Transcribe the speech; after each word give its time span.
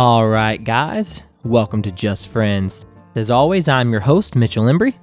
All 0.00 0.28
right, 0.28 0.62
guys, 0.62 1.24
welcome 1.42 1.82
to 1.82 1.90
Just 1.90 2.28
Friends. 2.28 2.86
As 3.16 3.32
always, 3.32 3.66
I'm 3.66 3.90
your 3.90 4.02
host, 4.02 4.36
Mitchell 4.36 4.66
Embry, 4.66 4.94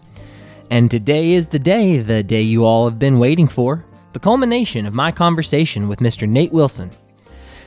and 0.71 0.89
today 0.89 1.34
is 1.34 1.50
the 1.50 1.59
day, 1.59 1.98
the 1.98 2.23
day 2.23 2.41
you 2.41 2.64
all 2.64 2.88
have 2.88 2.98
been 2.98 3.20
waiting 3.20 3.50
for, 3.50 3.84
the 4.13 4.21
culmination 4.21 4.86
of 4.86 4.94
my 4.94 5.12
conversation 5.12 5.89
with 5.89 6.00
Mr. 6.00 6.30
Nate 6.30 6.54
Wilson. 6.54 6.91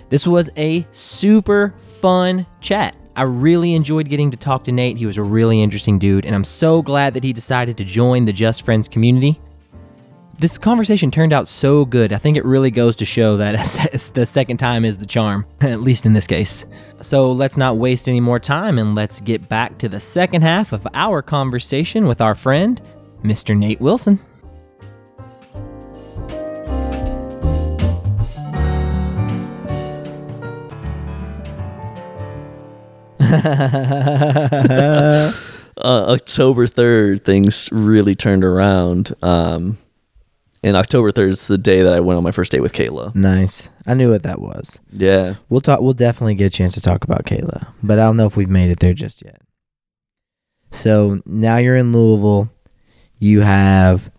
This 0.09 0.27
was 0.27 0.48
a 0.56 0.86
super 0.91 1.74
fun 2.00 2.46
chat. 2.62 2.96
I 3.14 3.24
really 3.24 3.74
enjoyed 3.74 4.08
getting 4.08 4.30
to 4.30 4.38
talk 4.38 4.64
to 4.64 4.72
Nate. 4.72 4.96
He 4.96 5.04
was 5.04 5.18
a 5.18 5.22
really 5.22 5.62
interesting 5.62 5.98
dude, 5.98 6.24
and 6.24 6.34
I'm 6.34 6.45
so 6.45 6.80
glad 6.80 7.12
that 7.12 7.24
he 7.24 7.34
decided 7.34 7.76
to 7.76 7.84
join 7.84 8.24
the 8.24 8.32
Just 8.32 8.62
Friends 8.62 8.88
community. 8.88 9.38
This 10.38 10.56
conversation 10.56 11.10
turned 11.10 11.34
out 11.34 11.46
so 11.46 11.84
good. 11.84 12.12
I 12.12 12.16
think 12.16 12.38
it 12.38 12.45
really 12.46 12.70
goes 12.70 12.96
to 12.96 13.04
show 13.04 13.37
that 13.37 14.10
the 14.15 14.24
second 14.24 14.56
time 14.56 14.87
is 14.87 14.96
the 14.96 15.04
charm, 15.04 15.45
at 15.60 15.82
least 15.82 16.06
in 16.06 16.15
this 16.15 16.26
case. 16.26 16.65
So 17.01 17.30
let's 17.30 17.57
not 17.57 17.77
waste 17.77 18.09
any 18.09 18.20
more 18.20 18.41
time 18.41 18.79
and 18.79 18.95
let's 18.95 19.20
get 19.20 19.48
back 19.48 19.79
to 19.79 19.88
the 19.88 20.01
second 20.01 20.43
half 20.43 20.73
of 20.73 20.87
our 20.95 21.23
conversation 21.23 22.07
with 22.07 22.21
our 22.21 22.34
friend, 22.34 22.80
Mr. 23.23 23.57
Nate 23.57 23.80
Wilson. 23.80 24.19
uh, 33.29 35.33
October 35.85 36.66
3rd, 36.66 37.24
things 37.24 37.69
really 37.71 38.15
turned 38.15 38.43
around. 38.43 39.15
Um, 39.23 39.77
and 40.62 40.76
October 40.76 41.12
3rd 41.12 41.28
is 41.28 41.46
the 41.46 41.59
day 41.59 41.82
that 41.82 41.92
I 41.92 42.01
went 42.01 42.16
on 42.16 42.24
my 42.24 42.32
first 42.32 42.52
date 42.52 42.60
with 42.60 42.73
Kayla. 42.73 43.14
Nice. 43.14 43.70
I 43.87 43.95
knew 43.95 44.10
what 44.10 44.23
that 44.24 44.40
was. 44.40 44.78
Yeah. 44.92 45.34
We'll 45.48 45.60
talk 45.60 45.80
we'll 45.80 45.95
definitely 45.95 46.34
get 46.34 46.46
a 46.46 46.50
chance 46.50 46.74
to 46.74 46.80
talk 46.80 47.04
about 47.04 47.24
Kayla, 47.24 47.68
but 47.82 47.98
I 47.98 48.02
don't 48.02 48.16
know 48.16 48.26
if 48.26 48.37
we've 48.37 48.48
made 48.48 48.70
it 48.70 48.80
there 48.80 48.95
just 48.95 49.23
yet. 49.23 49.40
So, 50.70 51.23
now 51.24 51.56
you're 51.56 51.76
in 51.76 51.92
Louisville. 51.92 52.50
You 53.18 53.40
have 53.40 54.10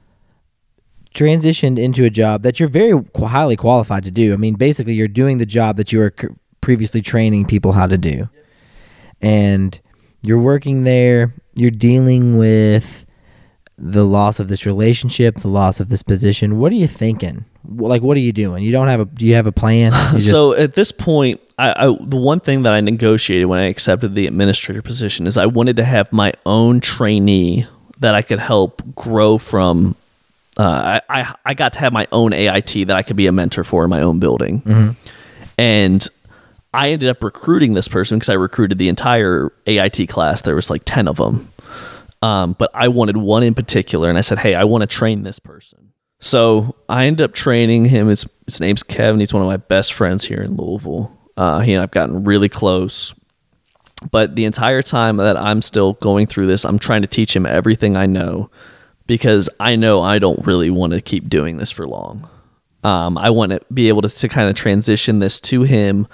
transitioned 1.14 1.78
into 1.78 2.06
a 2.06 2.10
job 2.10 2.44
that 2.44 2.60
you're 2.60 2.70
very 2.70 3.04
highly 3.16 3.56
qualified 3.56 4.04
to 4.06 4.12
do. 4.12 4.34
I 4.34 4.38
mean, 4.38 4.56
basically 4.56 4.94
you're 4.94 5.08
doing 5.08 5.38
the 5.38 5.46
job 5.46 5.78
that 5.78 5.92
you 5.92 6.00
were 6.00 6.14
previously 6.62 7.02
training 7.02 7.46
people 7.46 7.74
how 7.74 7.88
to 7.88 7.98
do. 7.98 8.30
And 9.22 9.80
you're 10.24 10.40
working 10.40 10.84
there, 10.84 11.34
you're 11.56 11.72
dealing 11.72 12.38
with 12.38 13.06
the 13.82 14.06
loss 14.06 14.40
of 14.40 14.50
this 14.50 14.66
relationship, 14.66 15.40
the 15.40 15.48
loss 15.48 15.80
of 15.80 15.90
this 15.90 16.04
position. 16.04 16.60
What 16.60 16.72
are 16.72 16.76
you 16.76 16.88
thinking? 16.88 17.46
Like, 17.68 18.02
what 18.02 18.18
are 18.18 18.22
you 18.22 18.34
doing? 18.34 18.64
You 18.64 18.72
don't 18.72 18.88
have 18.88 19.00
a. 19.00 19.06
Do 19.06 19.26
you 19.26 19.36
have 19.36 19.48
a 19.48 19.52
plan? 19.52 19.92
Just, 20.14 20.30
so 20.30 20.54
at 20.54 20.76
this 20.76 20.92
point, 20.92 21.40
I, 21.58 21.72
I, 21.72 21.98
the 22.00 22.18
one 22.18 22.40
thing 22.40 22.64
that 22.64 22.74
I 22.74 22.82
negotiated 22.82 23.48
when 23.48 23.60
I 23.60 23.66
accepted 23.66 24.16
the 24.16 24.28
administrator 24.28 24.82
position 24.82 25.28
is 25.28 25.38
I 25.38 25.46
wanted 25.46 25.78
to 25.78 25.86
have 25.86 26.12
my 26.12 26.34
own 26.46 26.82
trainee 26.82 27.66
that 28.00 28.16
I 28.16 28.22
could 28.22 28.40
help 28.40 28.84
grow 28.96 29.38
from. 29.38 29.96
Uh, 30.58 31.00
I, 31.10 31.22
I 31.22 31.36
I 31.46 31.54
got 31.54 31.74
to 31.74 31.80
have 31.80 31.94
my 31.94 32.08
own 32.12 32.34
AIT 32.34 32.88
that 32.88 32.92
I 32.96 33.04
could 33.04 33.16
be 33.16 33.28
a 33.28 33.32
mentor 33.32 33.64
for 33.64 33.84
in 33.86 33.90
my 33.90 34.02
own 34.02 34.20
building, 34.20 34.62
mm-hmm. 34.62 34.92
and 35.58 36.08
I 36.74 36.90
ended 36.90 37.10
up 37.10 37.24
recruiting 37.24 37.74
this 37.74 37.88
person 37.88 38.20
because 38.20 38.30
I 38.30 38.34
recruited 38.34 38.78
the 38.78 38.90
entire 38.90 39.54
AIT 39.68 40.10
class. 40.10 40.42
There 40.42 40.56
was 40.56 40.70
like 40.70 40.84
ten 40.86 41.08
of 41.08 41.18
them 41.18 41.50
um, 42.22 42.56
but 42.58 42.70
I 42.74 42.88
wanted 42.88 43.18
one 43.18 43.44
in 43.44 43.54
particular, 43.54 44.10
and 44.10 44.18
I 44.18 44.22
said, 44.22 44.40
"Hey, 44.40 44.56
I 44.56 44.64
want 44.64 44.82
to 44.82 44.88
train 44.88 45.24
this 45.24 45.40
person." 45.40 45.94
So 46.20 46.76
I 46.90 47.06
ended 47.06 47.24
up 47.24 47.34
training 47.34 47.86
him. 47.86 48.08
His 48.08 48.28
his 48.46 48.60
name's 48.60 48.84
Kevin. 48.84 49.20
He's 49.20 49.34
one 49.34 49.44
of 49.44 49.48
my 49.48 49.58
best 49.58 49.94
friends 49.94 50.26
here 50.26 50.42
in 50.42 50.56
Louisville. 50.56 51.18
Uh, 51.38 51.60
he 51.60 51.74
and 51.74 51.82
I've 51.82 51.92
gotten 51.92 52.26
really 52.26 52.50
close. 52.50 53.14
But 54.12 54.36
the 54.36 54.46
entire 54.46 54.82
time 54.82 55.18
that 55.18 55.38
I'm 55.38 55.62
still 55.62 55.94
going 55.94 56.28
through 56.28 56.48
this, 56.48 56.64
I'm 56.64 56.80
trying 56.80 57.02
to 57.02 57.08
teach 57.08 57.36
him 57.36 57.46
everything 57.46 57.98
I 57.98 58.06
know 58.06 58.50
because 59.08 59.50
I 59.60 59.76
know 59.76 60.02
I 60.02 60.20
don't 60.20 60.46
really 60.46 60.70
want 60.70 60.94
to 60.94 61.02
keep 61.02 61.28
doing 61.28 61.58
this 61.58 61.72
for 61.72 61.86
long. 61.86 62.30
Um, 62.84 63.18
I 63.18 63.30
want 63.30 63.52
to 63.52 63.62
be 63.74 63.90
able 63.90 64.02
to, 64.04 64.10
to 64.10 64.30
kind 64.30 64.50
of 64.50 64.56
transition 64.56 65.20
this 65.20 65.42
to 65.42 65.64
him. 65.64 66.08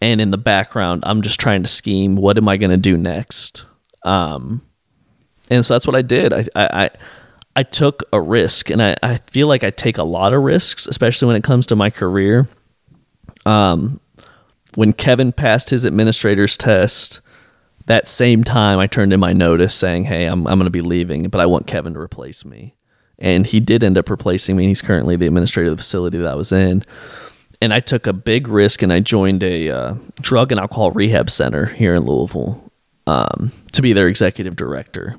And 0.00 0.20
in 0.20 0.30
the 0.30 0.38
background, 0.38 1.02
I'm 1.06 1.20
just 1.20 1.38
trying 1.38 1.62
to 1.62 1.68
scheme 1.68 2.16
what 2.16 2.38
am 2.38 2.48
I 2.48 2.56
going 2.56 2.70
to 2.70 2.78
do 2.78 2.96
next? 2.96 3.66
Um, 4.02 4.62
and 5.50 5.66
so 5.66 5.74
that's 5.74 5.86
what 5.86 5.96
I 5.96 6.02
did. 6.02 6.32
I 6.32 6.46
I 6.54 6.90
I 7.56 7.62
took 7.64 8.04
a 8.12 8.20
risk, 8.20 8.70
and 8.70 8.82
I 8.82 8.96
I 9.02 9.18
feel 9.18 9.48
like 9.48 9.64
I 9.64 9.70
take 9.70 9.98
a 9.98 10.04
lot 10.04 10.32
of 10.32 10.42
risks, 10.42 10.86
especially 10.86 11.26
when 11.26 11.36
it 11.36 11.44
comes 11.44 11.66
to 11.66 11.76
my 11.76 11.90
career. 11.90 12.48
Um, 13.44 14.00
when 14.76 14.92
Kevin 14.92 15.32
passed 15.32 15.70
his 15.70 15.84
administrator's 15.84 16.56
test, 16.56 17.20
that 17.86 18.08
same 18.08 18.44
time 18.44 18.78
I 18.78 18.86
turned 18.86 19.12
in 19.12 19.20
my 19.20 19.32
notice 19.32 19.74
saying, 19.74 20.04
"Hey, 20.04 20.26
I'm 20.26 20.46
I'm 20.46 20.58
going 20.58 20.66
to 20.66 20.70
be 20.70 20.80
leaving, 20.80 21.28
but 21.28 21.40
I 21.40 21.46
want 21.46 21.66
Kevin 21.66 21.94
to 21.94 22.00
replace 22.00 22.44
me." 22.44 22.76
And 23.18 23.46
he 23.46 23.60
did 23.60 23.84
end 23.84 23.98
up 23.98 24.08
replacing 24.08 24.56
me. 24.56 24.64
And 24.64 24.70
he's 24.70 24.80
currently 24.80 25.14
the 25.16 25.26
administrator 25.26 25.70
of 25.70 25.76
the 25.76 25.82
facility 25.82 26.16
that 26.16 26.30
I 26.30 26.34
was 26.34 26.52
in. 26.52 26.82
And 27.60 27.74
I 27.74 27.80
took 27.80 28.06
a 28.06 28.14
big 28.14 28.48
risk, 28.48 28.80
and 28.80 28.92
I 28.92 29.00
joined 29.00 29.42
a 29.42 29.68
uh, 29.68 29.94
drug 30.22 30.52
and 30.52 30.60
alcohol 30.60 30.92
rehab 30.92 31.28
center 31.28 31.66
here 31.66 31.94
in 31.94 32.04
Louisville 32.04 32.72
um, 33.06 33.52
to 33.72 33.82
be 33.82 33.92
their 33.92 34.08
executive 34.08 34.56
director. 34.56 35.16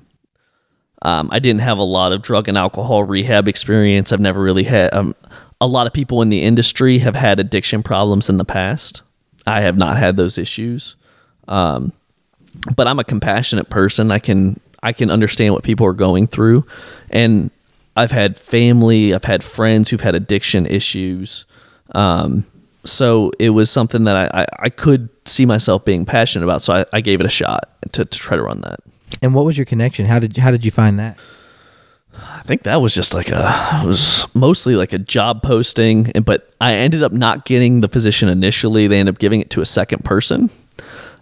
Um, 1.04 1.30
I 1.32 1.40
didn't 1.40 1.62
have 1.62 1.78
a 1.78 1.84
lot 1.84 2.12
of 2.12 2.22
drug 2.22 2.48
and 2.48 2.58
alcohol 2.58 3.04
rehab 3.04 3.48
experience. 3.48 4.12
I've 4.12 4.20
never 4.20 4.42
really 4.42 4.64
had. 4.64 4.94
Um, 4.94 5.16
a 5.60 5.68
lot 5.68 5.88
of 5.88 5.94
people 5.94 6.22
in 6.22 6.30
the 6.30 6.42
industry 6.42 7.00
have 7.00 7.16
had 7.16 7.40
addiction 7.40 7.84
problems 7.84 8.30
in 8.30 8.38
the 8.38 8.46
past. 8.46 9.02
I 9.46 9.62
have 9.62 9.78
not 9.78 9.98
had 9.98 10.18
those 10.18 10.38
issues, 10.38 10.96
um, 11.48 11.92
but 12.76 12.88
I'm 12.88 13.00
a 13.00 13.04
compassionate 13.04 13.70
person. 13.70 14.12
I 14.12 14.20
can 14.20 14.60
I 14.84 14.94
can 14.94 15.12
understand 15.12 15.54
what 15.54 15.64
people 15.64 15.86
are 15.86 15.94
going 15.94 16.28
through, 16.28 16.66
and 17.10 17.52
I've 17.96 18.12
had 18.12 18.38
family, 18.38 19.14
I've 19.14 19.24
had 19.24 19.44
friends 19.44 19.90
who've 19.90 20.02
had 20.02 20.16
addiction 20.16 20.66
issues. 20.66 21.46
Um, 21.94 22.46
so 22.86 23.32
it 23.38 23.52
was 23.52 23.70
something 23.70 24.06
that 24.06 24.16
I, 24.16 24.42
I, 24.42 24.48
I, 24.60 24.70
could 24.70 25.10
see 25.26 25.46
myself 25.46 25.84
being 25.84 26.06
passionate 26.06 26.46
about. 26.46 26.62
So 26.62 26.74
I, 26.74 26.86
I 26.94 27.02
gave 27.02 27.20
it 27.20 27.26
a 27.26 27.30
shot 27.30 27.70
to, 27.92 28.06
to 28.06 28.18
try 28.18 28.38
to 28.38 28.42
run 28.42 28.62
that. 28.62 28.80
And 29.22 29.34
what 29.34 29.46
was 29.46 29.58
your 29.58 29.66
connection? 29.66 30.06
How 30.06 30.20
did 30.20 30.38
how 30.38 30.52
did 30.52 30.66
you 30.66 30.72
find 30.72 31.00
that? 31.00 31.18
I 32.14 32.42
think 32.42 32.64
that 32.64 32.82
was 32.82 32.94
just 32.94 33.14
like 33.14 33.30
a 33.30 33.82
it 33.84 33.88
was 33.88 34.26
mostly 34.34 34.76
like 34.76 34.94
a 34.94 35.00
job 35.00 35.44
posting, 35.44 36.12
but 36.26 36.54
I 36.60 36.74
ended 36.74 37.04
up 37.04 37.12
not 37.12 37.46
getting 37.46 37.82
the 37.82 37.90
position 37.90 38.30
initially. 38.30 38.88
They 38.88 39.00
ended 39.00 39.16
up 39.16 39.20
giving 39.20 39.42
it 39.42 39.50
to 39.52 39.62
a 39.62 39.66
second 39.66 40.04
person 40.04 40.50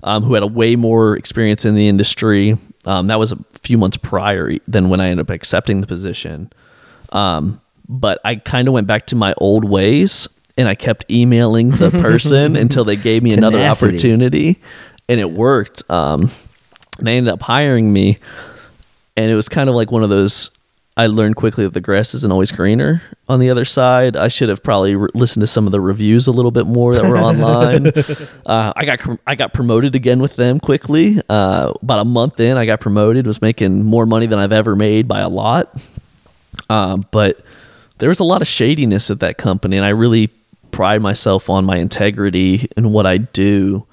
um, 0.03 0.23
who 0.23 0.33
had 0.33 0.43
a 0.43 0.47
way 0.47 0.75
more 0.75 1.15
experience 1.15 1.65
in 1.65 1.75
the 1.75 1.87
industry. 1.87 2.57
Um, 2.85 3.07
that 3.07 3.19
was 3.19 3.31
a 3.31 3.37
few 3.61 3.77
months 3.77 3.97
prior 3.97 4.53
than 4.67 4.89
when 4.89 4.99
I 4.99 5.09
ended 5.09 5.27
up 5.27 5.29
accepting 5.29 5.81
the 5.81 5.87
position. 5.87 6.51
Um, 7.11 7.61
but 7.87 8.19
I 8.23 8.35
kind 8.35 8.67
of 8.67 8.73
went 8.73 8.87
back 8.87 9.07
to 9.07 9.15
my 9.15 9.33
old 9.37 9.65
ways 9.65 10.27
and 10.57 10.67
I 10.67 10.75
kept 10.75 11.09
emailing 11.09 11.71
the 11.71 11.89
person 11.91 12.55
until 12.55 12.83
they 12.83 12.95
gave 12.95 13.23
me 13.23 13.33
another 13.33 13.59
opportunity, 13.61 14.59
and 15.07 15.19
it 15.19 15.31
worked. 15.31 15.89
Um, 15.89 16.29
they 17.07 17.17
ended 17.17 17.33
up 17.33 17.41
hiring 17.41 17.91
me, 17.91 18.17
and 19.17 19.31
it 19.31 19.35
was 19.35 19.49
kind 19.49 19.69
of 19.69 19.75
like 19.75 19.91
one 19.91 20.03
of 20.03 20.09
those. 20.09 20.51
I 20.97 21.07
learned 21.07 21.37
quickly 21.37 21.63
that 21.63 21.73
the 21.73 21.79
grass 21.79 22.13
isn't 22.13 22.29
always 22.29 22.51
greener 22.51 23.01
on 23.29 23.39
the 23.39 23.49
other 23.49 23.63
side. 23.63 24.17
I 24.17 24.27
should 24.27 24.49
have 24.49 24.61
probably 24.61 24.95
re- 24.97 25.07
listened 25.13 25.41
to 25.43 25.47
some 25.47 25.65
of 25.65 25.71
the 25.71 25.79
reviews 25.79 26.27
a 26.27 26.31
little 26.33 26.51
bit 26.51 26.65
more 26.67 26.93
that 26.93 27.05
were 27.05 27.17
online. 27.31 27.87
uh, 28.45 28.73
I 28.75 28.83
got 28.83 28.99
I 29.25 29.35
got 29.35 29.53
promoted 29.53 29.95
again 29.95 30.19
with 30.19 30.35
them 30.35 30.59
quickly. 30.59 31.21
Uh, 31.29 31.71
about 31.81 31.99
a 31.99 32.05
month 32.05 32.39
in, 32.41 32.57
I 32.57 32.65
got 32.65 32.81
promoted. 32.81 33.27
Was 33.27 33.41
making 33.41 33.85
more 33.85 34.05
money 34.05 34.25
than 34.25 34.39
I've 34.39 34.51
ever 34.51 34.75
made 34.75 35.07
by 35.07 35.21
a 35.21 35.29
lot. 35.29 35.73
Um, 36.69 37.05
but 37.11 37.39
there 37.99 38.09
was 38.09 38.19
a 38.19 38.25
lot 38.25 38.41
of 38.41 38.47
shadiness 38.47 39.09
at 39.09 39.21
that 39.21 39.37
company, 39.37 39.77
and 39.77 39.85
I 39.85 39.89
really 39.89 40.29
pride 40.71 41.01
myself 41.01 41.49
on 41.49 41.65
my 41.65 41.77
integrity 41.77 42.67
and 42.77 42.93
what 42.93 43.05
I 43.05 43.17
do 43.17 43.85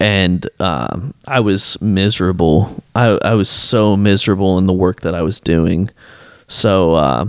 and 0.00 0.48
um, 0.60 1.14
I 1.26 1.40
was 1.40 1.80
miserable. 1.80 2.82
I, 2.94 3.18
I 3.22 3.34
was 3.34 3.48
so 3.48 3.96
miserable 3.96 4.58
in 4.58 4.66
the 4.66 4.72
work 4.72 5.00
that 5.00 5.14
I 5.14 5.22
was 5.22 5.40
doing. 5.40 5.90
So 6.46 6.94
uh, 6.94 7.26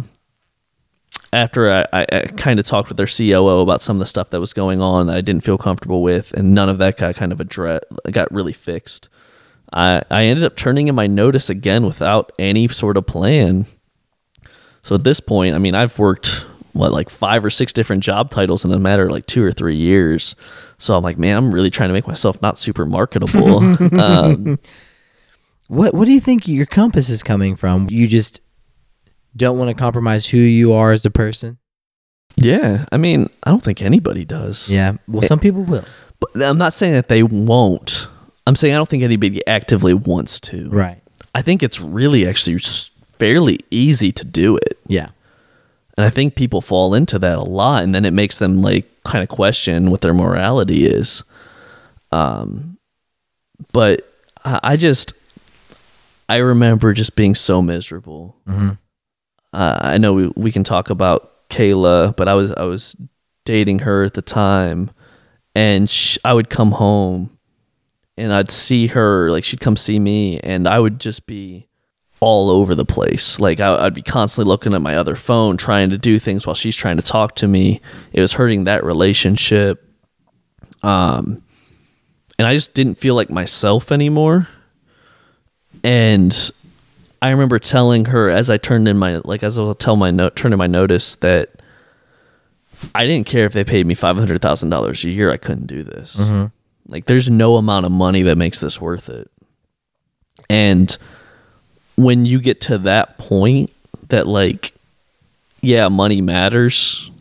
after 1.34 1.72
I, 1.72 1.86
I, 1.94 2.06
I 2.12 2.22
kind 2.38 2.60
of 2.60 2.66
talked 2.66 2.90
with 2.90 2.98
their 2.98 3.08
COO 3.08 3.62
about 3.62 3.82
some 3.82 3.98
of 3.98 4.00
the 4.00 4.06
stuff 4.06 4.30
that 4.30 4.40
was 4.40 4.54
going 4.54 4.82
on 4.82 5.08
that 5.08 5.16
I 5.16 5.22
didn't 5.22 5.44
feel 5.44 5.58
comfortable 5.58 6.04
with, 6.04 6.34
and 6.34 6.54
none 6.54 6.70
of 6.70 6.78
that 6.78 6.98
got 6.98 7.16
kind 7.16 7.32
of 7.32 7.40
addressed, 7.40 7.86
got 8.12 8.32
really 8.32 8.54
fixed. 8.54 9.10
I, 9.74 10.02
I 10.10 10.24
ended 10.24 10.46
up 10.46 10.56
turning 10.56 10.88
in 10.88 10.96
my 10.96 11.08
notice 11.08 11.50
again 11.50 11.86
without 11.86 12.32
any 12.40 12.68
sort 12.68 12.98
of 12.98 13.06
plan. 13.06 13.66
So 14.82 14.96
at 14.96 15.04
this 15.04 15.20
point, 15.20 15.56
I 15.56 15.60
mean, 15.60 15.76
I've 15.76 16.00
worked 16.00 16.46
what 16.74 16.92
like 16.92 17.10
five 17.10 17.44
or 17.44 17.50
six 17.50 17.74
different 17.74 18.04
job 18.04 18.32
titles 18.32 18.66
in 18.66 18.72
a 18.72 18.80
matter 18.80 19.06
of 19.06 19.12
like 19.12 19.26
two 19.26 19.44
or 19.44 19.52
three 19.52 19.76
years. 19.76 20.36
So 20.78 20.96
I'm 20.96 21.04
like, 21.04 21.18
man, 21.18 21.38
I'm 21.38 21.52
really 21.52 21.70
trying 21.70 21.90
to 21.90 21.94
make 21.94 22.08
myself 22.08 22.42
not 22.42 22.58
super 22.58 22.86
marketable. 22.86 23.60
um, 24.02 24.60
what 25.68 25.94
What 25.94 26.06
do 26.06 26.12
you 26.12 26.22
think 26.22 26.48
your 26.48 26.66
compass 26.66 27.10
is 27.10 27.24
coming 27.24 27.56
from? 27.56 27.88
You 27.90 28.08
just 28.08 28.42
don't 29.36 29.58
want 29.58 29.70
to 29.70 29.76
compromise 29.76 30.28
who 30.28 30.38
you 30.38 30.74
are 30.74 30.92
as 30.92 31.06
a 31.06 31.12
person. 31.12 31.58
Yeah, 32.36 32.86
I 32.92 32.98
mean, 32.98 33.30
I 33.44 33.50
don't 33.50 33.64
think 33.64 33.82
anybody 33.82 34.24
does. 34.24 34.70
Yeah, 34.70 34.98
well, 35.08 35.22
some 35.22 35.40
people 35.40 35.64
will. 35.64 35.84
But 36.20 36.42
I'm 36.42 36.58
not 36.58 36.74
saying 36.74 36.94
that 36.94 37.08
they 37.08 37.24
won't. 37.24 38.08
I'm 38.48 38.56
saying 38.56 38.74
I 38.74 38.78
don't 38.78 38.90
think 38.90 39.04
anybody 39.04 39.46
actively 39.46 39.94
wants 39.94 40.40
to. 40.42 40.70
Right. 40.70 41.02
I 41.36 41.42
think 41.42 41.62
it's 41.64 41.80
really 41.80 42.28
actually 42.28 42.56
just 42.56 42.92
fairly 43.18 43.60
easy 43.70 44.12
to 44.14 44.26
do 44.26 44.58
it. 44.58 44.80
Yeah. 44.88 45.10
And 46.00 46.06
I 46.06 46.10
think 46.10 46.36
people 46.36 46.62
fall 46.62 46.94
into 46.94 47.20
that 47.20 47.38
a 47.38 47.44
lot 47.44 47.84
and 47.84 47.94
then 47.94 48.06
it 48.06 48.14
makes 48.14 48.38
them 48.38 48.60
like 48.62 48.88
kind 49.04 49.22
of 49.22 49.28
question 49.28 49.92
what 49.92 50.00
their 50.00 50.14
morality 50.14 50.86
is. 50.86 51.26
Um 52.14 52.78
but 53.74 54.10
I, 54.46 54.60
I 54.64 54.78
just 54.78 55.12
I 56.30 56.38
remember 56.38 56.94
just 56.94 57.18
being 57.18 57.36
so 57.36 57.62
miserable. 57.62 58.38
Mhm. 58.48 58.78
Uh, 59.52 59.78
I 59.82 59.98
know 59.98 60.14
we 60.14 60.32
we 60.38 60.52
can 60.54 60.64
talk 60.64 60.90
about 60.90 61.50
Kayla, 61.50 62.16
but 62.16 62.30
I 62.30 62.34
was 62.34 62.54
I 62.54 62.64
was 62.64 62.96
dating 63.44 63.80
her 63.80 64.06
at 64.06 64.14
the 64.14 64.22
time 64.22 64.92
and 65.54 65.90
sh- 65.90 66.18
I 66.24 66.34
would 66.34 66.50
come 66.50 66.72
home 66.72 67.38
and 68.16 68.32
I'd 68.32 68.52
see 68.52 68.88
her 68.88 69.30
like 69.32 69.44
she'd 69.44 69.60
come 69.60 69.76
see 69.76 70.00
me 70.00 70.40
and 70.40 70.66
I 70.66 70.80
would 70.80 71.00
just 71.02 71.28
be 71.28 71.68
all 72.22 72.50
over 72.50 72.76
the 72.76 72.86
place. 72.86 73.40
Like 73.40 73.60
I, 73.60 73.86
I'd 73.86 73.94
be 73.94 74.02
constantly 74.02 74.50
looking 74.50 74.74
at 74.74 74.82
my 74.82 74.96
other 74.96 75.16
phone, 75.16 75.58
trying 75.58 75.90
to 75.92 75.98
do 75.98 76.20
things 76.20 76.46
while 76.46 76.56
she's 76.56 76.76
trying 76.76 76.98
to 76.98 77.04
talk 77.04 77.36
to 77.36 77.48
me. 77.48 77.82
It 78.14 78.22
was 78.22 78.34
hurting 78.34 78.66
that 78.66 78.84
relationship. 78.84 79.86
Um, 80.84 81.44
and 82.38 82.48
I 82.48 82.54
just 82.54 82.74
didn't 82.74 82.96
feel 82.96 83.16
like 83.16 83.30
myself 83.30 83.92
anymore. 83.92 84.48
And 85.84 86.52
I 87.22 87.30
remember 87.32 87.60
telling 87.60 88.06
her 88.06 88.30
as 88.30 88.50
I 88.50 88.58
turned 88.58 88.88
in 88.88 88.98
my 88.98 89.22
like 89.24 89.44
as 89.44 89.60
I 89.60 89.62
will 89.62 89.76
tell 89.76 89.96
my 89.96 90.12
note 90.12 90.36
turn 90.36 90.54
in 90.54 90.60
my 90.60 90.68
notice 90.68 91.16
that 91.18 91.62
I 92.96 93.06
didn't 93.06 93.28
care 93.28 93.46
if 93.46 93.54
they 93.54 93.64
paid 93.66 93.86
me 93.86 93.94
five 93.94 94.18
hundred 94.18 94.42
thousand 94.42 94.70
dollars 94.70 95.04
a 95.04 95.10
year. 95.10 95.32
I 95.32 95.38
couldn't 95.38 95.68
do 95.68 95.84
this. 95.84 96.18
Like, 96.88 97.06
there's 97.06 97.30
no 97.30 97.58
amount 97.58 97.86
of 97.86 97.92
money 97.92 98.24
that 98.24 98.38
makes 98.38 98.62
this 98.62 98.82
worth 98.82 99.10
it. 99.10 99.30
And 100.50 100.98
when 102.00 102.26
you 102.26 102.40
get 102.40 102.62
to 102.62 102.78
that 102.80 103.18
point, 103.18 103.72
that 104.08 104.26
like, 104.26 104.74
yeah, 105.62 105.90
money 105.90 106.22
matters, 106.22 107.12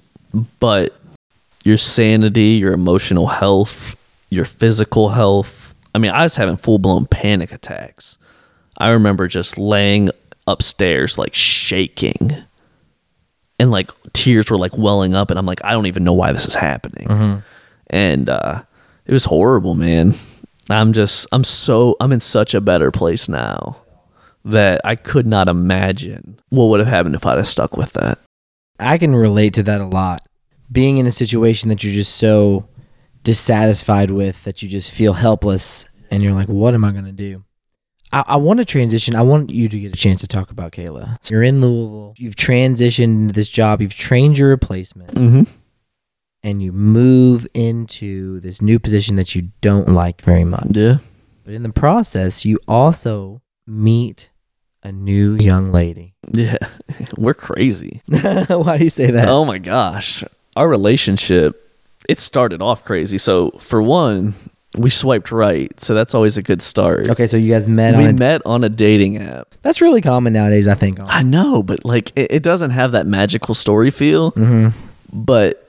but 0.61 0.95
your 1.65 1.79
sanity, 1.79 2.51
your 2.51 2.73
emotional 2.73 3.27
health, 3.27 3.97
your 4.31 4.45
physical 4.45 5.09
health. 5.09 5.75
I 5.95 5.99
mean, 5.99 6.13
I 6.13 6.23
was 6.23 6.37
having 6.37 6.57
full 6.57 6.79
blown 6.79 7.07
panic 7.07 7.51
attacks. 7.53 8.19
I 8.77 8.91
remember 8.91 9.27
just 9.27 9.59
laying 9.59 10.11
upstairs, 10.47 11.19
like 11.19 11.35
shaking, 11.35 12.31
and 13.59 13.73
like 13.73 13.91
tears 14.13 14.49
were 14.49 14.59
like 14.59 14.79
welling 14.79 15.17
up, 15.17 15.31
and 15.31 15.39
I'm 15.39 15.47
like, 15.47 15.65
I 15.65 15.73
don't 15.73 15.87
even 15.87 16.05
know 16.05 16.13
why 16.13 16.33
this 16.33 16.47
is 16.47 16.55
happening. 16.55 17.09
And 17.89 18.29
uh, 18.29 18.63
it 19.07 19.13
was 19.13 19.25
horrible, 19.25 19.75
man. 19.75 20.15
I'm 20.71 20.93
just, 20.93 21.27
I'm 21.33 21.43
so, 21.43 21.97
I'm 21.99 22.13
in 22.13 22.21
such 22.21 22.55
a 22.55 22.61
better 22.61 22.93
place 22.93 23.29
now 23.29 23.79
that 24.49 24.81
I 24.85 24.97
could 24.97 25.27
not 25.27 25.49
imagine 25.49 26.41
what 26.51 26.67
would 26.67 26.81
have 26.81 26.89
happened 26.89 27.15
if 27.15 27.25
I'd 27.27 27.39
have 27.39 27.49
stuck 27.49 27.77
with 27.77 27.93
that. 27.93 28.19
I 28.79 28.99
can 28.99 29.15
relate 29.15 29.55
to 29.55 29.63
that 29.65 29.81
a 29.81 29.87
lot. 29.87 30.27
Being 30.71 30.99
in 30.99 31.07
a 31.07 31.13
situation 31.13 31.69
that 31.69 31.83
you're 31.83 31.95
just 31.95 32.15
so 32.17 32.69
dissatisfied 33.25 34.11
with 34.11 34.45
that 34.45 34.63
you 34.63 34.69
just 34.69 34.93
feel 34.93 35.15
helpless 35.15 35.85
and 36.11 36.23
you're 36.23 36.33
like, 36.35 36.49
what 36.49 36.75
am 36.75 36.85
I 36.85 36.93
going 36.93 37.05
to 37.05 37.13
do? 37.13 37.45
I, 38.13 38.25
I 38.27 38.37
want 38.37 38.59
to 38.59 38.65
transition. 38.65 39.15
I 39.15 39.23
want 39.23 39.51
you 39.51 39.69
to 39.69 39.79
get 39.81 39.93
a 39.93 39.97
chance 39.97 40.21
to 40.23 40.27
talk 40.29 40.51
about 40.51 40.73
Kayla. 40.73 41.17
So 41.23 41.35
you're 41.35 41.43
in 41.43 41.61
Louisville. 41.61 42.15
You've 42.17 42.37
transitioned 42.37 43.03
into 43.23 43.35
this 43.35 43.49
job. 43.49 43.83
You've 43.83 43.95
trained 43.95 44.39
your 44.39 44.49
replacement 44.49 45.15
Mm-hmm. 45.15 45.43
and 46.43 46.63
you 46.63 46.73
move 46.73 47.47
into 47.53 48.41
this 48.41 48.63
new 48.63 48.79
position 48.79 49.17
that 49.17 49.35
you 49.35 49.51
don't 49.61 49.89
like 49.91 50.23
very 50.23 50.45
much. 50.45 50.69
Yeah. 50.77 50.99
But 51.45 51.55
in 51.55 51.63
the 51.63 51.73
process, 51.73 52.45
you 52.45 52.59
also 52.69 53.43
meet 53.67 54.31
a 54.89 54.93
new 54.93 55.37
young 55.37 55.71
lady. 55.71 56.15
Yeah. 56.33 56.57
We're 57.17 57.35
crazy. 57.35 58.03
Why 58.09 58.79
do 58.79 58.85
you 58.85 58.91
say 58.91 59.11
that? 59.11 59.29
Oh 59.29 59.45
my 59.45 59.59
gosh. 59.59 60.25
Our 60.57 60.69
relationship, 60.69 61.71
it 62.09 62.19
started 62.21 62.63
off 62.63 62.85
crazy. 62.85 63.19
So, 63.19 63.51
for 63.61 63.83
one, 63.83 64.35
we 64.77 64.91
swiped 64.91 65.31
right. 65.31 65.79
So, 65.79 65.95
that's 65.95 66.15
always 66.15 66.37
a 66.37 66.43
good 66.43 66.63
start. 66.63 67.09
Okay, 67.11 67.27
so 67.27 67.37
you 67.37 67.53
guys 67.53 67.69
met 67.69 67.97
we 67.97 68.05
on 68.05 68.11
a, 68.11 68.13
met 68.15 68.43
on 68.47 68.65
a 68.65 68.69
dating 68.69 69.19
app. 69.19 69.55
That's 69.63 69.81
really 69.81 70.01
common 70.01 70.33
nowadays, 70.33 70.67
I 70.67 70.75
think. 70.75 70.99
I 71.01 71.23
know, 71.23 71.63
but 71.63 71.85
like 71.85 72.13
it, 72.17 72.33
it 72.33 72.43
doesn't 72.43 72.71
have 72.71 72.93
that 72.93 73.07
magical 73.07 73.55
story 73.55 73.91
feel. 73.91 74.31
hmm 74.31 74.69
But 75.13 75.65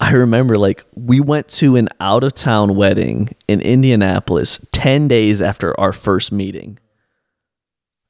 I 0.00 0.12
remember 0.12 0.56
like 0.56 0.84
we 0.94 1.20
went 1.20 1.48
to 1.48 1.76
an 1.76 1.88
out 2.00 2.22
of 2.22 2.32
town 2.34 2.76
wedding 2.76 3.30
in 3.48 3.60
Indianapolis 3.60 4.64
10 4.72 5.08
days 5.08 5.42
after 5.42 5.78
our 5.80 5.92
first 5.92 6.30
meeting. 6.32 6.78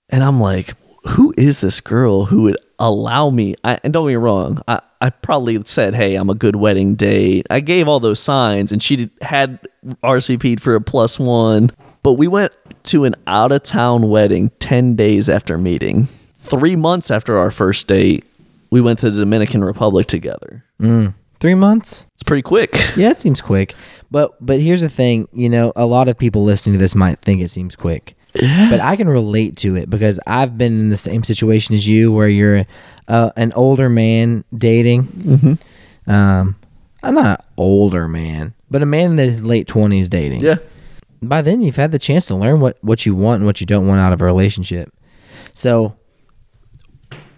And 0.08 0.22
I'm 0.22 0.40
like, 0.40 0.74
who 1.08 1.32
is 1.36 1.60
this 1.60 1.80
girl 1.80 2.24
who 2.24 2.42
would 2.42 2.56
allow 2.78 3.30
me? 3.30 3.54
I, 3.64 3.78
and 3.84 3.92
don't 3.92 4.06
get 4.06 4.12
me 4.12 4.16
wrong, 4.16 4.60
I, 4.68 4.80
I 5.00 5.10
probably 5.10 5.62
said, 5.64 5.94
hey, 5.94 6.14
I'm 6.16 6.30
a 6.30 6.34
good 6.34 6.56
wedding 6.56 6.94
date. 6.94 7.46
I 7.50 7.60
gave 7.60 7.88
all 7.88 8.00
those 8.00 8.20
signs, 8.20 8.72
and 8.72 8.82
she 8.82 8.96
did, 8.96 9.10
had 9.22 9.60
RSVP'd 10.02 10.60
for 10.62 10.74
a 10.74 10.80
plus 10.80 11.18
one. 11.18 11.70
But 12.02 12.14
we 12.14 12.28
went 12.28 12.52
to 12.84 13.04
an 13.04 13.14
out 13.26 13.52
of 13.52 13.62
town 13.62 14.08
wedding 14.08 14.50
10 14.60 14.96
days 14.96 15.28
after 15.28 15.58
meeting. 15.58 16.08
Three 16.36 16.76
months 16.76 17.10
after 17.10 17.36
our 17.36 17.50
first 17.50 17.88
date, 17.88 18.24
we 18.70 18.80
went 18.80 19.00
to 19.00 19.10
the 19.10 19.18
Dominican 19.18 19.64
Republic 19.64 20.06
together. 20.06 20.64
Mm. 20.80 21.14
Three 21.40 21.54
months? 21.54 22.06
It's 22.14 22.22
pretty 22.22 22.42
quick. 22.42 22.74
Yeah, 22.96 23.10
it 23.10 23.18
seems 23.18 23.42
quick. 23.42 23.74
But 24.10 24.34
but 24.40 24.60
here's 24.60 24.80
the 24.80 24.88
thing, 24.88 25.28
you 25.34 25.50
know, 25.50 25.72
a 25.76 25.84
lot 25.84 26.08
of 26.08 26.16
people 26.16 26.44
listening 26.44 26.74
to 26.74 26.78
this 26.78 26.94
might 26.94 27.18
think 27.18 27.42
it 27.42 27.50
seems 27.50 27.76
quick. 27.76 28.15
But 28.40 28.80
I 28.80 28.96
can 28.96 29.08
relate 29.08 29.56
to 29.58 29.76
it 29.76 29.88
because 29.88 30.20
I've 30.26 30.56
been 30.58 30.78
in 30.78 30.88
the 30.90 30.96
same 30.96 31.24
situation 31.24 31.74
as 31.74 31.86
you, 31.86 32.12
where 32.12 32.28
you're 32.28 32.66
uh, 33.08 33.30
an 33.36 33.52
older 33.52 33.88
man 33.88 34.44
dating. 34.56 35.04
Mm-hmm. 35.04 36.10
Um, 36.10 36.56
I'm 37.02 37.14
not 37.14 37.40
an 37.40 37.46
older 37.56 38.08
man, 38.08 38.54
but 38.70 38.82
a 38.82 38.86
man 38.86 39.16
that 39.16 39.28
is 39.28 39.42
late 39.42 39.66
twenties 39.66 40.08
dating. 40.08 40.40
Yeah. 40.40 40.56
by 41.22 41.42
then 41.42 41.60
you've 41.60 41.76
had 41.76 41.92
the 41.92 41.98
chance 41.98 42.26
to 42.26 42.34
learn 42.34 42.60
what, 42.60 42.78
what 42.82 43.06
you 43.06 43.14
want 43.14 43.38
and 43.38 43.46
what 43.46 43.60
you 43.60 43.66
don't 43.66 43.86
want 43.86 44.00
out 44.00 44.12
of 44.12 44.20
a 44.20 44.24
relationship. 44.24 44.92
So 45.54 45.96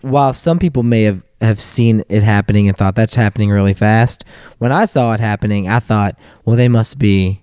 while 0.00 0.34
some 0.34 0.58
people 0.58 0.82
may 0.82 1.02
have, 1.02 1.22
have 1.40 1.60
seen 1.60 2.04
it 2.08 2.22
happening 2.22 2.68
and 2.68 2.76
thought 2.76 2.94
that's 2.94 3.14
happening 3.14 3.50
really 3.50 3.74
fast, 3.74 4.24
when 4.58 4.72
I 4.72 4.84
saw 4.84 5.12
it 5.12 5.20
happening, 5.20 5.68
I 5.68 5.80
thought, 5.80 6.18
well, 6.44 6.56
they 6.56 6.68
must 6.68 6.98
be 6.98 7.42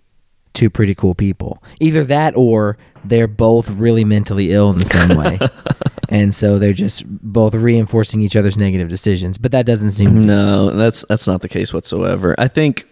two 0.54 0.70
pretty 0.70 0.96
cool 0.96 1.16
people. 1.16 1.62
Either 1.80 2.04
that 2.06 2.36
or 2.36 2.78
they're 3.08 3.28
both 3.28 3.70
really 3.70 4.04
mentally 4.04 4.52
ill 4.52 4.72
in 4.72 4.78
the 4.78 4.86
same 4.86 5.18
way. 5.18 5.40
and 6.10 6.34
so 6.34 6.60
they're 6.60 6.74
just 6.74 7.04
both 7.06 7.54
reinforcing 7.54 8.22
each 8.22 8.36
other's 8.36 8.58
negative 8.58 8.90
decisions. 8.90 9.38
But 9.38 9.52
that 9.52 9.66
doesn't 9.66 9.92
seem 9.92 10.26
No, 10.26 10.72
that's 10.72 11.06
that's 11.08 11.28
not 11.28 11.42
the 11.42 11.50
case 11.50 11.74
whatsoever. 11.74 12.36
I 12.38 12.48
think 12.48 12.88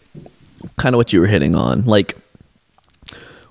kind 0.77 0.95
of 0.95 0.97
what 0.97 1.13
you 1.13 1.19
were 1.19 1.27
hitting 1.27 1.55
on, 1.55 1.85
like 1.85 2.17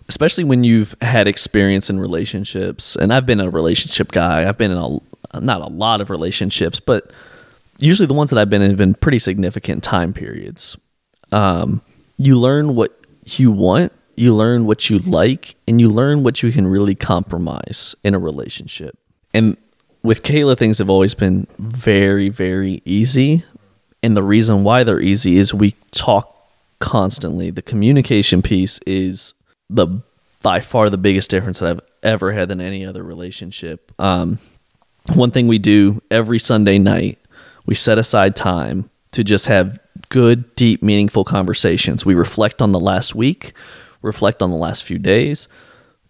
especially 0.09 0.45
when 0.45 0.65
you've 0.65 0.95
had 1.01 1.27
experience 1.27 1.89
in 1.89 1.99
relationships, 1.99 2.97
and 2.97 3.13
I've 3.15 3.27
been 3.27 3.41
a 3.41 3.49
relationship 3.51 4.13
guy. 4.13 4.49
I've 4.49 4.59
been 4.59 4.71
in 4.71 4.79
a 4.79 5.41
not 5.41 5.63
a 5.63 5.69
lot 5.69 6.01
of 6.01 6.11
relationships, 6.11 6.81
but 6.81 7.11
usually 7.79 8.07
the 8.07 8.15
ones 8.15 8.31
that 8.31 8.39
I've 8.39 8.51
been 8.51 8.63
in 8.63 8.71
have 8.71 8.79
been 8.79 8.95
pretty 8.95 9.19
significant 9.19 9.83
time 9.83 10.13
periods. 10.13 10.77
Um, 11.31 11.81
you 12.19 12.39
learn 12.39 12.75
what 12.75 12.99
you 13.25 13.51
want, 13.51 13.93
you 14.17 14.35
learn 14.35 14.67
what 14.67 14.91
you 14.91 14.99
like, 14.99 15.57
and 15.67 15.81
you 15.81 15.89
learn 15.89 16.23
what 16.23 16.43
you 16.43 16.53
can 16.53 16.67
really 16.67 16.95
compromise 16.95 17.95
in 18.05 18.15
a 18.15 18.19
relationship. 18.19 18.99
And 19.35 19.57
with 20.03 20.23
Kayla, 20.23 20.59
things 20.59 20.79
have 20.79 20.91
always 20.91 21.15
been 21.15 21.47
very, 21.59 22.29
very 22.29 22.83
easy. 22.85 23.45
And 24.03 24.17
the 24.17 24.23
reason 24.23 24.65
why 24.65 24.85
they're 24.85 25.01
easy 25.01 25.39
is 25.39 25.55
we 25.55 25.77
talk 25.93 26.37
constantly. 26.81 27.51
The 27.51 27.63
communication 27.63 28.43
piece 28.43 28.79
is 28.87 29.35
the 29.71 30.03
by 30.43 30.59
far 30.61 30.91
the 30.91 30.99
biggest 30.99 31.31
difference 31.31 31.61
that 31.61 31.71
I've 31.71 31.81
ever 32.03 32.33
had 32.33 32.51
in 32.51 32.61
any 32.61 32.85
other 32.85 33.05
relationship. 33.05 33.93
Um, 34.01 34.41
one 35.15 35.31
thing 35.31 35.47
we 35.47 35.59
do 35.59 36.03
every 36.11 36.41
Sunday 36.41 36.79
night, 36.79 37.19
we 37.65 37.77
set 37.77 37.97
aside 37.97 38.35
time 38.35 38.91
to 39.13 39.23
just 39.23 39.47
have 39.47 39.79
good, 40.09 40.53
deep, 40.57 40.83
meaningful 40.83 41.23
conversations. 41.23 42.05
We 42.05 42.15
reflect 42.15 42.61
on 42.61 42.73
the 42.73 42.81
last 42.81 43.15
week, 43.15 43.53
reflect 44.03 44.43
on 44.43 44.51
the 44.51 44.57
last 44.57 44.85
few 44.85 44.99
days, 44.99 45.49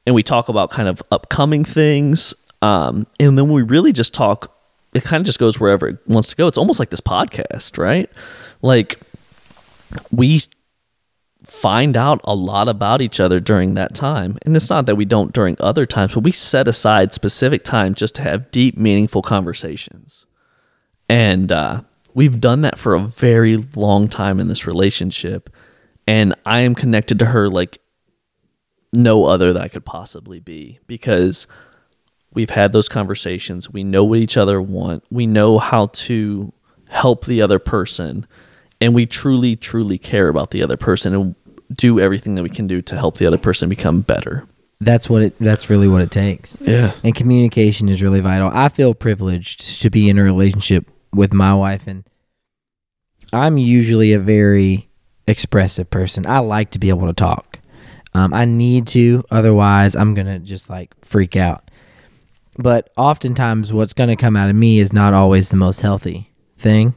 and 0.06 0.14
we 0.14 0.22
talk 0.22 0.48
about 0.48 0.70
kind 0.70 0.88
of 0.88 1.02
upcoming 1.10 1.64
things. 1.64 2.34
Um, 2.60 3.06
and 3.20 3.36
then 3.36 3.50
we 3.50 3.62
really 3.62 3.92
just 3.92 4.14
talk. 4.14 4.56
It 4.94 5.04
kind 5.04 5.20
of 5.20 5.26
just 5.26 5.38
goes 5.38 5.58
wherever 5.58 5.88
it 5.88 5.98
wants 6.06 6.30
to 6.30 6.36
go. 6.36 6.46
It's 6.48 6.58
almost 6.58 6.78
like 6.78 6.90
this 6.90 7.00
podcast, 7.00 7.78
right? 7.78 8.10
Like 8.60 9.00
we 10.10 10.44
find 11.44 11.96
out 11.96 12.20
a 12.24 12.34
lot 12.34 12.68
about 12.68 13.00
each 13.02 13.18
other 13.18 13.40
during 13.40 13.74
that 13.74 13.94
time. 13.94 14.38
And 14.42 14.56
it's 14.56 14.70
not 14.70 14.86
that 14.86 14.94
we 14.94 15.04
don't 15.04 15.32
during 15.32 15.56
other 15.58 15.86
times, 15.86 16.14
but 16.14 16.22
we 16.22 16.30
set 16.32 16.68
aside 16.68 17.14
specific 17.14 17.64
time 17.64 17.94
just 17.94 18.14
to 18.16 18.22
have 18.22 18.50
deep, 18.52 18.76
meaningful 18.76 19.22
conversations. 19.22 20.26
And 21.08 21.50
uh, 21.50 21.82
we've 22.14 22.40
done 22.40 22.60
that 22.62 22.78
for 22.78 22.94
a 22.94 23.00
very 23.00 23.56
long 23.74 24.08
time 24.08 24.38
in 24.38 24.48
this 24.48 24.66
relationship. 24.66 25.50
and 26.06 26.34
I 26.46 26.60
am 26.60 26.74
connected 26.74 27.18
to 27.20 27.26
her 27.26 27.48
like 27.48 27.78
no 28.92 29.24
other 29.24 29.52
that 29.52 29.62
I 29.62 29.68
could 29.68 29.84
possibly 29.84 30.40
be 30.40 30.78
because 30.86 31.46
we've 32.34 32.50
had 32.50 32.72
those 32.72 32.88
conversations. 32.88 33.70
We 33.70 33.84
know 33.84 34.04
what 34.04 34.18
each 34.18 34.36
other 34.36 34.60
want. 34.60 35.04
We 35.10 35.26
know 35.26 35.58
how 35.58 35.86
to 35.86 36.52
help 36.88 37.24
the 37.24 37.40
other 37.40 37.58
person, 37.58 38.26
and 38.80 38.94
we 38.94 39.06
truly, 39.06 39.56
truly 39.56 39.98
care 39.98 40.28
about 40.28 40.50
the 40.50 40.62
other 40.62 40.76
person 40.76 41.14
and 41.14 41.34
do 41.74 41.98
everything 41.98 42.34
that 42.34 42.42
we 42.42 42.50
can 42.50 42.66
do 42.66 42.82
to 42.82 42.96
help 42.96 43.16
the 43.16 43.26
other 43.26 43.38
person 43.38 43.68
become 43.68 44.02
better. 44.02 44.46
That's 44.80 45.08
what 45.08 45.22
it. 45.22 45.38
That's 45.38 45.70
really 45.70 45.88
what 45.88 46.02
it 46.02 46.10
takes. 46.10 46.60
Yeah. 46.60 46.92
And 47.04 47.14
communication 47.14 47.88
is 47.88 48.02
really 48.02 48.20
vital. 48.20 48.50
I 48.52 48.68
feel 48.68 48.94
privileged 48.94 49.80
to 49.82 49.90
be 49.90 50.08
in 50.08 50.18
a 50.18 50.22
relationship 50.22 50.90
with 51.14 51.32
my 51.32 51.54
wife, 51.54 51.86
and 51.86 52.04
I'm 53.32 53.56
usually 53.56 54.12
a 54.12 54.18
very 54.18 54.88
expressive 55.26 55.88
person. 55.88 56.26
I 56.26 56.40
like 56.40 56.70
to 56.72 56.78
be 56.78 56.88
able 56.88 57.06
to 57.06 57.12
talk. 57.12 57.60
Um, 58.14 58.34
I 58.34 58.44
need 58.44 58.86
to, 58.88 59.24
otherwise, 59.30 59.94
I'm 59.96 60.14
gonna 60.14 60.38
just 60.38 60.68
like 60.68 60.92
freak 61.04 61.36
out. 61.36 61.70
But 62.58 62.90
oftentimes, 62.96 63.72
what's 63.72 63.94
gonna 63.94 64.16
come 64.16 64.36
out 64.36 64.50
of 64.50 64.56
me 64.56 64.78
is 64.78 64.92
not 64.92 65.14
always 65.14 65.48
the 65.48 65.56
most 65.56 65.80
healthy 65.80 66.30
thing. 66.58 66.94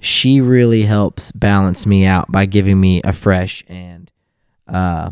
She 0.00 0.40
really 0.40 0.84
helps 0.84 1.32
balance 1.32 1.84
me 1.84 2.06
out 2.06 2.30
by 2.32 2.46
giving 2.46 2.80
me 2.80 3.02
a 3.02 3.12
fresh 3.12 3.64
and, 3.68 4.10
uh, 4.66 5.10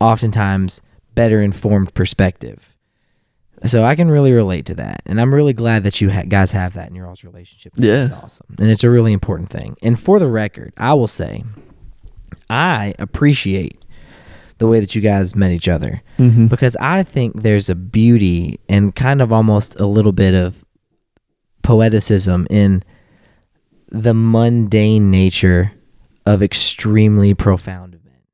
oftentimes 0.00 0.80
better 1.14 1.42
informed 1.42 1.94
perspective. 1.94 2.70
So 3.66 3.82
I 3.84 3.94
can 3.96 4.10
really 4.10 4.32
relate 4.32 4.66
to 4.66 4.74
that, 4.74 5.02
and 5.06 5.20
I'm 5.20 5.32
really 5.34 5.54
glad 5.54 5.84
that 5.84 6.00
you 6.00 6.10
ha- 6.10 6.24
guys 6.28 6.52
have 6.52 6.74
that 6.74 6.88
in 6.88 6.94
your 6.94 7.06
all's 7.06 7.24
relationship. 7.24 7.72
Yeah. 7.76 8.04
it's 8.04 8.12
awesome, 8.12 8.46
and 8.58 8.68
it's 8.70 8.84
a 8.84 8.90
really 8.90 9.12
important 9.12 9.48
thing. 9.48 9.76
And 9.82 9.98
for 9.98 10.18
the 10.18 10.26
record, 10.26 10.74
I 10.76 10.92
will 10.94 11.08
say, 11.08 11.44
I 12.50 12.94
appreciate 12.98 13.82
the 14.58 14.66
way 14.66 14.78
that 14.80 14.94
you 14.94 15.00
guys 15.00 15.34
met 15.34 15.50
each 15.52 15.68
other 15.68 16.02
Mm-hmm. 16.18 16.46
because 16.46 16.76
I 16.80 17.02
think 17.02 17.42
there's 17.42 17.68
a 17.68 17.74
beauty 17.74 18.60
and 18.68 18.94
kind 18.94 19.20
of 19.20 19.32
almost 19.32 19.78
a 19.80 19.86
little 19.86 20.12
bit 20.12 20.34
of 20.34 20.64
poeticism 21.62 22.46
in 22.50 22.82
the 23.88 24.14
mundane 24.14 25.10
nature 25.10 25.72
of 26.26 26.42
extremely 26.42 27.34
profound 27.34 27.94
events. 27.94 28.28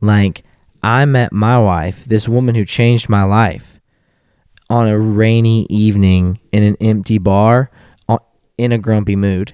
Like, 0.00 0.42
I 0.82 1.04
met 1.04 1.32
my 1.32 1.58
wife, 1.62 2.04
this 2.06 2.28
woman 2.28 2.54
who 2.54 2.64
changed 2.64 3.08
my 3.08 3.22
life, 3.24 3.80
on 4.68 4.86
a 4.88 4.98
rainy 4.98 5.66
evening 5.68 6.38
in 6.52 6.62
an 6.62 6.76
empty 6.80 7.18
bar 7.18 7.70
in 8.56 8.72
a 8.72 8.78
grumpy 8.78 9.16
mood. 9.16 9.52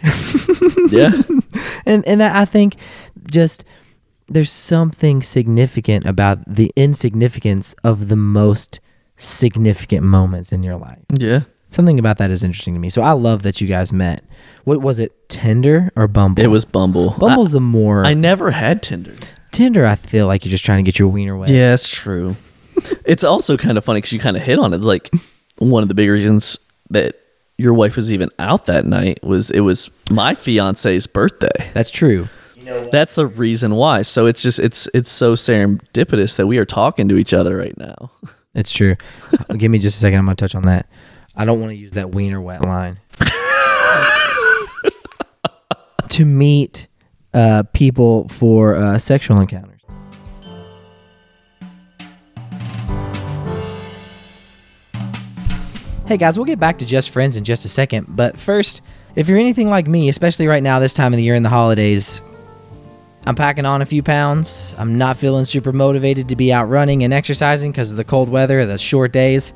Yeah. 0.91 1.11
and 1.87 2.07
and 2.07 2.21
that 2.21 2.35
I 2.37 2.45
think 2.45 2.77
just 3.31 3.65
there's 4.29 4.51
something 4.51 5.23
significant 5.23 6.05
about 6.05 6.39
the 6.47 6.73
insignificance 6.77 7.75
of 7.85 8.09
the 8.09 8.17
most 8.17 8.81
significant 9.17 10.03
moments 10.03 10.53
in 10.53 10.63
your 10.63 10.77
life. 10.77 10.99
Yeah. 11.19 11.41
Something 11.71 11.99
about 11.99 12.19
that 12.19 12.31
is 12.31 12.43
interesting 12.43 12.75
to 12.75 12.81
me. 12.81 12.91
So 12.91 13.03
I 13.03 13.13
love 13.13 13.43
that 13.43 13.61
you 13.61 13.67
guys 13.67 13.93
met. 13.93 14.25
What 14.65 14.81
was 14.81 14.99
it, 14.99 15.29
Tinder 15.29 15.91
or 15.97 16.09
Bumble? 16.09 16.43
It 16.43 16.49
was 16.49 16.65
Bumble. 16.65 17.11
Bumble's 17.19 17.53
the 17.53 17.61
more 17.61 18.05
I, 18.05 18.15
never 18.15 18.51
had 18.51 18.83
Tinder. 18.83 19.15
Tinder. 19.53 19.85
I 19.85 19.95
feel 19.97 20.27
like 20.27 20.45
you're 20.45 20.51
just 20.51 20.65
trying 20.65 20.85
to 20.85 20.89
get 20.89 20.99
your 20.99 21.09
wiener 21.09 21.37
wet. 21.37 21.49
Yeah, 21.49 21.75
it's 21.75 21.89
true. 21.89 22.37
it's 23.05 23.25
also 23.25 23.57
kind 23.57 23.79
of 23.79 23.85
funny 23.85 23.99
because 23.99 24.13
you 24.13 24.21
kind 24.21 24.37
of 24.37 24.43
hit 24.43 24.59
on 24.59 24.75
it. 24.75 24.81
Like 24.81 25.11
one 25.59 25.83
of 25.83 25.89
the 25.89 25.95
big 25.95 26.09
reasons 26.09 26.59
that 26.91 27.17
your 27.59 27.75
wife 27.75 27.97
was 27.97 28.13
even 28.13 28.31
out 28.39 28.67
that 28.67 28.85
night 28.85 29.23
was 29.23 29.51
it 29.51 29.61
was 29.61 29.91
my 30.11 30.35
fiance's 30.35 31.07
birthday. 31.07 31.71
that's 31.75 31.91
true. 31.91 32.29
That's 32.67 33.15
the 33.15 33.27
reason 33.27 33.75
why. 33.75 34.03
So 34.03 34.27
it's 34.27 34.43
just 34.43 34.59
it's 34.59 34.89
it's 34.93 35.11
so 35.11 35.35
serendipitous 35.35 36.37
that 36.37 36.47
we 36.47 36.59
are 36.59 36.65
talking 36.65 37.09
to 37.09 37.17
each 37.17 37.33
other 37.33 37.57
right 37.57 37.77
now. 37.77 38.11
It's 38.57 38.73
true. 38.73 38.97
Give 39.55 39.71
me 39.71 39.79
just 39.79 39.99
a 39.99 40.01
second. 40.01 40.19
I'm 40.19 40.25
gonna 40.25 40.37
touch 40.37 40.55
on 40.55 40.63
that. 40.63 40.89
I 41.35 41.45
don't 41.45 41.61
want 41.61 41.73
to 41.73 41.77
use 41.77 41.93
that 41.93 42.13
wiener 42.13 42.41
wet 42.41 42.63
line. 42.63 42.99
to 46.09 46.25
meet 46.25 46.87
uh, 47.35 47.65
people 47.75 48.29
for 48.29 48.77
uh, 48.77 48.97
sexual 48.97 49.39
encounters. 49.39 49.83
Hey 56.07 56.17
guys, 56.17 56.39
we'll 56.39 56.47
get 56.47 56.59
back 56.59 56.79
to 56.79 56.87
just 56.87 57.11
friends 57.11 57.37
in 57.37 57.45
just 57.45 57.67
a 57.67 57.69
second, 57.69 58.07
but 58.09 58.39
first, 58.39 58.81
if 59.17 59.29
you're 59.29 59.39
anything 59.39 59.69
like 59.69 59.87
me, 59.87 60.09
especially 60.09 60.47
right 60.47 60.63
now 60.63 60.79
this 60.79 60.95
time 60.95 61.13
of 61.13 61.19
the 61.19 61.25
year 61.25 61.35
in 61.35 61.43
the 61.43 61.51
holidays, 61.51 62.23
I'm 63.27 63.35
packing 63.35 63.67
on 63.67 63.83
a 63.83 63.87
few 63.87 64.05
pounds. 64.05 64.73
I'm 64.79 64.97
not 64.97 65.17
feeling 65.17 65.45
super 65.45 65.73
motivated 65.73 66.29
to 66.29 66.37
be 66.37 66.53
out 66.53 66.67
running 66.67 67.03
and 67.03 67.13
exercising 67.13 67.73
because 67.73 67.91
of 67.91 67.97
the 67.97 68.05
cold 68.05 68.29
weather, 68.29 68.65
the 68.65 68.79
short 68.79 69.11
days, 69.11 69.53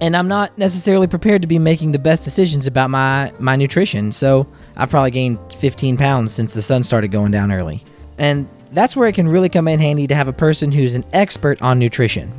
and 0.00 0.16
I'm 0.16 0.26
not 0.26 0.56
necessarily 0.56 1.06
prepared 1.06 1.42
to 1.42 1.48
be 1.48 1.58
making 1.58 1.92
the 1.92 1.98
best 1.98 2.24
decisions 2.24 2.66
about 2.66 2.88
my 2.88 3.30
my 3.38 3.56
nutrition. 3.56 4.10
So 4.10 4.46
I've 4.74 4.88
probably 4.88 5.10
gained 5.10 5.38
15 5.52 5.98
pounds 5.98 6.32
since 6.32 6.54
the 6.54 6.62
sun 6.62 6.82
started 6.82 7.08
going 7.08 7.30
down 7.30 7.52
early, 7.52 7.84
and 8.16 8.48
that's 8.72 8.96
where 8.96 9.06
it 9.06 9.14
can 9.14 9.28
really 9.28 9.50
come 9.50 9.68
in 9.68 9.80
handy 9.80 10.06
to 10.06 10.14
have 10.14 10.28
a 10.28 10.32
person 10.32 10.72
who's 10.72 10.94
an 10.94 11.04
expert 11.12 11.60
on 11.60 11.78
nutrition, 11.78 12.32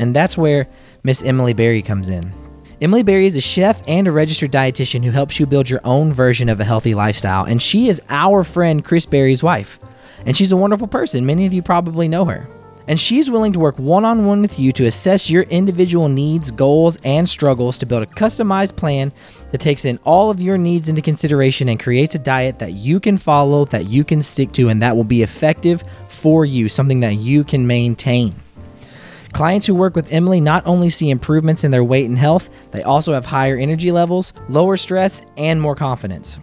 and 0.00 0.16
that's 0.16 0.38
where 0.38 0.66
Miss 1.02 1.22
Emily 1.22 1.52
Berry 1.52 1.82
comes 1.82 2.08
in. 2.08 2.32
Emily 2.80 3.02
Berry 3.02 3.26
is 3.26 3.36
a 3.36 3.42
chef 3.42 3.82
and 3.86 4.08
a 4.08 4.12
registered 4.12 4.50
dietitian 4.50 5.04
who 5.04 5.10
helps 5.10 5.38
you 5.38 5.44
build 5.44 5.68
your 5.68 5.80
own 5.84 6.14
version 6.14 6.48
of 6.48 6.60
a 6.60 6.64
healthy 6.64 6.94
lifestyle, 6.94 7.44
and 7.44 7.60
she 7.60 7.90
is 7.90 8.00
our 8.08 8.42
friend 8.42 8.82
Chris 8.82 9.04
Berry's 9.04 9.42
wife. 9.42 9.78
And 10.26 10.36
she's 10.36 10.52
a 10.52 10.56
wonderful 10.56 10.86
person. 10.86 11.26
Many 11.26 11.46
of 11.46 11.52
you 11.52 11.62
probably 11.62 12.08
know 12.08 12.24
her. 12.24 12.48
And 12.86 13.00
she's 13.00 13.30
willing 13.30 13.52
to 13.54 13.58
work 13.58 13.78
one 13.78 14.04
on 14.04 14.26
one 14.26 14.42
with 14.42 14.58
you 14.58 14.70
to 14.74 14.84
assess 14.84 15.30
your 15.30 15.44
individual 15.44 16.08
needs, 16.08 16.50
goals, 16.50 16.98
and 17.02 17.26
struggles 17.26 17.78
to 17.78 17.86
build 17.86 18.02
a 18.02 18.06
customized 18.06 18.76
plan 18.76 19.10
that 19.52 19.60
takes 19.62 19.86
in 19.86 19.98
all 20.04 20.30
of 20.30 20.40
your 20.40 20.58
needs 20.58 20.90
into 20.90 21.00
consideration 21.00 21.70
and 21.70 21.80
creates 21.80 22.14
a 22.14 22.18
diet 22.18 22.58
that 22.58 22.74
you 22.74 23.00
can 23.00 23.16
follow, 23.16 23.64
that 23.66 23.86
you 23.86 24.04
can 24.04 24.20
stick 24.20 24.52
to, 24.52 24.68
and 24.68 24.82
that 24.82 24.96
will 24.96 25.04
be 25.04 25.22
effective 25.22 25.82
for 26.08 26.44
you, 26.44 26.68
something 26.68 27.00
that 27.00 27.16
you 27.16 27.42
can 27.42 27.66
maintain. 27.66 28.34
Clients 29.32 29.66
who 29.66 29.74
work 29.74 29.96
with 29.96 30.12
Emily 30.12 30.40
not 30.40 30.64
only 30.66 30.90
see 30.90 31.10
improvements 31.10 31.64
in 31.64 31.70
their 31.70 31.82
weight 31.82 32.08
and 32.08 32.18
health, 32.18 32.50
they 32.70 32.82
also 32.82 33.14
have 33.14 33.24
higher 33.24 33.56
energy 33.56 33.90
levels, 33.90 34.34
lower 34.50 34.76
stress, 34.76 35.22
and 35.38 35.60
more 35.60 35.74
confidence. 35.74 36.38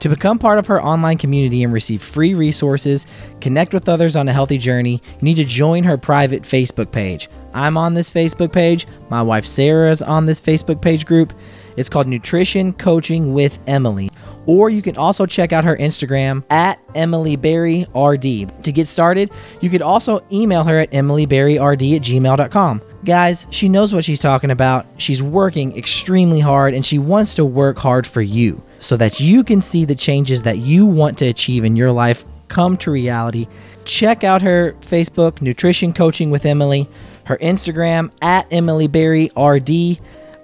To 0.00 0.10
become 0.10 0.38
part 0.38 0.58
of 0.58 0.66
her 0.66 0.82
online 0.82 1.16
community 1.16 1.62
and 1.62 1.72
receive 1.72 2.02
free 2.02 2.34
resources, 2.34 3.06
connect 3.40 3.72
with 3.72 3.88
others 3.88 4.14
on 4.14 4.28
a 4.28 4.32
healthy 4.32 4.58
journey, 4.58 5.02
you 5.16 5.22
need 5.22 5.36
to 5.36 5.44
join 5.44 5.84
her 5.84 5.96
private 5.96 6.42
Facebook 6.42 6.92
page. 6.92 7.30
I'm 7.54 7.78
on 7.78 7.94
this 7.94 8.10
Facebook 8.10 8.52
page. 8.52 8.86
My 9.08 9.22
wife 9.22 9.46
Sarah 9.46 9.90
is 9.90 10.02
on 10.02 10.26
this 10.26 10.40
Facebook 10.40 10.82
page 10.82 11.06
group. 11.06 11.32
It's 11.78 11.88
called 11.88 12.06
Nutrition 12.06 12.74
Coaching 12.74 13.32
with 13.32 13.58
Emily. 13.66 14.10
Or 14.44 14.70
you 14.70 14.82
can 14.82 14.96
also 14.96 15.26
check 15.26 15.52
out 15.52 15.64
her 15.64 15.76
Instagram 15.76 16.44
at 16.50 16.78
Emily 16.94 17.36
Berry 17.36 17.86
RD. 17.94 18.62
To 18.64 18.72
get 18.72 18.86
started, 18.88 19.30
you 19.60 19.70
could 19.70 19.82
also 19.82 20.24
email 20.30 20.62
her 20.64 20.78
at 20.78 20.90
emilyberryrd 20.92 21.96
at 21.96 22.02
gmail.com. 22.02 22.82
Guys, 23.04 23.46
she 23.50 23.68
knows 23.68 23.92
what 23.92 24.04
she's 24.04 24.20
talking 24.20 24.50
about. 24.50 24.86
She's 24.98 25.22
working 25.22 25.76
extremely 25.76 26.40
hard 26.40 26.74
and 26.74 26.84
she 26.84 26.98
wants 26.98 27.34
to 27.36 27.44
work 27.44 27.78
hard 27.78 28.06
for 28.06 28.22
you 28.22 28.62
so 28.78 28.96
that 28.96 29.20
you 29.20 29.42
can 29.44 29.62
see 29.62 29.84
the 29.84 29.94
changes 29.94 30.42
that 30.42 30.58
you 30.58 30.86
want 30.86 31.18
to 31.18 31.26
achieve 31.26 31.64
in 31.64 31.76
your 31.76 31.92
life 31.92 32.24
come 32.48 32.76
to 32.78 32.90
reality. 32.90 33.46
Check 33.84 34.24
out 34.24 34.42
her 34.42 34.72
Facebook, 34.80 35.40
Nutrition 35.40 35.92
Coaching 35.92 36.30
with 36.30 36.44
Emily, 36.44 36.88
her 37.24 37.36
Instagram 37.38 38.10
at 38.22 38.46
Emily 38.52 38.88
Berry 38.88 39.30
RD, 39.36 40.00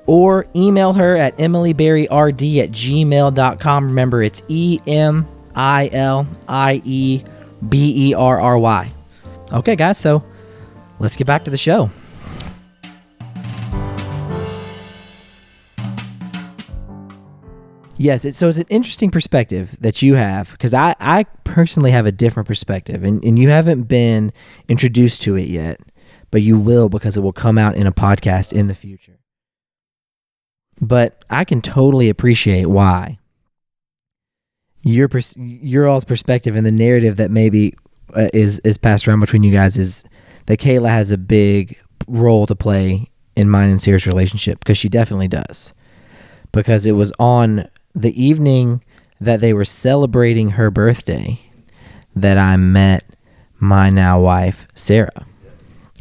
or 0.06 0.46
email 0.54 0.92
her 0.92 1.16
at 1.16 1.36
emilyberryrd 1.38 2.62
at 2.62 2.70
gmail.com. 2.70 3.86
Remember, 3.86 4.22
it's 4.22 4.42
E 4.48 4.80
M 4.86 5.26
I 5.54 5.90
L 5.92 6.26
I 6.48 6.82
E 6.84 7.22
B 7.68 8.08
E 8.10 8.14
R 8.14 8.40
R 8.40 8.58
Y. 8.58 8.92
Okay, 9.52 9.76
guys, 9.76 9.98
so 9.98 10.24
let's 10.98 11.16
get 11.16 11.26
back 11.26 11.44
to 11.44 11.50
the 11.50 11.56
show. 11.56 11.90
Yes, 17.98 18.24
it, 18.24 18.34
so 18.34 18.48
it's 18.48 18.58
an 18.58 18.66
interesting 18.68 19.10
perspective 19.10 19.76
that 19.80 20.02
you 20.02 20.14
have 20.14 20.52
because 20.52 20.74
I, 20.74 20.94
I 20.98 21.24
personally 21.44 21.90
have 21.90 22.06
a 22.06 22.12
different 22.12 22.48
perspective, 22.48 23.04
and, 23.04 23.22
and 23.24 23.38
you 23.38 23.50
haven't 23.50 23.84
been 23.84 24.32
introduced 24.68 25.22
to 25.22 25.36
it 25.36 25.48
yet, 25.48 25.80
but 26.30 26.42
you 26.42 26.58
will 26.58 26.88
because 26.88 27.16
it 27.16 27.20
will 27.20 27.32
come 27.32 27.58
out 27.58 27.76
in 27.76 27.86
a 27.86 27.92
podcast 27.92 28.52
in 28.52 28.66
the 28.66 28.74
future. 28.74 29.18
But 30.80 31.24
I 31.30 31.44
can 31.44 31.60
totally 31.60 32.08
appreciate 32.08 32.66
why 32.66 33.18
your 34.84 35.08
pers- 35.08 35.36
your 35.36 35.86
all's 35.86 36.04
perspective 36.04 36.56
and 36.56 36.66
the 36.66 36.72
narrative 36.72 37.16
that 37.16 37.30
maybe 37.30 37.74
uh, 38.14 38.28
is 38.32 38.58
is 38.60 38.78
passed 38.78 39.06
around 39.06 39.20
between 39.20 39.42
you 39.42 39.52
guys 39.52 39.76
is 39.78 40.02
that 40.46 40.58
Kayla 40.58 40.88
has 40.88 41.10
a 41.10 41.18
big 41.18 41.78
role 42.08 42.46
to 42.46 42.56
play 42.56 43.10
in 43.36 43.48
mine 43.48 43.70
and 43.70 43.82
Sarah's 43.82 44.06
relationship 44.06 44.58
because 44.58 44.76
she 44.78 44.88
definitely 44.88 45.28
does. 45.28 45.72
Because 46.50 46.84
it 46.84 46.92
was 46.92 47.12
on 47.18 47.68
the 47.94 48.22
evening 48.22 48.82
that 49.20 49.40
they 49.40 49.52
were 49.52 49.64
celebrating 49.64 50.50
her 50.50 50.70
birthday 50.70 51.40
that 52.14 52.38
I 52.38 52.56
met 52.56 53.04
my 53.58 53.90
now 53.90 54.20
wife, 54.20 54.66
Sarah. 54.74 55.26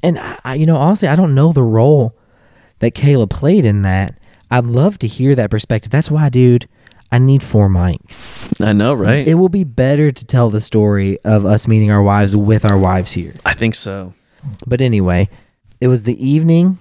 And 0.04 0.18
I, 0.20 0.56
you 0.56 0.66
know, 0.66 0.78
honestly, 0.78 1.08
I 1.08 1.16
don't 1.16 1.36
know 1.36 1.54
the 1.54 1.64
role 1.64 2.18
that 2.80 2.96
Kayla 2.96 3.30
played 3.30 3.66
in 3.66 3.84
that. 3.84 4.18
I'd 4.50 4.66
love 4.66 4.98
to 5.00 5.08
hear 5.08 5.36
that 5.36 5.52
perspective. 5.52 5.92
That's 5.92 6.10
why, 6.10 6.30
dude, 6.30 6.68
I 7.12 7.20
need 7.20 7.44
four 7.44 7.70
mics. 7.70 8.60
I 8.66 8.74
know, 8.74 8.94
right? 8.94 9.28
It 9.28 9.36
will 9.36 9.50
be 9.50 9.64
better 9.64 10.12
to 10.12 10.26
tell 10.26 10.50
the 10.50 10.62
story 10.62 11.20
of 11.24 11.46
us 11.46 11.68
meeting 11.68 11.92
our 11.92 12.02
wives 12.02 12.36
with 12.36 12.66
our 12.66 12.78
wives 12.78 13.12
here. 13.12 13.36
I 13.46 13.54
think 13.54 13.76
so. 13.76 14.14
But 14.66 14.82
anyway, 14.82 15.30
it 15.80 15.88
was 15.88 16.04
the 16.04 16.26
evening 16.26 16.80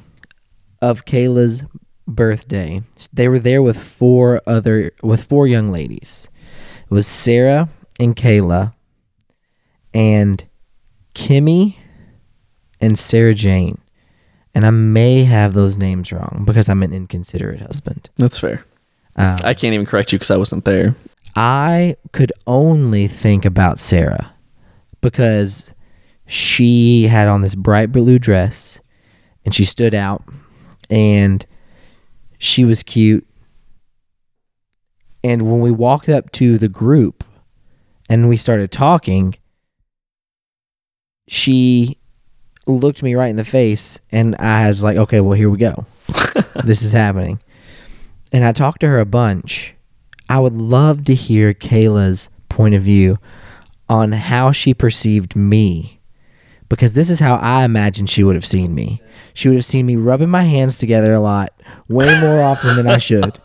of 0.80 1.04
Kayla's 1.04 1.64
birthday. 2.14 2.82
They 3.12 3.28
were 3.28 3.38
there 3.38 3.62
with 3.62 3.78
four 3.78 4.42
other 4.46 4.92
with 5.02 5.24
four 5.24 5.46
young 5.46 5.70
ladies. 5.70 6.28
It 6.84 6.94
was 6.94 7.06
Sarah 7.06 7.68
and 7.98 8.16
Kayla 8.16 8.74
and 9.94 10.44
Kimmy 11.14 11.76
and 12.80 12.98
Sarah 12.98 13.34
Jane. 13.34 13.78
And 14.54 14.66
I 14.66 14.70
may 14.70 15.24
have 15.24 15.54
those 15.54 15.78
names 15.78 16.10
wrong 16.10 16.42
because 16.44 16.68
I'm 16.68 16.82
an 16.82 16.92
inconsiderate 16.92 17.60
husband. 17.60 18.10
That's 18.16 18.38
fair. 18.38 18.64
Um, 19.16 19.38
I 19.44 19.54
can't 19.54 19.74
even 19.74 19.86
correct 19.86 20.12
you 20.12 20.18
because 20.18 20.30
I 20.30 20.36
wasn't 20.36 20.64
there. 20.64 20.96
I 21.36 21.96
could 22.12 22.32
only 22.46 23.06
think 23.06 23.44
about 23.44 23.78
Sarah 23.78 24.34
because 25.00 25.72
she 26.26 27.04
had 27.04 27.28
on 27.28 27.42
this 27.42 27.54
bright 27.54 27.92
blue 27.92 28.18
dress 28.18 28.80
and 29.44 29.54
she 29.54 29.64
stood 29.64 29.94
out 29.94 30.24
and 30.88 31.46
she 32.40 32.64
was 32.64 32.82
cute. 32.82 33.26
And 35.22 35.42
when 35.42 35.60
we 35.60 35.70
walked 35.70 36.08
up 36.08 36.32
to 36.32 36.56
the 36.56 36.68
group 36.68 37.22
and 38.08 38.28
we 38.28 38.36
started 38.38 38.72
talking, 38.72 39.36
she 41.28 41.98
looked 42.66 43.02
me 43.02 43.14
right 43.14 43.28
in 43.28 43.36
the 43.36 43.44
face 43.44 44.00
and 44.10 44.34
I 44.36 44.68
was 44.68 44.82
like, 44.82 44.96
okay, 44.96 45.20
well, 45.20 45.36
here 45.36 45.50
we 45.50 45.58
go. 45.58 45.84
this 46.64 46.82
is 46.82 46.92
happening. 46.92 47.40
And 48.32 48.42
I 48.42 48.52
talked 48.52 48.80
to 48.80 48.88
her 48.88 48.98
a 48.98 49.06
bunch. 49.06 49.74
I 50.28 50.38
would 50.40 50.54
love 50.54 51.04
to 51.04 51.14
hear 51.14 51.52
Kayla's 51.52 52.30
point 52.48 52.74
of 52.74 52.82
view 52.82 53.18
on 53.86 54.12
how 54.12 54.50
she 54.50 54.72
perceived 54.72 55.36
me 55.36 56.00
because 56.70 56.94
this 56.94 57.10
is 57.10 57.20
how 57.20 57.34
I 57.36 57.64
imagine 57.64 58.06
she 58.06 58.24
would 58.24 58.36
have 58.36 58.46
seen 58.46 58.74
me. 58.74 59.02
She 59.34 59.48
would 59.48 59.56
have 59.56 59.64
seen 59.64 59.84
me 59.84 59.96
rubbing 59.96 60.30
my 60.30 60.44
hands 60.44 60.78
together 60.78 61.12
a 61.12 61.20
lot, 61.20 61.52
way 61.88 62.20
more 62.20 62.42
often 62.42 62.76
than 62.76 62.86
I 62.86 62.98
should. 62.98 63.38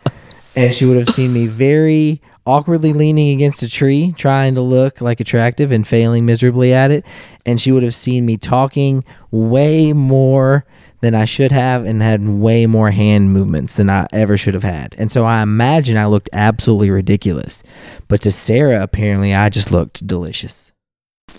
And 0.54 0.72
she 0.72 0.84
would 0.84 0.96
have 0.96 1.10
seen 1.10 1.32
me 1.32 1.46
very 1.46 2.22
awkwardly 2.46 2.92
leaning 2.92 3.34
against 3.34 3.62
a 3.62 3.68
tree, 3.68 4.14
trying 4.16 4.54
to 4.54 4.60
look 4.60 5.00
like 5.00 5.20
attractive 5.20 5.72
and 5.72 5.86
failing 5.86 6.24
miserably 6.24 6.72
at 6.72 6.90
it. 6.90 7.04
And 7.44 7.60
she 7.60 7.72
would 7.72 7.82
have 7.82 7.94
seen 7.94 8.24
me 8.24 8.36
talking 8.36 9.04
way 9.30 9.92
more 9.92 10.64
than 11.00 11.14
I 11.14 11.24
should 11.24 11.52
have 11.52 11.84
and 11.84 12.00
had 12.00 12.26
way 12.26 12.66
more 12.66 12.90
hand 12.90 13.32
movements 13.32 13.74
than 13.74 13.90
I 13.90 14.06
ever 14.12 14.36
should 14.36 14.54
have 14.54 14.62
had. 14.62 14.94
And 14.98 15.12
so 15.12 15.24
I 15.24 15.42
imagine 15.42 15.96
I 15.96 16.06
looked 16.06 16.30
absolutely 16.32 16.90
ridiculous. 16.90 17.62
But 18.08 18.22
to 18.22 18.32
Sarah, 18.32 18.82
apparently, 18.82 19.34
I 19.34 19.48
just 19.48 19.70
looked 19.72 20.06
delicious. 20.06 20.72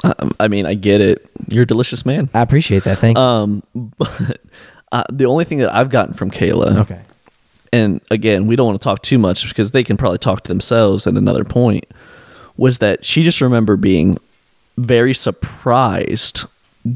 Um, 0.03 0.31
I 0.39 0.47
mean, 0.47 0.65
I 0.65 0.75
get 0.75 1.01
it. 1.01 1.27
You're 1.47 1.63
a 1.63 1.67
delicious 1.67 2.05
man. 2.05 2.29
I 2.33 2.41
appreciate 2.41 2.83
that. 2.83 2.99
Thank 2.99 3.17
you. 3.17 3.23
Um, 3.23 3.63
but 3.97 4.39
uh, 4.91 5.03
the 5.11 5.25
only 5.25 5.45
thing 5.45 5.57
that 5.59 5.73
I've 5.73 5.89
gotten 5.89 6.13
from 6.13 6.31
Kayla, 6.31 6.77
okay. 6.81 7.01
and 7.73 8.01
again, 8.11 8.47
we 8.47 8.55
don't 8.55 8.67
want 8.67 8.79
to 8.81 8.83
talk 8.83 9.01
too 9.01 9.17
much 9.17 9.47
because 9.47 9.71
they 9.71 9.83
can 9.83 9.97
probably 9.97 10.17
talk 10.19 10.43
to 10.43 10.47
themselves 10.47 11.07
at 11.07 11.15
another 11.15 11.43
point, 11.43 11.85
was 12.57 12.79
that 12.79 13.03
she 13.05 13.23
just 13.23 13.41
remember 13.41 13.75
being 13.77 14.17
very 14.77 15.13
surprised 15.13 16.43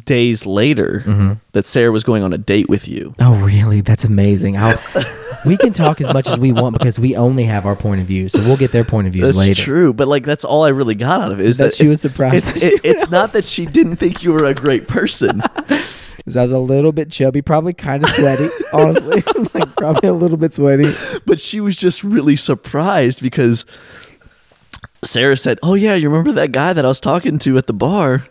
days 0.05 0.45
later 0.45 1.03
Mm-hmm. 1.05 1.33
that 1.51 1.65
Sarah 1.65 1.91
was 1.91 2.03
going 2.05 2.23
on 2.23 2.31
a 2.31 2.37
date 2.37 2.69
with 2.69 2.87
you. 2.87 3.13
Oh, 3.19 3.35
really? 3.43 3.81
That's 3.81 4.05
amazing. 4.05 4.57
We 5.43 5.57
can 5.57 5.73
talk 5.73 5.99
as 6.01 6.13
much 6.13 6.27
as 6.27 6.37
we 6.37 6.51
want 6.51 6.77
because 6.77 6.99
we 6.99 7.15
only 7.15 7.45
have 7.45 7.65
our 7.65 7.75
point 7.75 7.99
of 7.99 8.05
view. 8.05 8.29
So 8.29 8.39
we'll 8.41 8.57
get 8.57 8.71
their 8.71 8.83
point 8.83 9.07
of 9.07 9.13
views 9.13 9.25
That's 9.29 9.37
later. 9.39 9.63
true, 9.63 9.91
but 9.91 10.07
like 10.07 10.23
that's 10.23 10.45
all 10.45 10.63
I 10.63 10.69
really 10.69 10.93
got 10.93 11.19
out 11.19 11.31
of 11.31 11.39
it 11.39 11.47
is 11.47 11.57
That 11.57 11.63
that, 11.71 11.73
she 11.73 11.87
was 11.87 11.99
surprised 11.99 12.55
It's, 12.55 12.63
it- 12.63 12.81
it's 12.83 13.09
not 13.09 13.33
that 13.33 13.43
she 13.43 13.65
didn't 13.65 13.95
think 13.95 14.21
you 14.23 14.33
were 14.33 14.45
a 14.45 14.53
great 14.53 14.87
person. 14.87 15.41
'Cause 16.25 16.35
I 16.37 16.43
was 16.43 16.51
a 16.51 16.59
little 16.59 16.91
bit 16.91 17.09
chubby, 17.09 17.41
probably 17.41 17.73
kind 17.73 18.03
of 18.03 18.09
sweaty, 18.11 18.47
honestly. 18.73 19.23
like 19.53 19.75
probably 19.75 20.09
a 20.09 20.13
little 20.13 20.37
bit 20.37 20.53
sweaty. 20.53 20.93
but 21.25 21.39
she 21.41 21.59
was 21.59 21.75
just 21.75 22.03
really 22.03 22.35
surprised 22.35 23.21
because 23.21 23.65
Sarah 25.03 25.37
said, 25.37 25.57
"Oh 25.63 25.73
yeah, 25.73 25.95
you 25.95 26.09
remember 26.09 26.31
that 26.33 26.51
guy 26.51 26.73
that 26.73 26.85
I 26.85 26.87
was 26.87 26.99
talking 26.99 27.39
to 27.39 27.57
at 27.57 27.67
the 27.67 27.73
bar? 27.73 28.25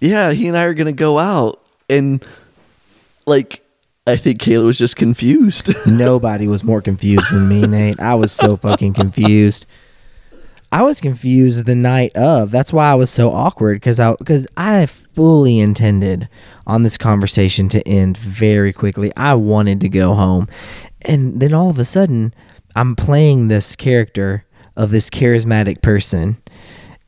Yeah, 0.00 0.32
he 0.32 0.48
and 0.48 0.56
I 0.56 0.64
are 0.64 0.74
gonna 0.74 0.92
go 0.92 1.18
out." 1.18 1.60
And 1.88 2.22
like, 3.26 3.62
I 4.06 4.16
think 4.16 4.38
Kayla 4.40 4.64
was 4.64 4.78
just 4.78 4.96
confused. 4.96 5.70
Nobody 5.86 6.46
was 6.46 6.62
more 6.62 6.82
confused 6.82 7.32
than 7.32 7.48
me, 7.48 7.66
Nate. 7.66 7.98
I 8.00 8.14
was 8.16 8.32
so 8.32 8.56
fucking 8.58 8.92
confused. 8.94 9.64
I 10.74 10.82
was 10.82 11.00
confused 11.00 11.66
the 11.66 11.76
night 11.76 12.16
of. 12.16 12.50
That's 12.50 12.72
why 12.72 12.90
I 12.90 12.96
was 12.96 13.08
so 13.08 13.30
awkward 13.30 13.76
because 13.76 14.00
I 14.00 14.16
because 14.16 14.44
I 14.56 14.86
fully 14.86 15.60
intended 15.60 16.28
on 16.66 16.82
this 16.82 16.98
conversation 16.98 17.68
to 17.68 17.86
end 17.86 18.16
very 18.16 18.72
quickly. 18.72 19.12
I 19.16 19.34
wanted 19.34 19.80
to 19.82 19.88
go 19.88 20.14
home, 20.14 20.48
and 21.02 21.38
then 21.38 21.54
all 21.54 21.70
of 21.70 21.78
a 21.78 21.84
sudden, 21.84 22.34
I'm 22.74 22.96
playing 22.96 23.46
this 23.46 23.76
character 23.76 24.46
of 24.76 24.90
this 24.90 25.10
charismatic 25.10 25.80
person, 25.80 26.38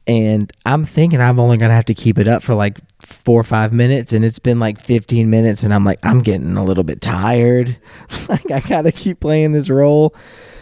and 0.07 0.53
I'm 0.65 0.85
thinking 0.85 1.21
I'm 1.21 1.41
only 1.41 1.57
gonna 1.57 1.75
have 1.75 1.87
to 1.87 1.95
keep 1.95 2.19
it 2.19 2.29
up 2.29 2.45
for 2.45 2.55
like 2.55 2.79
four 3.01 3.41
or 3.41 3.45
five 3.45 3.73
minutes, 3.73 4.13
and 4.13 4.25
it's 4.25 4.39
been 4.39 4.61
like 4.61 4.79
15 4.79 5.29
minutes, 5.29 5.65
and 5.65 5.75
I'm 5.75 5.85
like 5.85 5.99
I'm 6.05 6.23
getting 6.23 6.57
a 6.57 6.63
little 6.63 6.85
bit 6.85 7.01
tired. 7.01 7.79
like 8.29 8.49
I 8.49 8.61
gotta 8.61 8.93
keep 8.93 9.19
playing 9.19 9.55
this 9.55 9.69
role, 9.69 10.15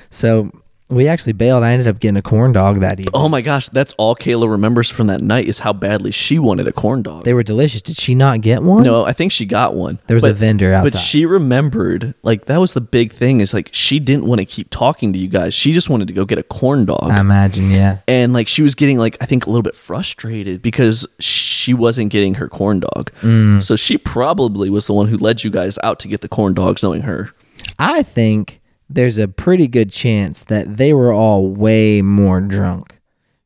so 0.08 0.50
we 0.90 1.08
actually 1.08 1.32
bailed. 1.32 1.62
I 1.64 1.72
ended 1.72 1.88
up 1.88 1.98
getting 1.98 2.16
a 2.16 2.22
corn 2.22 2.52
dog 2.52 2.80
that 2.80 3.00
evening. 3.00 3.12
oh 3.14 3.28
my 3.28 3.40
gosh, 3.40 3.68
that's 3.70 3.94
all 3.94 4.14
Kayla 4.14 4.50
remembers 4.50 4.90
from 4.90 5.06
that 5.06 5.20
night 5.22 5.46
is 5.46 5.60
how 5.60 5.72
badly 5.72 6.10
she 6.10 6.38
wanted 6.38 6.66
a 6.66 6.72
corn 6.72 7.02
dog. 7.02 7.24
They 7.24 7.32
were 7.32 7.42
delicious. 7.42 7.80
Did 7.80 7.96
she 7.96 8.14
not 8.14 8.42
get 8.42 8.62
one? 8.62 8.82
no, 8.82 9.04
I 9.04 9.12
think 9.12 9.32
she 9.32 9.46
got 9.46 9.74
one. 9.74 9.98
There 10.06 10.14
was 10.14 10.24
a 10.24 10.34
vendor 10.34 10.72
outside. 10.72 10.92
But 10.92 10.98
she 10.98 11.24
remembered, 11.24 12.14
like 12.22 12.46
that 12.46 12.58
was 12.58 12.74
the 12.74 12.80
big 12.80 13.12
thing. 13.12 13.40
Is 13.40 13.54
like 13.54 13.70
she 13.72 13.98
didn't 13.98 14.26
want 14.26 14.40
to 14.40 14.44
keep 14.44 14.68
talking 14.70 15.12
to 15.12 15.18
you 15.18 15.28
guys. 15.28 15.54
She 15.54 15.72
just 15.72 15.88
wanted 15.88 16.08
to 16.08 16.14
go 16.14 16.24
get 16.24 16.38
a 16.38 16.42
corn 16.42 16.84
dog. 16.84 17.10
I 17.10 17.20
imagine, 17.20 17.70
yeah. 17.70 17.98
and 18.06 18.32
like 18.32 18.48
she 18.48 18.62
was 18.62 18.74
getting 18.74 18.98
like 18.98 19.16
I 19.20 19.26
think 19.26 19.46
a 19.46 19.50
little 19.50 19.62
bit 19.62 19.76
frustrated 19.76 20.60
because 20.60 21.06
she 21.18 21.72
wasn't 21.72 22.10
getting 22.10 22.34
her 22.34 22.48
corn 22.48 22.80
dog. 22.80 23.10
Mm. 23.22 23.62
So 23.62 23.76
she 23.76 23.96
probably 23.96 24.68
was 24.68 24.86
the 24.86 24.92
one 24.92 25.08
who 25.08 25.16
led 25.16 25.44
you 25.44 25.50
guys 25.50 25.78
out 25.82 25.98
to 26.00 26.08
get 26.08 26.20
the 26.20 26.28
corn 26.28 26.52
dogs, 26.52 26.82
knowing 26.82 27.02
her. 27.02 27.30
I 27.78 28.02
think 28.02 28.60
there's 28.88 29.18
a 29.18 29.28
pretty 29.28 29.66
good 29.66 29.90
chance 29.90 30.44
that 30.44 30.76
they 30.76 30.92
were 30.92 31.12
all 31.12 31.48
way 31.48 32.02
more 32.02 32.40
drunk 32.40 33.00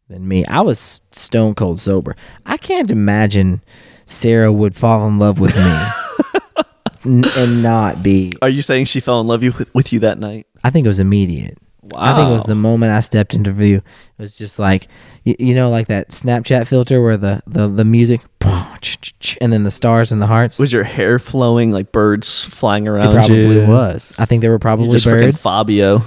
than 0.09 0.27
me. 0.27 0.45
I 0.47 0.61
was 0.63 1.01
stone 1.13 1.55
cold 1.55 1.81
sober. 1.81 2.17
I 2.47 2.57
can't 2.57 2.91
imagine 2.91 3.63
Sarah 4.07 4.53
would 4.53 4.75
fall 4.75 5.07
in 5.07 5.19
love 5.19 5.39
with 5.39 5.55
me 5.57 6.63
n- 7.05 7.25
and 7.37 7.63
not 7.63 8.03
be. 8.03 8.33
Are 8.43 8.49
you 8.49 8.63
saying 8.63 8.87
she 8.87 9.01
fell 9.01 9.21
in 9.21 9.27
love 9.27 9.43
you 9.43 9.53
with, 9.53 9.75
with 9.75 9.93
you 9.93 10.01
that 10.01 10.19
night? 10.19 10.47
I 10.65 10.71
think 10.71 10.85
it 10.85 10.89
was 10.89 11.01
immediate. 11.01 11.59
I 11.95 12.15
think 12.15 12.29
it 12.29 12.33
was 12.33 12.45
the 12.45 12.55
moment 12.55 12.93
I 12.93 13.01
stepped 13.01 13.35
into 13.35 13.53
view. 13.53 13.77
It 13.79 14.23
was 14.23 14.37
just 14.39 14.59
like, 14.59 14.89
you, 15.25 15.35
you 15.39 15.55
know, 15.55 15.71
like 15.71 15.87
that 15.89 16.11
Snapchat 16.11 16.67
filter 16.67 17.03
where 17.03 17.17
the, 17.17 17.43
the, 17.47 17.69
the 17.69 17.85
music, 17.85 18.21
and 19.41 19.53
then 19.53 19.65
the 19.65 19.71
stars 19.71 20.11
and 20.13 20.21
the 20.23 20.27
hearts. 20.27 20.59
Was 20.59 20.73
your 20.73 20.85
hair 20.85 21.19
flowing 21.19 21.73
like 21.73 21.93
birds 21.93 22.45
flying 22.45 22.87
It 22.87 22.91
around 22.91 23.13
probably 23.15 23.61
you? 23.61 23.67
was. 23.67 24.13
I 24.19 24.25
think 24.25 24.41
there 24.43 24.51
were 24.51 24.55
You're 24.55 24.59
probably 24.61 24.89
just 24.91 25.05
birds. 25.05 25.43
Fabio. 25.43 26.03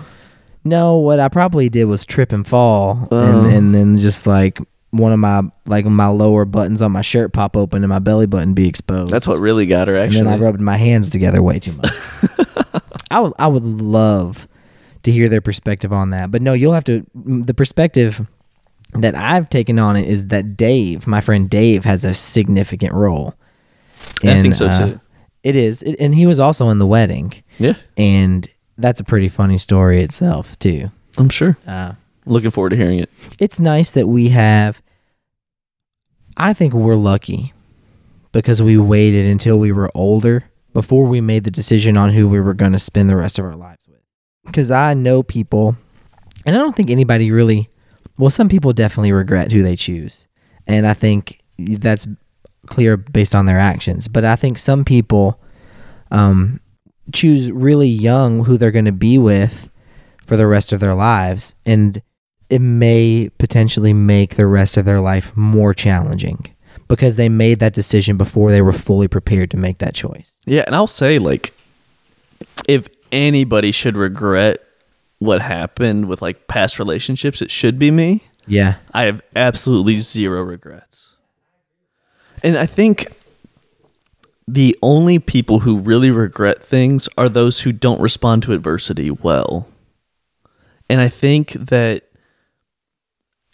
No, 0.64 0.98
what 0.98 1.20
I 1.20 1.28
probably 1.28 1.70
did 1.70 1.86
was 1.86 2.06
trip 2.06 2.32
and 2.32 2.46
fall, 2.46 3.08
Oh. 3.12 3.44
and, 3.46 3.48
and 3.54 3.76
then 3.76 3.98
just 3.98 4.28
like 4.28 4.60
one 4.92 5.12
of 5.14 5.20
my 5.20 5.42
like 5.68 5.86
my 5.86 6.08
lower 6.08 6.44
buttons 6.46 6.82
on 6.82 6.92
my 6.92 7.02
shirt 7.02 7.32
pop 7.34 7.56
open 7.58 7.82
and 7.84 7.90
my 7.90 8.00
belly 8.00 8.26
button 8.28 8.54
be 8.54 8.68
exposed. 8.68 9.12
That's 9.12 9.26
what 9.28 9.40
really 9.40 9.66
got 9.66 9.88
her. 9.88 9.96
And 9.96 10.04
Actually, 10.06 10.24
then 10.26 10.34
I 10.34 10.38
rubbed 10.38 10.60
my 10.62 10.78
hands 10.78 11.10
together 11.10 11.42
way 11.42 11.60
too 11.60 11.72
much. 11.74 11.92
I 13.12 13.20
would 13.22 13.34
I 13.40 13.48
would 13.48 13.64
love 13.64 14.48
to 15.04 15.12
hear 15.12 15.30
their 15.30 15.42
perspective 15.42 15.92
on 15.92 16.10
that, 16.12 16.32
but 16.32 16.42
no, 16.42 16.54
you'll 16.54 16.74
have 16.74 16.84
to. 16.86 17.06
The 17.16 17.54
perspective 17.54 18.26
that 18.94 19.16
I've 19.16 19.50
taken 19.50 19.80
on 19.80 19.96
it 19.96 20.08
is 20.08 20.28
that 20.28 20.56
Dave, 20.58 21.08
my 21.08 21.22
friend 21.22 21.50
Dave, 21.50 21.86
has 21.86 22.04
a 22.06 22.14
significant 22.14 22.94
role. 22.94 23.36
I 24.24 24.42
think 24.42 24.56
so, 24.56 24.70
too. 24.72 25.00
It 25.44 25.56
is, 25.56 25.82
it, 25.84 25.96
and 26.00 26.14
he 26.14 26.26
was 26.28 26.40
also 26.40 26.70
in 26.70 26.78
the 26.78 26.86
wedding, 26.86 27.34
yeah, 27.58 27.74
and 27.98 28.48
that's 28.78 29.00
a 29.00 29.04
pretty 29.04 29.28
funny 29.28 29.58
story 29.58 30.02
itself 30.04 30.58
too. 30.60 30.92
I'm 31.18 31.30
sure. 31.30 31.58
Uh, 31.66 31.94
Looking 32.26 32.52
forward 32.52 32.70
to 32.70 32.76
hearing 32.76 33.00
it. 33.00 33.10
it's 33.40 33.60
nice 33.60 33.90
that 33.92 34.08
we 34.08 34.30
have 34.30 34.82
I 36.38 36.54
think 36.54 36.74
we're 36.74 36.96
lucky 36.96 37.54
because 38.32 38.62
we 38.62 38.78
waited 38.78 39.26
until 39.26 39.58
we 39.58 39.72
were 39.72 39.92
older 39.96 40.46
before 40.74 41.06
we 41.06 41.20
made 41.22 41.44
the 41.44 41.52
decision 41.52 41.98
on 41.98 42.12
who 42.12 42.28
we 42.28 42.40
were 42.40 42.54
going 42.54 42.72
to 42.74 42.80
spend 42.80 43.10
the 43.10 43.16
rest 43.18 43.38
of 43.40 43.46
our 43.46 43.56
lives 43.56 43.88
with. 43.88 44.01
Cuz 44.54 44.72
I 44.72 44.94
know 44.94 45.24
people 45.24 45.76
and 46.46 46.56
I 46.56 46.60
don't 46.60 46.76
think 46.76 46.90
anybody 46.90 47.32
really 47.32 47.70
well 48.18 48.30
some 48.30 48.50
people 48.50 48.74
definitely 48.74 49.12
regret 49.12 49.52
who 49.52 49.62
they 49.64 49.76
choose. 49.76 50.28
and 50.68 50.88
I 50.88 50.94
think 50.94 51.42
that's 51.58 52.08
clear 52.68 52.98
based 52.98 53.36
on 53.36 53.46
their 53.46 53.60
actions. 53.60 54.08
But 54.08 54.26
I 54.26 54.36
think 54.36 54.58
some 54.58 54.86
people 54.86 55.40
um, 56.12 56.60
choose 57.14 57.52
really 57.52 57.88
young 57.88 58.46
who 58.46 58.58
they're 58.58 58.72
going 58.72 58.86
to 58.86 58.92
be 58.92 59.18
with 59.18 59.70
for 60.26 60.38
the 60.38 60.48
rest 60.48 60.72
of 60.72 60.80
their 60.80 60.94
lives, 60.96 61.56
and 61.66 62.02
it 62.50 62.60
may 62.60 63.30
potentially 63.38 63.94
make 63.94 64.36
the 64.36 64.46
rest 64.46 64.78
of 64.78 64.86
their 64.86 65.00
life 65.00 65.36
more 65.36 65.74
challenging 65.74 66.54
because 66.88 67.16
they 67.16 67.30
made 67.30 67.60
that 67.60 67.74
decision 67.74 68.18
before 68.18 68.52
they 68.52 68.62
were 68.62 68.74
fully 68.74 69.08
prepared 69.08 69.50
to 69.52 69.58
make 69.58 69.78
that 69.80 69.94
choice. 69.94 70.40
Yeah, 70.46 70.64
and 70.68 70.76
I'll 70.76 70.88
say 70.88 71.20
like 71.20 71.54
if 72.68 72.88
anybody 73.12 73.72
should 73.72 73.98
regret 73.98 74.64
what 75.20 75.42
happened 75.42 76.08
with 76.08 76.22
like 76.22 76.48
past 76.48 76.80
relationships, 76.80 77.42
it 77.42 77.52
should 77.52 77.78
be 77.78 77.92
me. 77.92 78.24
Yeah. 78.48 78.76
I 78.94 79.04
have 79.04 79.22
absolutely 79.36 80.00
zero 80.00 80.42
regrets. 80.42 81.16
And 82.44 82.58
I 82.58 82.66
think 82.66 83.08
the 84.48 84.78
only 84.82 85.20
people 85.20 85.60
who 85.60 85.78
really 85.78 86.12
regret 86.12 86.62
things 86.62 87.08
are 87.18 87.30
those 87.30 87.62
who 87.62 87.72
don't 87.72 88.02
respond 88.02 88.44
to 88.44 88.54
adversity 88.54 89.12
well. 89.12 89.68
And 90.90 91.00
I 91.00 91.08
think 91.08 91.54
that 91.54 92.10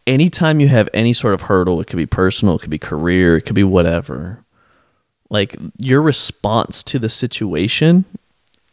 anytime 0.07 0.59
you 0.59 0.69
have 0.69 0.89
any 0.93 1.13
sort 1.13 1.33
of 1.33 1.43
hurdle, 1.43 1.79
it 1.81 1.85
could 1.85 1.97
be 1.97 2.05
personal, 2.05 2.55
it 2.55 2.61
could 2.61 2.71
be 2.71 2.79
career, 2.79 3.35
it 3.37 3.41
could 3.41 3.55
be 3.55 3.63
whatever, 3.63 4.43
like 5.29 5.57
your 5.77 6.01
response 6.01 6.81
to 6.83 6.97
the 6.97 7.09
situation 7.09 8.05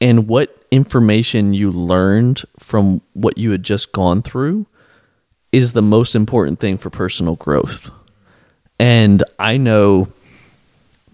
and 0.05 0.29
what 0.29 0.55
information 0.71 1.55
you 1.55 1.71
learned 1.71 2.43
from 2.59 3.01
what 3.15 3.39
you 3.39 3.53
had 3.53 3.63
just 3.63 3.91
gone 3.91 4.21
through 4.21 4.67
is 5.51 5.73
the 5.73 5.81
most 5.81 6.15
important 6.15 6.61
thing 6.61 6.77
for 6.77 6.91
personal 6.91 7.37
growth. 7.37 7.91
And 8.79 9.25
I 9.39 9.57
know 9.57 10.09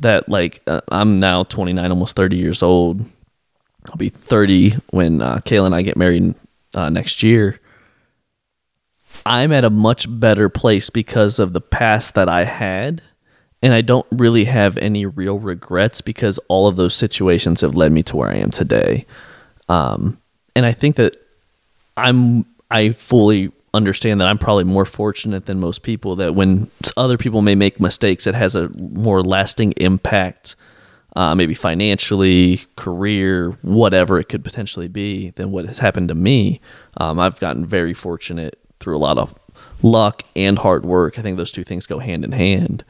that 0.00 0.28
like 0.28 0.60
uh, 0.66 0.80
I'm 0.88 1.20
now 1.20 1.44
29, 1.44 1.88
almost 1.88 2.16
30 2.16 2.36
years 2.36 2.64
old. 2.64 3.00
I'll 3.88 3.96
be 3.96 4.08
30 4.08 4.72
when 4.90 5.22
uh, 5.22 5.36
Kayla 5.36 5.66
and 5.66 5.74
I 5.74 5.82
get 5.82 5.96
married 5.96 6.34
uh, 6.74 6.90
next 6.90 7.22
year. 7.22 7.60
I'm 9.24 9.52
at 9.52 9.64
a 9.64 9.70
much 9.70 10.06
better 10.08 10.48
place 10.48 10.90
because 10.90 11.38
of 11.38 11.52
the 11.52 11.60
past 11.60 12.14
that 12.16 12.28
I 12.28 12.44
had. 12.44 13.02
And 13.62 13.74
I 13.74 13.82
don't 13.82 14.06
really 14.10 14.44
have 14.44 14.78
any 14.78 15.04
real 15.04 15.38
regrets 15.38 16.00
because 16.00 16.38
all 16.48 16.66
of 16.66 16.76
those 16.76 16.94
situations 16.94 17.60
have 17.60 17.74
led 17.74 17.92
me 17.92 18.02
to 18.04 18.16
where 18.16 18.30
I 18.30 18.36
am 18.36 18.50
today. 18.50 19.06
Um, 19.68 20.18
and 20.56 20.64
I 20.64 20.72
think 20.72 20.96
that 20.96 21.16
I'm, 21.96 22.46
I 22.70 22.92
fully 22.92 23.52
understand 23.74 24.20
that 24.20 24.28
I'm 24.28 24.38
probably 24.38 24.64
more 24.64 24.84
fortunate 24.84 25.46
than 25.46 25.60
most 25.60 25.82
people 25.82 26.16
that 26.16 26.34
when 26.34 26.70
other 26.96 27.18
people 27.18 27.42
may 27.42 27.54
make 27.54 27.78
mistakes, 27.78 28.26
it 28.26 28.34
has 28.34 28.56
a 28.56 28.70
more 28.78 29.22
lasting 29.22 29.72
impact, 29.76 30.56
uh, 31.14 31.34
maybe 31.34 31.54
financially, 31.54 32.62
career, 32.76 33.50
whatever 33.62 34.18
it 34.18 34.28
could 34.28 34.42
potentially 34.42 34.88
be, 34.88 35.30
than 35.30 35.52
what 35.52 35.66
has 35.66 35.78
happened 35.78 36.08
to 36.08 36.14
me. 36.14 36.60
Um, 36.96 37.20
I've 37.20 37.38
gotten 37.38 37.66
very 37.66 37.94
fortunate 37.94 38.58
through 38.80 38.96
a 38.96 38.98
lot 38.98 39.18
of 39.18 39.34
luck 39.82 40.22
and 40.34 40.58
hard 40.58 40.84
work. 40.84 41.18
I 41.18 41.22
think 41.22 41.36
those 41.36 41.52
two 41.52 41.64
things 41.64 41.86
go 41.86 41.98
hand 41.98 42.24
in 42.24 42.32
hand. 42.32 42.84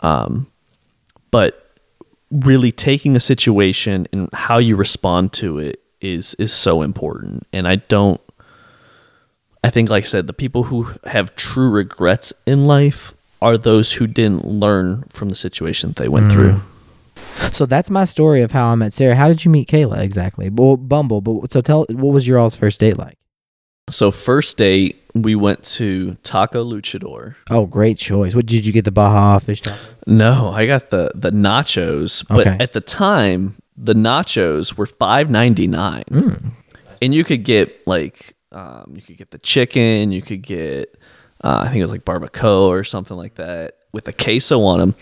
Um, 0.00 0.50
but 1.30 1.76
really 2.30 2.72
taking 2.72 3.16
a 3.16 3.20
situation 3.20 4.06
and 4.12 4.28
how 4.32 4.58
you 4.58 4.76
respond 4.76 5.32
to 5.34 5.58
it 5.58 5.80
is 6.00 6.34
is 6.34 6.52
so 6.52 6.82
important. 6.82 7.46
And 7.52 7.66
I 7.66 7.76
don't 7.76 8.20
I 9.62 9.70
think 9.70 9.90
like 9.90 10.04
I 10.04 10.06
said, 10.06 10.26
the 10.26 10.32
people 10.32 10.64
who 10.64 10.88
have 11.04 11.36
true 11.36 11.70
regrets 11.70 12.32
in 12.46 12.66
life 12.66 13.14
are 13.42 13.58
those 13.58 13.92
who 13.92 14.06
didn't 14.06 14.46
learn 14.46 15.04
from 15.08 15.28
the 15.28 15.34
situation 15.34 15.92
they 15.92 16.08
went 16.08 16.30
mm. 16.30 16.32
through. 16.32 16.60
So 17.52 17.66
that's 17.66 17.90
my 17.90 18.04
story 18.04 18.42
of 18.42 18.52
how 18.52 18.68
I 18.68 18.74
met 18.74 18.92
Sarah. 18.92 19.14
How 19.14 19.28
did 19.28 19.44
you 19.44 19.50
meet 19.50 19.68
Kayla 19.68 20.00
exactly? 20.00 20.50
Well, 20.50 20.76
Bumble. 20.76 21.20
But 21.20 21.52
so 21.52 21.60
tell, 21.60 21.86
what 21.90 22.12
was 22.12 22.26
your 22.26 22.38
all's 22.38 22.56
first 22.56 22.80
date 22.80 22.98
like? 22.98 23.16
So 23.90 24.10
first 24.10 24.56
date, 24.56 25.02
we 25.14 25.34
went 25.34 25.64
to 25.64 26.14
Taco 26.22 26.64
Luchador. 26.64 27.34
Oh, 27.50 27.66
great 27.66 27.98
choice. 27.98 28.34
What 28.34 28.46
did 28.46 28.64
you 28.64 28.72
get? 28.72 28.84
The 28.84 28.92
Baja 28.92 29.38
fish 29.40 29.62
taco? 29.62 29.78
No, 30.06 30.50
I 30.50 30.66
got 30.66 30.90
the 30.90 31.10
the 31.14 31.30
nachos. 31.30 32.26
But 32.28 32.46
okay. 32.46 32.56
at 32.60 32.72
the 32.72 32.80
time, 32.80 33.56
the 33.76 33.94
nachos 33.94 34.76
were 34.76 34.86
five 34.86 35.30
ninety 35.30 35.66
nine, 35.66 36.04
mm. 36.10 36.52
and 37.02 37.14
you 37.14 37.24
could 37.24 37.44
get 37.44 37.86
like 37.86 38.34
um, 38.52 38.92
you 38.94 39.02
could 39.02 39.16
get 39.16 39.30
the 39.30 39.38
chicken, 39.38 40.12
you 40.12 40.22
could 40.22 40.42
get 40.42 40.96
uh, 41.42 41.64
I 41.64 41.68
think 41.68 41.78
it 41.78 41.82
was 41.82 41.92
like 41.92 42.04
barbacoa 42.04 42.68
or 42.68 42.84
something 42.84 43.16
like 43.16 43.34
that 43.36 43.78
with 43.92 44.06
a 44.08 44.12
queso 44.12 44.62
on 44.62 44.78
them, 44.78 44.94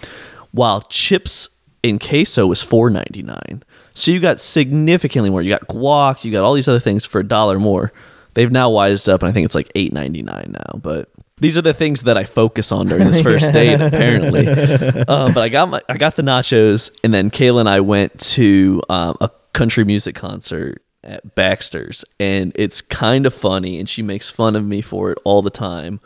while 0.53 0.83
chips 0.83 1.48
in 1.83 1.98
queso 1.98 2.46
was 2.46 2.62
four 2.62 2.90
ninety 2.90 3.22
nine. 3.22 3.62
So 3.94 4.11
you 4.11 4.20
got 4.20 4.40
significantly 4.40 5.31
more. 5.31 5.42
You 5.42 5.51
got 5.51 5.66
guac, 5.68 6.24
you 6.24 6.33
got 6.33 6.44
all 6.44 6.55
these 6.55 6.68
other 6.68 6.81
things 6.81 7.05
for 7.05 7.20
a 7.20 7.27
dollar 7.27 7.59
more. 7.59 7.92
They've 8.38 8.53
now 8.53 8.70
wised 8.70 9.09
up, 9.09 9.24
and 9.24 9.29
I 9.29 9.33
think 9.33 9.46
it's 9.46 9.57
like 9.57 9.68
eight 9.74 9.92
ninety 9.92 10.22
nine 10.22 10.55
now. 10.57 10.79
But 10.79 11.09
these 11.38 11.59
are 11.59 11.61
the 11.61 11.74
things 11.74 12.03
that 12.03 12.16
I 12.16 12.22
focus 12.22 12.70
on 12.70 12.87
during 12.87 13.05
this 13.05 13.20
first 13.31 13.53
date, 13.53 13.81
apparently. 13.81 14.46
Um, 14.46 15.35
but 15.35 15.38
I 15.38 15.48
got 15.48 15.68
my 15.68 15.83
I 15.88 15.96
got 15.96 16.14
the 16.14 16.22
nachos, 16.22 16.96
and 17.03 17.12
then 17.12 17.33
Kayla 17.33 17.59
and 17.59 17.68
I 17.68 17.81
went 17.81 18.16
to 18.20 18.81
um, 18.88 19.16
a 19.20 19.29
country 19.55 19.83
music 19.83 20.14
concert 20.14 20.85
at 21.03 21.35
Baxter's, 21.35 22.05
and 22.20 22.53
it's 22.55 22.81
kind 22.81 23.27
of 23.27 23.35
funny, 23.35 23.81
and 23.81 23.88
she 23.88 24.03
makes 24.03 24.31
fun 24.31 24.55
of 24.55 24.64
me 24.64 24.83
for 24.83 25.11
it 25.11 25.18
all 25.24 25.42
the 25.42 25.51
time. 25.51 25.98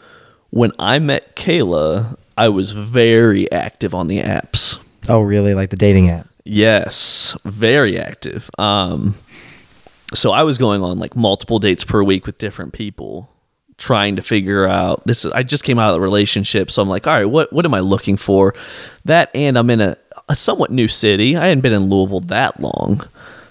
When 0.49 0.73
I 0.79 1.01
met 1.01 1.37
Kayla, 1.37 2.17
I 2.39 2.49
was 2.49 2.73
very 2.73 3.53
active 3.53 3.95
on 3.95 4.09
the 4.09 4.23
apps. 4.23 4.79
Oh, 5.07 5.21
really? 5.21 5.53
Like 5.53 5.69
the 5.69 5.77
dating 5.77 6.07
apps? 6.07 6.31
Yes, 6.45 7.37
very 7.45 7.99
active. 7.99 8.49
Um, 8.59 9.17
so 10.15 10.33
I 10.33 10.43
was 10.43 10.59
going 10.59 10.83
on 10.83 10.99
like 10.99 11.17
multiple 11.17 11.59
dates 11.59 11.85
per 11.85 12.03
week 12.03 12.27
with 12.27 12.39
different 12.39 12.73
people 12.73 13.29
trying 13.79 14.17
to 14.17 14.23
figure 14.23 14.67
out 14.67 15.05
this 15.07 15.25
is 15.25 15.33
I 15.33 15.43
just 15.43 15.65
came 15.65 15.79
out 15.79 15.89
of 15.91 15.95
the 15.95 16.01
relationship 16.01 16.71
so 16.71 16.83
I'm 16.83 16.89
like 16.89 17.07
all 17.07 17.15
right 17.15 17.25
what 17.25 17.53
what 17.53 17.65
am 17.65 17.75
I 17.75 17.81
looking 17.81 18.17
for? 18.17 18.55
That 19.05 19.35
and 19.35 19.59
I'm 19.59 19.71
in 19.71 19.81
a, 19.81 19.97
a 20.29 20.37
somewhat 20.37 20.71
new 20.71 20.89
city. 20.89 21.37
I 21.37 21.47
hadn't 21.47 21.63
been 21.63 21.73
in 21.73 21.89
Louisville 21.89 22.21
that 22.21 22.61
long. 22.61 23.03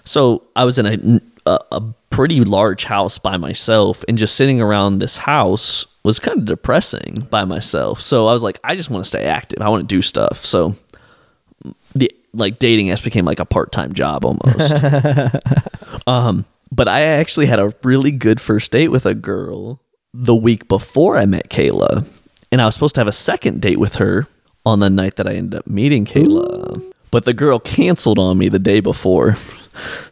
So 0.04 0.44
I 0.56 0.66
was 0.66 0.80
in 0.80 0.86
a, 0.86 1.22
a, 1.50 1.60
a 1.72 1.82
pretty 2.10 2.44
large 2.44 2.84
house 2.86 3.18
by 3.18 3.38
myself 3.38 4.04
and 4.08 4.18
just 4.18 4.36
sitting 4.36 4.62
around 4.62 5.00
this 5.00 5.18
house 5.18 5.86
was 6.04 6.18
kind 6.18 6.40
of 6.40 6.46
depressing 6.46 7.28
by 7.30 7.46
myself. 7.46 8.02
So 8.02 8.28
I 8.28 8.34
was 8.34 8.44
like 8.44 8.60
I 8.64 8.76
just 8.76 8.90
want 8.90 9.04
to 9.04 9.10
stay 9.10 9.26
active. 9.26 9.62
I 9.62 9.70
want 9.70 9.88
to 9.88 9.96
do 9.96 10.02
stuff. 10.02 10.46
So 10.46 10.76
like 12.34 12.60
dating 12.60 12.88
apps 12.88 13.04
became 13.04 13.26
like 13.26 13.40
a 13.40 13.46
part-time 13.46 13.94
job 13.94 14.26
almost 14.26 14.74
um 16.08 16.46
but 16.72 16.88
I 16.88 17.02
actually 17.02 17.48
had 17.48 17.60
a 17.60 17.76
really 17.84 18.12
good 18.12 18.40
first 18.40 18.72
date 18.72 18.88
with 18.88 19.06
a 19.06 19.14
girl 19.14 19.82
the 20.14 20.36
week 20.36 20.68
before 20.68 21.18
I 21.18 21.26
met 21.26 21.50
Kayla. 21.50 22.08
And 22.52 22.62
I 22.62 22.66
was 22.66 22.74
supposed 22.74 22.96
to 22.96 23.02
have 23.02 23.08
a 23.08 23.14
second 23.14 23.62
date 23.62 23.80
with 23.80 23.96
her 23.96 24.28
on 24.66 24.80
the 24.80 24.90
night 24.90 25.18
that 25.18 25.28
I 25.28 25.34
ended 25.34 25.60
up 25.60 25.68
meeting 25.68 26.06
Kayla. 26.06 26.78
Ooh. 26.78 26.94
But 27.12 27.26
the 27.26 27.34
girl 27.34 27.60
canceled 27.60 28.20
on 28.20 28.38
me 28.38 28.48
the 28.48 28.60
day 28.60 28.80
before. 28.80 29.36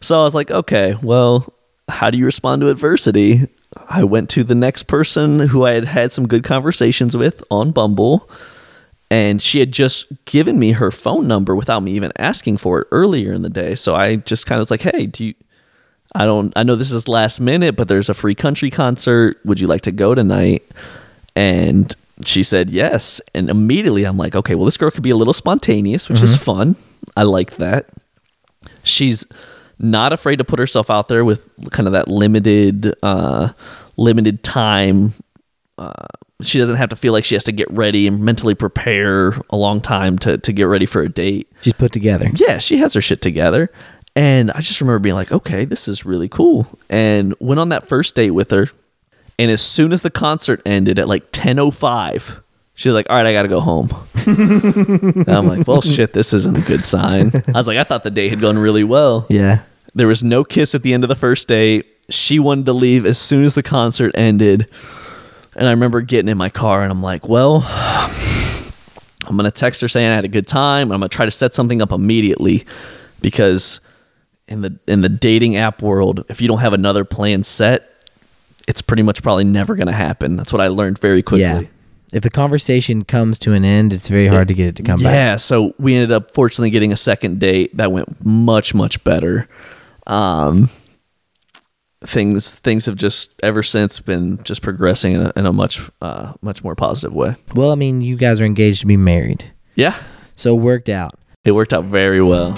So 0.00 0.20
I 0.20 0.24
was 0.24 0.34
like, 0.34 0.50
okay, 0.50 0.96
well, 1.02 1.52
how 1.88 2.10
do 2.10 2.18
you 2.18 2.26
respond 2.26 2.60
to 2.60 2.68
adversity? 2.68 3.40
I 3.88 4.04
went 4.04 4.28
to 4.30 4.44
the 4.44 4.54
next 4.54 4.84
person 4.84 5.40
who 5.40 5.64
I 5.64 5.72
had 5.72 5.84
had 5.84 6.12
some 6.12 6.28
good 6.28 6.44
conversations 6.44 7.16
with 7.16 7.42
on 7.50 7.70
Bumble. 7.70 8.28
And 9.10 9.42
she 9.42 9.58
had 9.58 9.72
just 9.72 10.06
given 10.24 10.58
me 10.58 10.72
her 10.72 10.90
phone 10.90 11.26
number 11.26 11.56
without 11.56 11.82
me 11.82 11.92
even 11.92 12.12
asking 12.16 12.58
for 12.58 12.80
it 12.80 12.88
earlier 12.92 13.32
in 13.32 13.42
the 13.42 13.48
day. 13.48 13.74
So 13.74 13.96
I 13.96 14.16
just 14.16 14.46
kind 14.46 14.58
of 14.58 14.60
was 14.60 14.70
like, 14.70 14.82
hey, 14.82 15.06
do 15.06 15.26
you 15.26 15.34
I 16.14 16.26
don't 16.26 16.52
I 16.56 16.62
know 16.62 16.76
this 16.76 16.92
is 16.92 17.08
last 17.08 17.40
minute, 17.40 17.76
but 17.76 17.88
there's 17.88 18.08
a 18.08 18.14
free 18.14 18.34
country 18.34 18.70
concert. 18.70 19.38
Would 19.44 19.60
you 19.60 19.66
like 19.66 19.82
to 19.82 19.92
go 19.92 20.14
tonight? 20.14 20.64
And 21.36 21.94
she 22.24 22.42
said 22.42 22.70
yes. 22.70 23.20
And 23.34 23.50
immediately 23.50 24.04
I'm 24.04 24.16
like, 24.16 24.34
okay, 24.34 24.54
well 24.54 24.64
this 24.64 24.76
girl 24.76 24.90
could 24.90 25.02
be 25.02 25.10
a 25.10 25.16
little 25.16 25.32
spontaneous, 25.32 26.08
which 26.08 26.18
mm-hmm. 26.18 26.26
is 26.26 26.36
fun. 26.36 26.76
I 27.16 27.24
like 27.24 27.56
that. 27.56 27.86
She's 28.82 29.26
not 29.78 30.12
afraid 30.12 30.36
to 30.36 30.44
put 30.44 30.58
herself 30.58 30.90
out 30.90 31.08
there 31.08 31.24
with 31.24 31.48
kind 31.70 31.88
of 31.88 31.92
that 31.92 32.08
limited 32.08 32.94
uh 33.02 33.50
limited 33.96 34.42
time 34.42 35.14
uh, 35.78 36.06
she 36.42 36.58
doesn't 36.58 36.76
have 36.76 36.88
to 36.90 36.96
feel 36.96 37.12
like 37.12 37.24
she 37.24 37.34
has 37.34 37.44
to 37.44 37.52
get 37.52 37.70
ready 37.70 38.06
and 38.06 38.20
mentally 38.20 38.54
prepare 38.54 39.30
a 39.50 39.56
long 39.56 39.80
time 39.80 40.18
to, 40.20 40.38
to 40.38 40.52
get 40.52 40.64
ready 40.64 40.86
for 40.86 41.02
a 41.02 41.08
date. 41.08 41.50
She's 41.60 41.72
put 41.72 41.92
together. 41.92 42.28
Yeah, 42.34 42.58
she 42.58 42.76
has 42.78 42.94
her 42.94 43.00
shit 43.00 43.22
together. 43.22 43.70
And 44.16 44.50
I 44.50 44.60
just 44.60 44.80
remember 44.80 44.98
being 44.98 45.14
like, 45.14 45.32
okay, 45.32 45.64
this 45.64 45.86
is 45.88 46.04
really 46.04 46.28
cool. 46.28 46.66
And 46.88 47.34
went 47.40 47.60
on 47.60 47.68
that 47.70 47.88
first 47.88 48.14
date 48.14 48.32
with 48.32 48.50
her. 48.50 48.68
And 49.38 49.50
as 49.50 49.62
soon 49.62 49.92
as 49.92 50.02
the 50.02 50.10
concert 50.10 50.60
ended 50.66 50.98
at 50.98 51.08
like 51.08 51.32
10.05, 51.32 52.42
she 52.74 52.88
was 52.88 52.94
like, 52.94 53.06
all 53.08 53.16
right, 53.16 53.26
I 53.26 53.32
got 53.32 53.42
to 53.42 53.48
go 53.48 53.60
home. 53.60 53.90
and 54.26 55.28
I'm 55.28 55.46
like, 55.46 55.66
well, 55.66 55.80
shit, 55.80 56.12
this 56.12 56.32
isn't 56.32 56.56
a 56.56 56.62
good 56.62 56.84
sign. 56.84 57.30
I 57.48 57.52
was 57.52 57.66
like, 57.66 57.78
I 57.78 57.84
thought 57.84 58.04
the 58.04 58.10
date 58.10 58.30
had 58.30 58.40
gone 58.40 58.58
really 58.58 58.84
well. 58.84 59.26
Yeah. 59.28 59.62
There 59.94 60.06
was 60.06 60.22
no 60.22 60.44
kiss 60.44 60.74
at 60.74 60.82
the 60.82 60.92
end 60.92 61.04
of 61.04 61.08
the 61.08 61.16
first 61.16 61.48
date. 61.48 61.86
She 62.10 62.38
wanted 62.38 62.66
to 62.66 62.72
leave 62.72 63.06
as 63.06 63.18
soon 63.18 63.44
as 63.44 63.54
the 63.54 63.62
concert 63.62 64.12
ended. 64.14 64.68
And 65.60 65.68
I 65.68 65.72
remember 65.72 66.00
getting 66.00 66.30
in 66.30 66.38
my 66.38 66.48
car 66.48 66.82
and 66.82 66.90
I'm 66.90 67.02
like, 67.02 67.28
well, 67.28 67.62
I'm 67.68 69.36
gonna 69.36 69.50
text 69.50 69.82
her 69.82 69.88
saying 69.88 70.10
I 70.10 70.14
had 70.14 70.24
a 70.24 70.28
good 70.28 70.46
time. 70.46 70.90
I'm 70.90 71.00
gonna 71.00 71.10
try 71.10 71.26
to 71.26 71.30
set 71.30 71.54
something 71.54 71.82
up 71.82 71.92
immediately 71.92 72.64
because 73.20 73.78
in 74.48 74.62
the 74.62 74.78
in 74.88 75.02
the 75.02 75.10
dating 75.10 75.58
app 75.58 75.82
world, 75.82 76.24
if 76.30 76.40
you 76.40 76.48
don't 76.48 76.60
have 76.60 76.72
another 76.72 77.04
plan 77.04 77.44
set, 77.44 78.06
it's 78.66 78.80
pretty 78.80 79.02
much 79.02 79.22
probably 79.22 79.44
never 79.44 79.74
gonna 79.74 79.92
happen. 79.92 80.36
That's 80.36 80.50
what 80.50 80.62
I 80.62 80.68
learned 80.68 80.98
very 80.98 81.22
quickly. 81.22 81.42
Yeah. 81.42 81.62
If 82.10 82.22
the 82.22 82.30
conversation 82.30 83.04
comes 83.04 83.38
to 83.40 83.52
an 83.52 83.62
end, 83.62 83.92
it's 83.92 84.08
very 84.08 84.28
hard 84.28 84.48
to 84.48 84.54
get 84.54 84.68
it 84.68 84.76
to 84.76 84.82
come 84.82 84.98
back. 85.00 85.12
Yeah, 85.12 85.36
so 85.36 85.74
we 85.78 85.94
ended 85.94 86.10
up 86.10 86.32
fortunately 86.32 86.70
getting 86.70 86.90
a 86.90 86.96
second 86.96 87.38
date 87.38 87.76
that 87.76 87.92
went 87.92 88.24
much 88.24 88.72
much 88.72 89.04
better. 89.04 89.46
Um, 90.06 90.70
things 92.04 92.54
things 92.54 92.86
have 92.86 92.96
just 92.96 93.38
ever 93.42 93.62
since 93.62 94.00
been 94.00 94.42
just 94.42 94.62
progressing 94.62 95.12
in 95.12 95.22
a, 95.22 95.32
in 95.36 95.46
a 95.46 95.52
much 95.52 95.80
uh, 96.00 96.32
much 96.40 96.64
more 96.64 96.74
positive 96.74 97.12
way. 97.14 97.36
Well, 97.54 97.70
I 97.70 97.74
mean, 97.74 98.00
you 98.00 98.16
guys 98.16 98.40
are 98.40 98.44
engaged 98.44 98.80
to 98.80 98.86
be 98.86 98.96
married. 98.96 99.52
Yeah, 99.74 99.94
So 100.36 100.56
it 100.56 100.60
worked 100.60 100.88
out. 100.88 101.14
it 101.44 101.54
worked 101.54 101.72
out 101.72 101.84
very 101.84 102.22
well. 102.22 102.54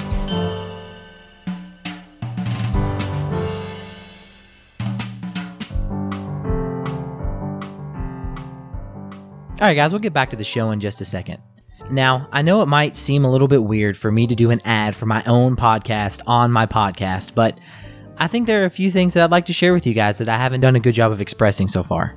All 9.60 9.68
right, 9.68 9.74
guys, 9.74 9.92
we'll 9.92 10.00
get 10.00 10.12
back 10.12 10.30
to 10.30 10.36
the 10.36 10.42
show 10.44 10.72
in 10.72 10.80
just 10.80 11.00
a 11.00 11.04
second. 11.04 11.38
Now, 11.88 12.28
I 12.32 12.42
know 12.42 12.62
it 12.62 12.66
might 12.66 12.96
seem 12.96 13.24
a 13.24 13.30
little 13.30 13.46
bit 13.46 13.62
weird 13.62 13.96
for 13.96 14.10
me 14.10 14.26
to 14.26 14.34
do 14.34 14.50
an 14.50 14.60
ad 14.64 14.96
for 14.96 15.06
my 15.06 15.22
own 15.24 15.54
podcast 15.54 16.20
on 16.26 16.50
my 16.50 16.66
podcast, 16.66 17.34
but 17.36 17.58
I 18.22 18.28
think 18.28 18.46
there 18.46 18.62
are 18.62 18.66
a 18.66 18.70
few 18.70 18.92
things 18.92 19.14
that 19.14 19.24
I'd 19.24 19.32
like 19.32 19.46
to 19.46 19.52
share 19.52 19.72
with 19.72 19.84
you 19.84 19.94
guys 19.94 20.18
that 20.18 20.28
I 20.28 20.36
haven't 20.36 20.60
done 20.60 20.76
a 20.76 20.80
good 20.80 20.94
job 20.94 21.10
of 21.10 21.20
expressing 21.20 21.66
so 21.66 21.82
far. 21.82 22.16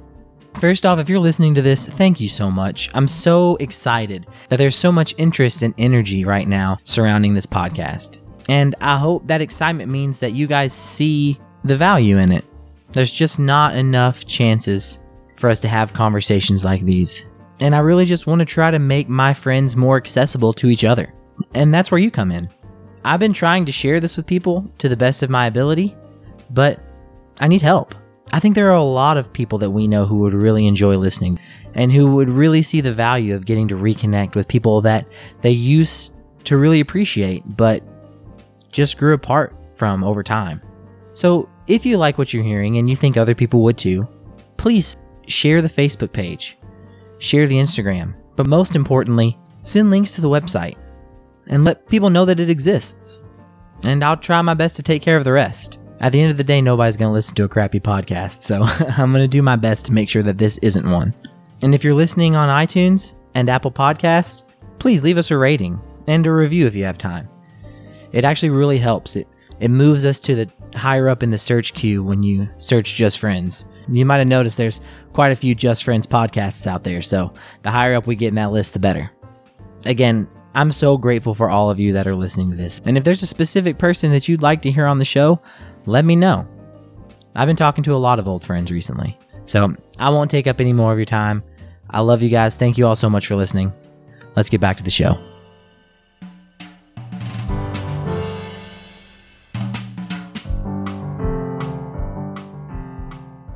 First 0.54 0.86
off, 0.86 1.00
if 1.00 1.10
you're 1.10 1.18
listening 1.18 1.56
to 1.56 1.64
this, 1.64 1.88
thank 1.88 2.20
you 2.20 2.30
so 2.30 2.52
much. 2.52 2.92
I'm 2.94 3.08
so 3.08 3.56
excited 3.56 4.28
that 4.50 4.58
there's 4.58 4.76
so 4.76 4.92
much 4.92 5.16
interest 5.18 5.64
and 5.64 5.74
energy 5.80 6.24
right 6.24 6.48
now 6.48 6.78
surrounding 6.84 7.34
this 7.34 7.48
podcast. 7.48 8.20
And 8.48 8.76
I 8.82 9.00
hope 9.00 9.26
that 9.26 9.42
excitement 9.42 9.92
means 9.92 10.20
that 10.20 10.34
you 10.34 10.46
guys 10.46 10.74
see 10.74 11.40
the 11.64 11.76
value 11.76 12.20
in 12.20 12.32
it. 12.32 12.46
There's 12.92 13.12
just 13.12 13.40
not 13.40 13.76
enough 13.76 14.28
chances 14.28 15.00
for 15.38 15.50
us 15.50 15.60
to 15.62 15.68
have 15.68 15.92
conversations 15.94 16.64
like 16.64 16.84
these. 16.84 17.26
And 17.60 17.74
I 17.74 17.80
really 17.80 18.06
just 18.06 18.28
want 18.28 18.42
to 18.42 18.46
try 18.46 18.70
to 18.70 18.78
make 18.78 19.10
my 19.10 19.34
friends 19.34 19.76
more 19.76 19.98
accessible 19.98 20.54
to 20.54 20.70
each 20.70 20.84
other. 20.84 21.16
And 21.56 21.74
that's 21.74 21.90
where 21.90 22.00
you 22.00 22.12
come 22.12 22.32
in. 22.32 22.48
I've 23.06 23.20
been 23.20 23.34
trying 23.34 23.68
to 23.68 23.72
share 23.72 24.00
this 24.00 24.18
with 24.18 24.26
people 24.26 24.68
to 24.80 24.90
the 24.90 24.98
best 24.98 25.22
of 25.22 25.30
my 25.30 25.46
ability, 25.46 25.96
but 26.50 26.80
I 27.40 27.48
need 27.48 27.62
help. 27.62 27.94
I 28.34 28.40
think 28.40 28.56
there 28.56 28.72
are 28.72 28.76
a 28.76 28.82
lot 28.82 29.16
of 29.16 29.32
people 29.32 29.60
that 29.60 29.70
we 29.70 29.88
know 29.88 30.08
who 30.08 30.18
would 30.22 30.34
really 30.34 30.66
enjoy 30.66 30.98
listening 30.98 31.38
and 31.76 31.92
who 31.92 32.16
would 32.16 32.30
really 32.30 32.64
see 32.64 32.82
the 32.82 32.92
value 32.92 33.36
of 33.36 33.46
getting 33.46 33.68
to 33.68 33.76
reconnect 33.76 34.34
with 34.34 34.48
people 34.48 34.82
that 34.82 35.06
they 35.42 35.52
used 35.52 36.16
to 36.46 36.58
really 36.58 36.80
appreciate, 36.80 37.44
but 37.56 37.84
just 38.72 38.98
grew 38.98 39.14
apart 39.14 39.56
from 39.76 40.04
over 40.04 40.24
time. 40.24 40.60
So, 41.14 41.48
if 41.68 41.86
you 41.86 41.98
like 41.98 42.18
what 42.18 42.34
you're 42.34 42.44
hearing 42.44 42.80
and 42.80 42.90
you 42.90 42.96
think 42.96 43.18
other 43.18 43.36
people 43.36 43.62
would 43.62 43.78
too, 43.78 44.08
please 44.58 44.98
share 45.28 45.62
the 45.62 45.70
Facebook 45.70 46.12
page, 46.12 46.58
share 47.20 47.46
the 47.46 47.58
Instagram, 47.58 48.16
but 48.36 48.48
most 48.48 48.76
importantly, 48.76 49.38
send 49.62 49.92
links 49.92 50.14
to 50.14 50.22
the 50.22 50.30
website 50.30 50.76
and 51.48 51.64
let 51.64 51.88
people 51.88 52.10
know 52.10 52.26
that 52.26 52.40
it 52.40 52.50
exists. 52.50 53.24
And 53.84 54.04
I'll 54.04 54.18
try 54.18 54.42
my 54.42 54.54
best 54.54 54.76
to 54.78 54.84
take 54.84 55.02
care 55.02 55.18
of 55.18 55.24
the 55.24 55.32
rest. 55.34 55.78
At 56.00 56.12
the 56.12 56.22
end 56.22 56.32
of 56.32 56.38
the 56.38 56.44
day, 56.44 56.62
nobody's 56.62 56.98
going 56.98 57.10
to 57.10 57.14
listen 57.14 57.36
to 57.36 57.44
a 57.46 57.50
crappy 57.50 57.80
podcast, 57.80 58.44
so 58.44 58.62
I'm 58.98 59.12
going 59.12 59.24
to 59.24 59.28
do 59.28 59.42
my 59.42 59.56
best 59.56 59.86
to 59.86 59.94
make 59.94 60.10
sure 60.10 60.24
that 60.24 60.38
this 60.38 60.58
isn't 60.60 60.90
one. 60.90 61.14
And 61.62 61.74
if 61.74 61.84
you're 61.84 61.94
listening 61.94 62.36
on 62.36 62.50
iTunes 62.50 63.14
and 63.34 63.50
Apple 63.50 63.72
Podcasts, 63.72 64.44
please 64.80 65.04
leave 65.04 65.18
us 65.18 65.32
a 65.32 65.38
rating 65.38 65.80
and 66.08 66.26
a 66.28 66.32
review 66.32 66.68
if 66.68 66.76
you 66.76 66.84
have 66.84 66.98
time. 66.98 67.30
It 68.12 68.26
actually 68.26 68.50
really 68.50 68.78
helps. 68.78 69.16
It 69.16 69.28
it 69.60 69.70
moves 69.70 70.04
us 70.04 70.20
to 70.22 70.36
the 70.36 70.52
higher 70.78 71.08
up 71.08 71.24
in 71.24 71.32
the 71.32 71.38
search 71.38 71.74
queue 71.74 72.04
when 72.04 72.24
you 72.24 72.50
search 72.58 72.96
Just 72.96 73.20
Friends. 73.20 73.66
You 73.88 74.06
might 74.06 74.18
have 74.18 74.28
noticed 74.28 74.58
there's 74.58 74.82
quite 75.14 75.32
a 75.32 75.36
few 75.36 75.56
Just 75.56 75.84
Friends 75.84 76.06
podcasts 76.06 76.68
out 76.68 76.84
there, 76.84 77.02
so 77.02 77.34
the 77.62 77.72
higher 77.72 77.96
up 77.96 78.08
we 78.08 78.16
get 78.16 78.30
in 78.30 78.36
that 78.36 78.52
list, 78.52 78.74
the 78.74 78.80
better. 78.80 79.10
Again, 79.86 80.28
I'm 80.58 80.72
so 80.72 80.98
grateful 80.98 81.36
for 81.36 81.50
all 81.50 81.70
of 81.70 81.82
you 81.82 81.92
that 81.92 82.08
are 82.08 82.16
listening 82.16 82.50
to 82.50 82.56
this. 82.56 82.82
And 82.86 82.98
if 82.98 83.04
there's 83.04 83.22
a 83.22 83.28
specific 83.28 83.78
person 83.78 84.12
that 84.12 84.30
you'd 84.30 84.42
like 84.42 84.62
to 84.62 84.72
hear 84.72 84.86
on 84.86 85.00
the 85.00 85.06
show, 85.06 85.42
let 85.86 86.06
me 86.06 86.16
know. 86.16 86.48
I've 87.36 87.48
been 87.48 87.58
talking 87.58 87.84
to 87.84 87.94
a 87.94 87.98
lot 87.98 88.20
of 88.20 88.28
old 88.30 88.42
friends 88.42 88.72
recently, 88.72 89.20
so 89.44 89.76
I 90.00 90.10
won't 90.10 90.32
take 90.32 90.48
up 90.48 90.62
any 90.62 90.72
more 90.72 90.94
of 90.94 90.98
your 90.98 91.04
time. 91.04 91.44
I 91.90 92.00
love 92.00 92.22
you 92.22 92.30
guys. 92.30 92.56
Thank 92.56 92.78
you 92.78 92.88
all 92.88 92.96
so 92.96 93.10
much 93.10 93.28
for 93.28 93.36
listening. 93.36 93.74
Let's 94.38 94.48
get 94.48 94.62
back 94.62 94.78
to 94.78 94.84
the 94.84 94.90
show. 94.90 95.20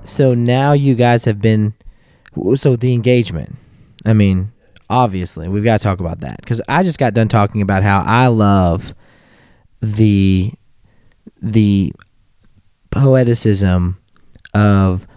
So 0.04 0.34
now 0.34 0.74
you 0.74 0.96
guys 0.96 1.24
have 1.24 1.40
been 1.40 1.76
so 2.56 2.76
the 2.76 2.94
engagement. 2.94 3.56
I 4.06 4.12
mean, 4.12 4.52
obviously, 4.90 5.48
we've 5.48 5.64
got 5.64 5.80
to 5.80 5.84
talk 5.84 6.00
about 6.00 6.22
that 6.22 6.46
cuz 6.46 6.62
I 6.68 6.84
just 6.84 7.00
got 7.00 7.14
done 7.14 7.28
talking 7.28 7.62
about 7.62 7.84
how 7.84 8.04
I 8.06 8.28
love 8.28 8.94
the 9.82 10.54
the 11.42 11.94
poeticism 12.92 13.98
of 14.54 15.08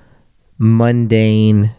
mundane 0.59 1.75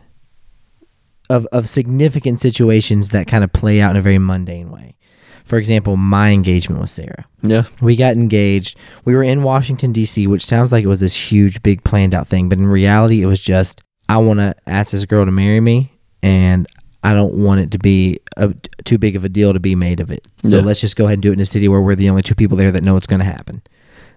of 1.29 1.47
of 1.51 1.69
significant 1.69 2.39
situations 2.39 3.09
that 3.09 3.27
kind 3.27 3.43
of 3.43 3.53
play 3.53 3.79
out 3.79 3.91
in 3.91 3.97
a 3.97 4.01
very 4.01 4.17
mundane 4.17 4.69
way. 4.69 4.95
For 5.43 5.57
example, 5.57 5.97
my 5.97 6.31
engagement 6.31 6.79
with 6.79 6.89
Sarah. 6.89 7.25
Yeah, 7.41 7.65
We 7.81 7.97
got 7.97 8.13
engaged. 8.13 8.77
We 9.03 9.13
were 9.13 9.23
in 9.23 9.43
Washington 9.43 9.91
D.C., 9.91 10.25
which 10.25 10.45
sounds 10.45 10.71
like 10.71 10.85
it 10.85 10.87
was 10.87 11.01
this 11.01 11.31
huge, 11.31 11.61
big 11.61 11.83
planned 11.83 12.15
out 12.15 12.29
thing, 12.29 12.47
but 12.47 12.57
in 12.59 12.67
reality, 12.67 13.21
it 13.21 13.25
was 13.25 13.41
just 13.41 13.81
I 14.07 14.17
want 14.17 14.39
to 14.39 14.55
ask 14.67 14.91
this 14.91 15.05
girl 15.05 15.25
to 15.25 15.31
marry 15.31 15.59
me, 15.59 15.93
and 16.21 16.67
I 17.03 17.13
don't 17.13 17.33
want 17.33 17.59
it 17.61 17.71
to 17.71 17.77
be 17.79 18.19
a, 18.37 18.53
too 18.85 18.97
big 18.97 19.15
of 19.15 19.25
a 19.25 19.29
deal 19.29 19.51
to 19.53 19.59
be 19.59 19.75
made 19.75 19.99
of 19.99 20.09
it. 20.09 20.25
So 20.45 20.57
Yeah. 20.57 20.63
let's 20.63 20.79
just 20.81 20.95
go 20.95 21.05
ahead 21.05 21.15
and 21.15 21.21
do 21.23 21.29
it 21.31 21.33
in 21.33 21.39
a 21.41 21.45
city 21.45 21.67
where 21.67 21.81
we're 21.81 21.95
the 21.95 22.09
only 22.09 22.21
two 22.21 22.35
people 22.35 22.57
there 22.57 22.71
that 22.71 22.83
know 22.83 22.95
it's 22.95 23.07
going 23.07 23.19
to 23.19 23.25
happen. 23.25 23.61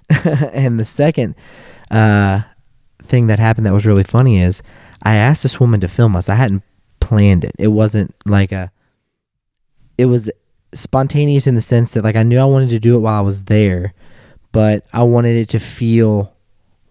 and 0.52 0.78
the 0.78 0.84
second 0.84 1.34
uh, 1.90 2.42
thing 3.02 3.26
that 3.26 3.38
happened 3.40 3.66
that 3.66 3.72
was 3.72 3.84
really 3.86 4.04
funny 4.04 4.40
is 4.40 4.62
I 5.02 5.16
asked 5.16 5.42
this 5.42 5.58
woman 5.58 5.80
to 5.80 5.88
film 5.88 6.14
us. 6.14 6.28
I 6.28 6.36
hadn't 6.36 6.62
planned 7.00 7.44
it. 7.44 7.52
It 7.58 7.68
wasn't 7.68 8.14
like 8.24 8.52
a. 8.52 8.70
It 9.98 10.06
was 10.06 10.30
spontaneous 10.72 11.46
in 11.46 11.54
the 11.54 11.60
sense 11.60 11.92
that 11.92 12.04
like 12.04 12.16
I 12.16 12.22
knew 12.22 12.38
I 12.38 12.44
wanted 12.44 12.68
to 12.70 12.78
do 12.78 12.96
it 12.96 13.00
while 13.00 13.18
I 13.18 13.22
was 13.22 13.44
there, 13.44 13.94
but 14.52 14.84
I 14.92 15.02
wanted 15.02 15.36
it 15.36 15.48
to 15.50 15.58
feel 15.58 16.32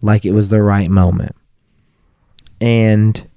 like 0.01 0.25
it 0.25 0.31
was 0.34 0.49
the 0.49 0.62
right 0.62 0.89
moment. 0.89 1.36
And 2.60 3.27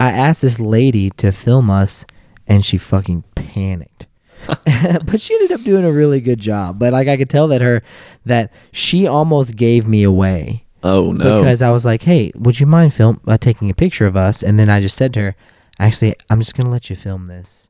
I 0.00 0.10
asked 0.10 0.40
this 0.42 0.58
lady 0.58 1.10
to 1.18 1.30
film 1.30 1.70
us 1.70 2.06
and 2.46 2.64
she 2.64 2.78
fucking 2.78 3.22
panicked. 3.34 4.06
but 5.04 5.20
she 5.20 5.34
ended 5.34 5.52
up 5.52 5.62
doing 5.62 5.84
a 5.84 5.92
really 5.92 6.20
good 6.20 6.40
job. 6.40 6.78
But 6.78 6.92
like 6.94 7.06
I 7.06 7.16
could 7.18 7.28
tell 7.30 7.46
that 7.48 7.60
her 7.60 7.82
that 8.24 8.50
she 8.72 9.06
almost 9.06 9.54
gave 9.56 9.86
me 9.86 10.02
away 10.02 10.64
Oh 10.82 11.12
no. 11.12 11.40
because 11.42 11.60
I 11.60 11.70
was 11.70 11.84
like, 11.84 12.02
"Hey, 12.04 12.32
would 12.34 12.58
you 12.58 12.66
mind 12.66 12.94
film 12.94 13.20
uh, 13.26 13.36
taking 13.36 13.68
a 13.68 13.74
picture 13.74 14.06
of 14.06 14.16
us?" 14.16 14.42
And 14.42 14.58
then 14.58 14.70
I 14.70 14.80
just 14.80 14.96
said 14.96 15.12
to 15.14 15.20
her, 15.20 15.36
"Actually, 15.78 16.16
I'm 16.30 16.40
just 16.40 16.56
gonna 16.56 16.70
let 16.70 16.88
you 16.88 16.96
film 16.96 17.26
this 17.26 17.68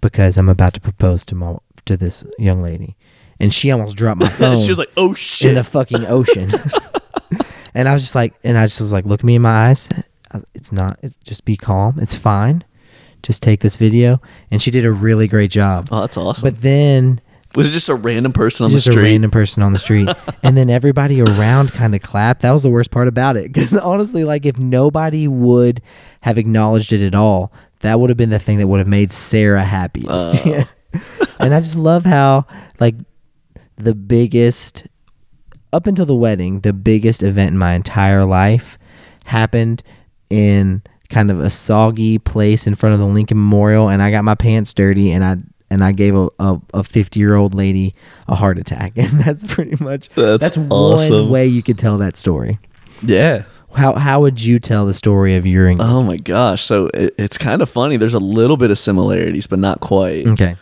because 0.00 0.38
I'm 0.38 0.48
about 0.48 0.74
to 0.74 0.80
propose 0.80 1.24
to 1.26 1.34
my 1.34 1.56
to 1.86 1.96
this 1.96 2.24
young 2.38 2.60
lady." 2.60 2.96
And 3.40 3.52
she 3.52 3.72
almost 3.72 3.96
dropped 3.96 4.20
my 4.20 4.28
phone 4.40 4.60
she 4.60 4.68
was 4.68 4.78
like, 4.78 4.92
"Oh 4.96 5.14
shit!" 5.14 5.48
in 5.48 5.54
the 5.56 5.64
fucking 5.64 6.06
ocean. 6.06 6.52
and 7.74 7.88
I 7.88 7.92
was 7.92 8.02
just 8.04 8.14
like, 8.14 8.34
and 8.44 8.56
I 8.56 8.66
just 8.66 8.80
was 8.80 8.92
like, 8.92 9.04
"Look 9.04 9.24
me 9.24 9.34
in 9.34 9.42
my 9.42 9.68
eyes. 9.70 9.88
It's 10.54 10.72
not. 10.72 10.98
It's 11.02 11.16
just 11.16 11.44
be 11.44 11.56
calm. 11.56 11.98
It's 12.00 12.14
fine. 12.14 12.64
Just 13.22 13.42
take 13.42 13.60
this 13.60 13.76
video." 13.76 14.20
And 14.50 14.62
she 14.62 14.70
did 14.70 14.84
a 14.84 14.92
really 14.92 15.26
great 15.28 15.50
job. 15.50 15.88
oh, 15.90 16.00
that's 16.00 16.16
awesome. 16.16 16.42
But 16.48 16.60
then 16.62 17.20
was 17.56 17.70
it 17.70 17.72
just 17.72 17.88
a 17.88 17.94
random 17.94 18.32
person 18.32 18.64
on 18.64 18.70
just 18.70 18.84
the 18.86 18.90
a 18.90 18.92
street? 18.94 19.04
random 19.04 19.30
person 19.30 19.62
on 19.62 19.72
the 19.72 19.78
street 19.78 20.08
and 20.42 20.56
then 20.56 20.68
everybody 20.68 21.20
around 21.20 21.70
kind 21.70 21.94
of 21.94 22.02
clapped 22.02 22.42
that 22.42 22.50
was 22.50 22.64
the 22.64 22.68
worst 22.68 22.90
part 22.90 23.06
about 23.06 23.36
it 23.36 23.44
because 23.52 23.72
honestly 23.78 24.24
like 24.24 24.44
if 24.44 24.58
nobody 24.58 25.28
would 25.28 25.80
have 26.22 26.36
acknowledged 26.36 26.92
it 26.92 27.00
at 27.00 27.14
all 27.14 27.52
that 27.82 28.00
would 28.00 28.10
have 28.10 28.16
been 28.16 28.30
the 28.30 28.40
thing 28.40 28.58
that 28.58 28.66
would 28.66 28.78
have 28.80 28.88
made 28.88 29.12
sarah 29.12 29.62
happiest. 29.64 30.08
Uh. 30.10 30.34
Yeah. 30.44 30.64
and 31.38 31.54
i 31.54 31.60
just 31.60 31.76
love 31.76 32.04
how 32.04 32.44
like 32.80 32.96
the 33.76 33.94
biggest 33.94 34.88
up 35.72 35.86
until 35.86 36.06
the 36.06 36.14
wedding 36.16 36.60
the 36.62 36.72
biggest 36.72 37.22
event 37.22 37.52
in 37.52 37.58
my 37.58 37.74
entire 37.74 38.24
life 38.24 38.78
happened 39.26 39.80
in 40.30 40.82
kind 41.10 41.30
of 41.30 41.40
a 41.40 41.50
soggy 41.50 42.18
place 42.18 42.66
in 42.66 42.74
front 42.74 42.92
of 42.94 42.98
the 42.98 43.06
lincoln 43.06 43.36
memorial 43.36 43.88
and 43.88 44.02
i 44.02 44.10
got 44.10 44.24
my 44.24 44.34
pants 44.34 44.72
dirty 44.74 45.12
and 45.12 45.24
i 45.24 45.36
and 45.70 45.82
I 45.82 45.90
gave 45.90 46.14
a, 46.14 46.28
a, 46.38 46.84
50 46.84 47.18
year 47.18 47.34
old 47.34 47.52
lady 47.54 47.96
a 48.28 48.36
heart 48.36 48.58
attack. 48.58 48.92
And 48.96 49.18
that's 49.20 49.44
pretty 49.44 49.82
much 49.82 50.08
That's 50.10 50.40
that's 50.40 50.58
awesome. 50.70 51.12
one 51.12 51.30
way 51.30 51.46
you 51.46 51.64
could 51.64 51.78
tell 51.78 51.98
that 51.98 52.16
story. 52.16 52.60
yeah. 53.02 53.44
How 53.74 53.94
how 53.94 54.20
would 54.20 54.44
you 54.44 54.60
tell 54.60 54.86
the 54.86 54.94
story 54.94 55.34
of 55.34 55.46
your 55.48 55.66
engagement? 55.68 55.92
Oh 55.96 56.02
my 56.04 56.16
gosh. 56.16 56.62
So 56.62 56.90
it, 56.94 57.12
it's 57.18 57.36
kind 57.38 57.60
of 57.60 57.68
funny. 57.68 57.96
There's 57.96 58.14
a 58.14 58.20
little 58.20 58.56
bit 58.56 58.70
of 58.70 58.78
similarities, 58.78 59.48
but 59.48 59.58
not 59.58 59.80
quite. 59.80 60.28
okay. 60.28 60.56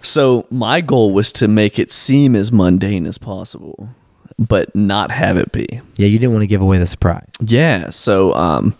So 0.00 0.46
my 0.50 0.80
goal 0.80 1.12
was 1.12 1.30
to 1.34 1.46
make 1.48 1.78
it 1.78 1.92
seem 1.92 2.34
as 2.34 2.50
mundane 2.50 3.04
as 3.06 3.18
possible, 3.18 3.90
but 4.38 4.74
not 4.74 5.10
have 5.10 5.36
it 5.36 5.52
be. 5.52 5.66
Yeah, 5.96 6.08
you 6.08 6.18
didn't 6.18 6.32
want 6.32 6.42
to 6.42 6.46
give 6.46 6.60
away 6.60 6.78
the 6.78 6.86
surprise. 6.86 7.28
Yeah. 7.40 7.90
So 7.90 8.34
um, 8.34 8.76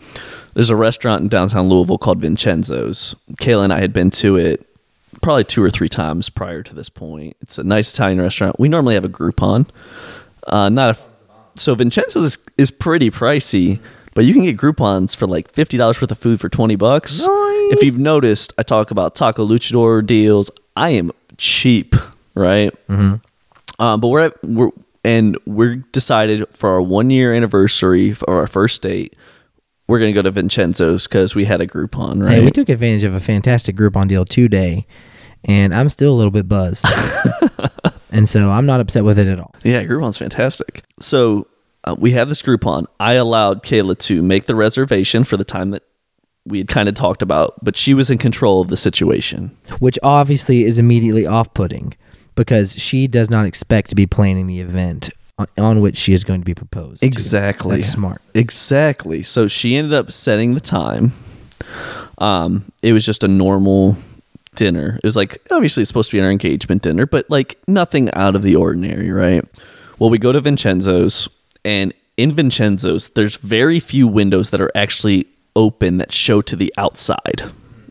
there's 0.53 0.69
a 0.69 0.75
restaurant 0.75 1.23
in 1.23 1.29
downtown 1.29 1.67
Louisville 1.69 1.97
called 1.97 2.19
Vincenzo's. 2.19 3.15
Kayla 3.37 3.63
and 3.63 3.73
I 3.73 3.79
had 3.79 3.93
been 3.93 4.11
to 4.11 4.37
it 4.37 4.67
probably 5.21 5.43
two 5.43 5.63
or 5.63 5.69
three 5.69 5.89
times 5.89 6.29
prior 6.29 6.61
to 6.61 6.75
this 6.75 6.89
point. 6.89 7.35
It's 7.41 7.57
a 7.57 7.63
nice 7.63 7.91
Italian 7.93 8.21
restaurant. 8.21 8.59
We 8.59 8.69
normally 8.69 8.93
have 8.93 9.05
a 9.05 9.09
Groupon. 9.09 9.67
Uh, 10.45 10.69
not 10.69 10.95
a, 10.95 11.59
so 11.59 11.73
Vincenzo's 11.73 12.23
is, 12.23 12.37
is 12.57 12.71
pretty 12.71 13.09
pricey, 13.09 13.81
but 14.13 14.25
you 14.25 14.33
can 14.33 14.43
get 14.43 14.57
Groupons 14.57 15.15
for 15.15 15.25
like 15.25 15.51
fifty 15.53 15.75
dollars 15.77 15.99
worth 15.99 16.11
of 16.11 16.19
food 16.19 16.39
for 16.39 16.49
twenty 16.49 16.75
bucks. 16.75 17.25
If 17.69 17.83
you've 17.83 17.99
noticed, 17.99 18.53
I 18.57 18.63
talk 18.63 18.91
about 18.91 19.15
Taco 19.15 19.45
Luchador 19.45 20.05
deals. 20.05 20.49
I 20.75 20.89
am 20.91 21.11
cheap, 21.37 21.95
right? 22.35 22.71
Mm-hmm. 22.87 23.15
Um, 23.81 23.99
but 23.99 24.07
we're 24.07 24.21
at, 24.21 24.43
we're 24.43 24.69
and 25.07 25.37
we're 25.45 25.77
decided 25.93 26.45
for 26.53 26.69
our 26.69 26.81
one 26.81 27.09
year 27.09 27.33
anniversary 27.33 28.11
for 28.11 28.29
our 28.29 28.45
first 28.45 28.81
date. 28.81 29.15
We're 29.87 29.99
gonna 29.99 30.11
go 30.11 30.21
to 30.21 30.31
Vincenzo's 30.31 31.07
because 31.07 31.33
we 31.33 31.45
had 31.45 31.61
a 31.61 31.65
Groupon, 31.65 32.21
right? 32.21 32.33
Hey, 32.33 32.43
we 32.43 32.51
took 32.51 32.67
advantage 32.67 33.05
of 33.05 33.13
a 33.13 33.21
fantastic 33.21 33.77
Groupon 33.77 34.09
deal 34.09 34.25
today, 34.25 34.85
and 35.45 35.73
I'm 35.73 35.87
still 35.87 36.11
a 36.11 36.17
little 36.17 36.31
bit 36.31 36.49
buzzed. 36.49 36.85
and 38.11 38.27
so 38.27 38.51
I'm 38.51 38.65
not 38.65 38.81
upset 38.81 39.05
with 39.05 39.17
it 39.17 39.27
at 39.27 39.39
all. 39.39 39.55
Yeah, 39.63 39.85
Groupon's 39.85 40.17
fantastic. 40.17 40.83
So 40.99 41.47
uh, 41.85 41.95
we 41.97 42.11
have 42.11 42.27
this 42.27 42.41
Groupon. 42.41 42.85
I 42.99 43.13
allowed 43.13 43.63
Kayla 43.63 43.97
to 43.99 44.21
make 44.21 44.45
the 44.45 44.55
reservation 44.55 45.23
for 45.23 45.37
the 45.37 45.45
time 45.45 45.69
that 45.69 45.83
we 46.45 46.57
had 46.57 46.67
kind 46.67 46.89
of 46.89 46.95
talked 46.95 47.21
about, 47.21 47.63
but 47.63 47.77
she 47.77 47.93
was 47.93 48.09
in 48.09 48.17
control 48.17 48.59
of 48.59 48.67
the 48.67 48.77
situation. 48.77 49.55
Which 49.79 49.97
obviously 50.03 50.65
is 50.65 50.79
immediately 50.79 51.25
off 51.25 51.53
putting 51.53 51.93
because 52.37 52.79
she 52.79 53.07
does 53.07 53.29
not 53.29 53.45
expect 53.45 53.89
to 53.89 53.95
be 53.95 54.05
planning 54.05 54.47
the 54.47 54.61
event 54.61 55.09
on, 55.37 55.47
on 55.57 55.81
which 55.81 55.97
she 55.97 56.13
is 56.13 56.23
going 56.23 56.39
to 56.39 56.45
be 56.45 56.55
proposed. 56.55 57.01
to. 57.01 57.05
Exactly. 57.05 57.79
That's 57.79 57.91
smart. 57.91 58.21
Exactly. 58.33 59.23
So 59.23 59.49
she 59.49 59.75
ended 59.75 59.93
up 59.93 60.11
setting 60.13 60.53
the 60.53 60.61
time. 60.61 61.11
Um, 62.19 62.71
it 62.81 62.93
was 62.93 63.05
just 63.05 63.23
a 63.23 63.27
normal 63.27 63.97
dinner. 64.55 64.99
It 65.03 65.05
was 65.05 65.15
like 65.15 65.41
obviously 65.51 65.81
it's 65.81 65.89
supposed 65.89 66.11
to 66.11 66.17
be 66.17 66.21
our 66.21 66.31
engagement 66.31 66.83
dinner, 66.83 67.05
but 67.05 67.29
like 67.29 67.59
nothing 67.67 68.13
out 68.13 68.35
of 68.35 68.43
the 68.43 68.55
ordinary, 68.55 69.11
right? 69.11 69.43
Well, 69.99 70.09
we 70.09 70.19
go 70.19 70.31
to 70.31 70.39
Vincenzo's, 70.39 71.27
and 71.65 71.93
in 72.17 72.31
Vincenzo's, 72.31 73.09
there's 73.09 73.35
very 73.35 73.79
few 73.79 74.07
windows 74.07 74.51
that 74.51 74.61
are 74.61 74.71
actually 74.75 75.25
open 75.55 75.97
that 75.97 76.11
show 76.11 76.41
to 76.41 76.55
the 76.55 76.71
outside. 76.77 77.43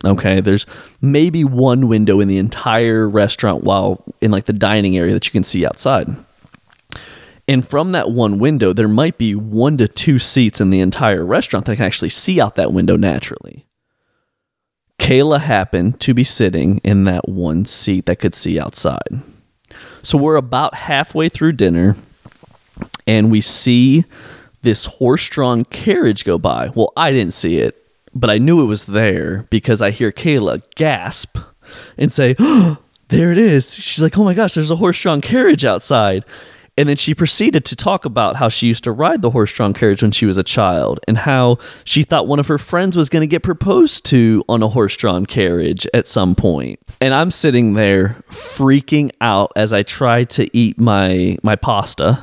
Okay, 0.05 0.41
there's 0.41 0.67
maybe 1.01 1.45
one 1.45 1.89
window 1.89 2.21
in 2.21 2.29
the 2.29 2.39
entire 2.39 3.09
restaurant 3.09 3.65
while 3.65 4.05
in 4.21 4.31
like 4.31 4.45
the 4.47 4.53
dining 4.53 4.97
area 4.97 5.13
that 5.13 5.27
you 5.27 5.33
can 5.33 5.45
see 5.45 5.67
outside. 5.67 6.09
And 7.49 7.67
from 7.67 7.93
that 7.93 8.11
one 8.11 8.39
window, 8.39 8.73
there 8.73 8.89
might 8.89 9.19
be 9.19 9.35
one 9.35 9.77
to 9.79 9.87
two 9.87 10.19
seats 10.19 10.61
in 10.61 10.71
the 10.71 10.81
entire 10.81 11.25
restaurant 11.25 11.67
that 11.67 11.77
can 11.77 11.85
actually 11.85 12.09
see 12.09 12.41
out 12.41 12.57
that 12.57 12.73
window 12.73 12.97
naturally. 12.97 13.67
Kayla 14.99 15.41
happened 15.41 16.01
to 16.01 16.15
be 16.15 16.25
sitting 16.25 16.79
in 16.79 17.05
that 17.05 17.29
one 17.29 17.65
seat 17.65 18.07
that 18.07 18.17
could 18.17 18.35
see 18.35 18.59
outside. 18.59 19.23
So 20.03 20.19
we're 20.19 20.37
about 20.37 20.75
halfway 20.75 21.29
through 21.29 21.53
dinner 21.53 21.97
and 23.07 23.31
we 23.31 23.41
see 23.41 24.05
this 24.63 24.85
horse 24.85 25.29
drawn 25.29 25.65
carriage 25.65 26.25
go 26.25 26.39
by. 26.39 26.71
Well, 26.75 26.93
I 26.97 27.13
didn't 27.13 27.35
see 27.35 27.59
it, 27.59 27.86
but 28.21 28.31
I 28.31 28.39
knew 28.39 28.61
it 28.61 28.67
was 28.67 28.87
there 28.87 29.47
because 29.51 29.83
I 29.83 29.91
hear 29.91 30.13
Kayla 30.13 30.63
gasp 30.75 31.39
and 31.97 32.13
say, 32.13 32.35
oh, 32.39 32.79
There 33.09 33.31
it 33.31 33.39
is. 33.39 33.75
She's 33.75 34.03
like, 34.03 34.19
Oh 34.19 34.25
my 34.25 34.35
gosh, 34.35 34.55
there's 34.55 34.71
a 34.71 34.77
horse 34.77 35.01
drawn 35.01 35.21
carriage 35.21 35.65
outside. 35.65 36.25
And 36.79 36.89
then 36.89 36.97
she 36.97 37.15
proceeded 37.15 37.65
to 37.67 37.77
talk 37.77 38.05
about 38.05 38.37
how 38.37 38.51
she 38.51 38.67
used 38.67 38.85
to 38.85 38.93
ride 38.93 39.23
the 39.23 39.31
horse 39.31 39.51
drawn 39.51 39.73
carriage 39.73 40.03
when 40.03 40.11
she 40.11 40.27
was 40.27 40.37
a 40.37 40.43
child 40.43 41.01
and 41.09 41.17
how 41.17 41.57
she 41.85 42.03
thought 42.03 42.27
one 42.27 42.39
of 42.39 42.49
her 42.49 42.59
friends 42.59 42.97
was 42.97 43.09
going 43.09 43.23
to 43.23 43.27
get 43.27 43.43
proposed 43.43 44.05
to 44.07 44.45
on 44.47 44.63
a 44.63 44.69
horse 44.69 44.95
drawn 44.95 45.25
carriage 45.25 45.87
at 45.95 46.07
some 46.07 46.35
point. 46.35 46.79
And 47.01 47.15
I'm 47.15 47.31
sitting 47.31 47.75
there 47.75 48.23
freaking 48.29 49.11
out 49.23 49.53
as 49.57 49.73
I 49.73 49.85
try 49.85 50.25
to 50.25 50.55
eat 50.55 50.79
my 50.79 51.39
my 51.43 51.57
pasta 51.57 52.23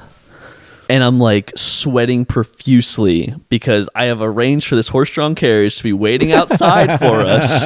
and 0.94 1.04
I'm 1.04 1.20
like 1.20 1.52
sweating 1.56 2.24
profusely 2.24 3.34
because 3.50 3.90
I 3.96 4.06
have 4.06 4.22
arranged 4.22 4.68
for 4.68 4.76
this 4.76 4.88
horse-drawn 4.90 5.34
carriage 5.34 5.78
to 5.78 5.84
be 5.84 5.92
waiting 5.92 6.34
outside 6.34 7.00
for 7.00 7.22
us 7.22 7.64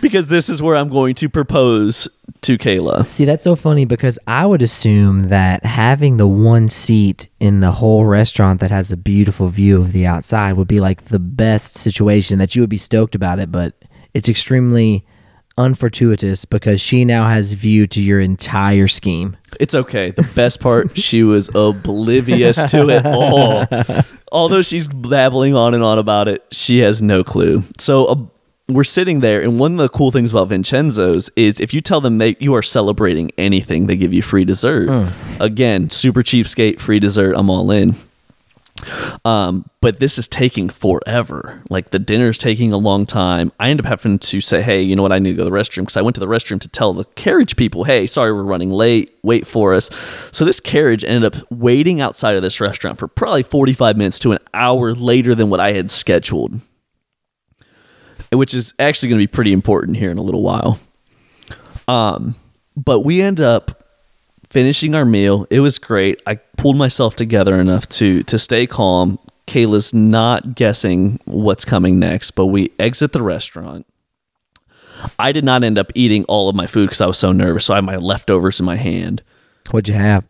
because 0.00 0.26
this 0.26 0.48
is 0.48 0.60
where 0.60 0.74
I'm 0.74 0.88
going 0.88 1.14
to 1.14 1.28
propose 1.28 2.08
to 2.40 2.58
Kayla. 2.58 3.06
See, 3.06 3.24
that's 3.24 3.44
so 3.44 3.54
funny 3.54 3.84
because 3.84 4.18
I 4.26 4.46
would 4.46 4.62
assume 4.62 5.28
that 5.28 5.64
having 5.64 6.16
the 6.16 6.26
one 6.26 6.68
seat 6.68 7.28
in 7.38 7.60
the 7.60 7.70
whole 7.70 8.04
restaurant 8.04 8.58
that 8.58 8.72
has 8.72 8.90
a 8.90 8.96
beautiful 8.96 9.46
view 9.46 9.80
of 9.80 9.92
the 9.92 10.08
outside 10.08 10.54
would 10.54 10.66
be 10.66 10.80
like 10.80 11.04
the 11.04 11.20
best 11.20 11.76
situation 11.76 12.40
that 12.40 12.56
you 12.56 12.62
would 12.62 12.70
be 12.70 12.78
stoked 12.78 13.14
about 13.14 13.38
it, 13.38 13.52
but 13.52 13.74
it's 14.12 14.28
extremely 14.28 15.06
unfortuitous 15.64 16.44
because 16.44 16.80
she 16.80 17.04
now 17.04 17.28
has 17.28 17.52
view 17.52 17.86
to 17.88 18.00
your 18.00 18.20
entire 18.20 18.88
scheme. 18.88 19.36
It's 19.58 19.74
okay. 19.74 20.10
The 20.10 20.28
best 20.34 20.60
part, 20.60 20.96
she 20.98 21.22
was 21.22 21.48
oblivious 21.54 22.62
to 22.70 22.88
it 22.88 23.04
all. 23.06 23.66
Although 24.32 24.62
she's 24.62 24.88
babbling 24.88 25.54
on 25.54 25.74
and 25.74 25.82
on 25.82 25.98
about 25.98 26.28
it, 26.28 26.44
she 26.52 26.78
has 26.80 27.02
no 27.02 27.22
clue. 27.24 27.62
So 27.78 28.04
uh, 28.06 28.16
we're 28.68 28.84
sitting 28.84 29.20
there, 29.20 29.42
and 29.42 29.58
one 29.58 29.72
of 29.72 29.78
the 29.78 29.88
cool 29.88 30.10
things 30.12 30.30
about 30.30 30.48
Vincenzo's 30.48 31.30
is 31.36 31.58
if 31.60 31.74
you 31.74 31.80
tell 31.80 32.00
them 32.00 32.18
that 32.18 32.40
you 32.40 32.54
are 32.54 32.62
celebrating 32.62 33.30
anything, 33.36 33.86
they 33.86 33.96
give 33.96 34.12
you 34.14 34.22
free 34.22 34.44
dessert. 34.44 34.88
Again, 35.40 35.90
super 35.90 36.22
cheapskate, 36.22 36.78
free 36.80 37.00
dessert. 37.00 37.34
I'm 37.36 37.50
all 37.50 37.70
in. 37.70 37.94
Um, 39.24 39.68
but 39.80 40.00
this 40.00 40.18
is 40.18 40.28
taking 40.28 40.68
forever. 40.68 41.62
Like 41.70 41.90
the 41.90 41.98
dinner's 41.98 42.38
taking 42.38 42.72
a 42.72 42.76
long 42.76 43.06
time. 43.06 43.52
I 43.58 43.70
end 43.70 43.80
up 43.80 43.86
having 43.86 44.18
to 44.18 44.40
say, 44.40 44.62
hey, 44.62 44.82
you 44.82 44.96
know 44.96 45.02
what? 45.02 45.12
I 45.12 45.18
need 45.18 45.30
to 45.30 45.36
go 45.36 45.44
to 45.44 45.50
the 45.50 45.56
restroom 45.56 45.82
because 45.82 45.96
I 45.96 46.02
went 46.02 46.14
to 46.16 46.20
the 46.20 46.26
restroom 46.26 46.60
to 46.60 46.68
tell 46.68 46.92
the 46.92 47.04
carriage 47.04 47.56
people, 47.56 47.84
hey, 47.84 48.06
sorry, 48.06 48.32
we're 48.32 48.42
running 48.42 48.70
late. 48.70 49.10
Wait 49.22 49.46
for 49.46 49.74
us. 49.74 49.90
So 50.32 50.44
this 50.44 50.60
carriage 50.60 51.04
ended 51.04 51.34
up 51.34 51.50
waiting 51.50 52.00
outside 52.00 52.36
of 52.36 52.42
this 52.42 52.60
restaurant 52.60 52.98
for 52.98 53.08
probably 53.08 53.42
45 53.42 53.96
minutes 53.96 54.18
to 54.20 54.32
an 54.32 54.38
hour 54.54 54.94
later 54.94 55.34
than 55.34 55.50
what 55.50 55.60
I 55.60 55.72
had 55.72 55.90
scheduled, 55.90 56.60
which 58.32 58.54
is 58.54 58.74
actually 58.78 59.08
going 59.08 59.18
to 59.18 59.26
be 59.26 59.32
pretty 59.32 59.52
important 59.52 59.96
here 59.96 60.10
in 60.10 60.18
a 60.18 60.22
little 60.22 60.42
while. 60.42 60.78
Um, 61.88 62.34
but 62.76 63.00
we 63.00 63.20
end 63.20 63.40
up 63.40 63.79
finishing 64.50 64.94
our 64.94 65.04
meal. 65.04 65.46
It 65.50 65.60
was 65.60 65.78
great. 65.78 66.20
I 66.26 66.36
pulled 66.56 66.76
myself 66.76 67.16
together 67.16 67.58
enough 67.58 67.88
to 67.88 68.22
to 68.24 68.38
stay 68.38 68.66
calm. 68.66 69.18
Kayla's 69.46 69.92
not 69.92 70.54
guessing 70.54 71.18
what's 71.24 71.64
coming 71.64 71.98
next, 71.98 72.32
but 72.32 72.46
we 72.46 72.70
exit 72.78 73.12
the 73.12 73.22
restaurant. 73.22 73.86
I 75.18 75.32
did 75.32 75.44
not 75.44 75.64
end 75.64 75.78
up 75.78 75.90
eating 75.94 76.24
all 76.24 76.48
of 76.48 76.54
my 76.54 76.66
food 76.66 76.86
because 76.86 77.00
I 77.00 77.06
was 77.06 77.18
so 77.18 77.32
nervous. 77.32 77.64
So 77.64 77.74
I 77.74 77.78
had 77.78 77.84
my 77.84 77.96
leftovers 77.96 78.60
in 78.60 78.66
my 78.66 78.76
hand. 78.76 79.22
What'd 79.70 79.88
you 79.88 79.94
have? 79.94 80.24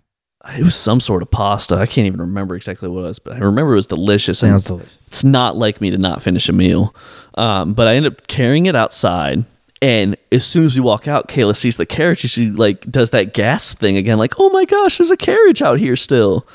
It 0.57 0.65
was 0.65 0.75
some 0.75 1.01
sort 1.01 1.23
of 1.23 1.31
pasta. 1.31 1.77
I 1.77 1.87
can't 1.87 2.07
even 2.07 2.21
remember 2.21 2.57
exactly 2.57 2.89
what 2.89 3.01
it 3.01 3.03
was, 3.03 3.19
but 3.19 3.35
I 3.35 3.41
remember 3.41 3.73
it 3.73 3.77
was 3.77 3.87
delicious. 3.87 4.39
Sounds 4.39 4.65
delicious. 4.65 4.97
It's 5.09 5.25
not 5.25 5.57
like 5.57 5.81
me 5.83 5.91
to 5.91 5.99
not 5.99 6.23
finish 6.23 6.49
a 6.49 6.53
meal. 6.53 6.95
Um, 7.35 7.75
but 7.75 7.87
I 7.89 7.97
ended 7.97 8.13
up 8.13 8.27
carrying 8.27 8.67
it 8.67 8.77
outside. 8.77 9.45
And 9.83 10.17
as 10.31 10.45
soon 10.45 10.65
as 10.65 10.75
we 10.75 10.83
walk 10.83 11.09
out, 11.09 11.29
Kayla 11.29 11.57
sees 11.57 11.79
the 11.79 11.87
carriage. 11.87 12.23
and 12.23 12.31
She 12.31 12.51
like 12.51 12.91
does 12.91 13.11
that 13.11 13.33
gasp 13.33 13.79
thing 13.79 13.97
again, 13.97 14.19
like, 14.19 14.35
"Oh 14.39 14.51
my 14.51 14.65
gosh, 14.67 14.99
there's 14.99 15.11
a 15.11 15.17
carriage 15.17 15.63
out 15.63 15.79
here 15.79 15.97
still." 15.97 16.47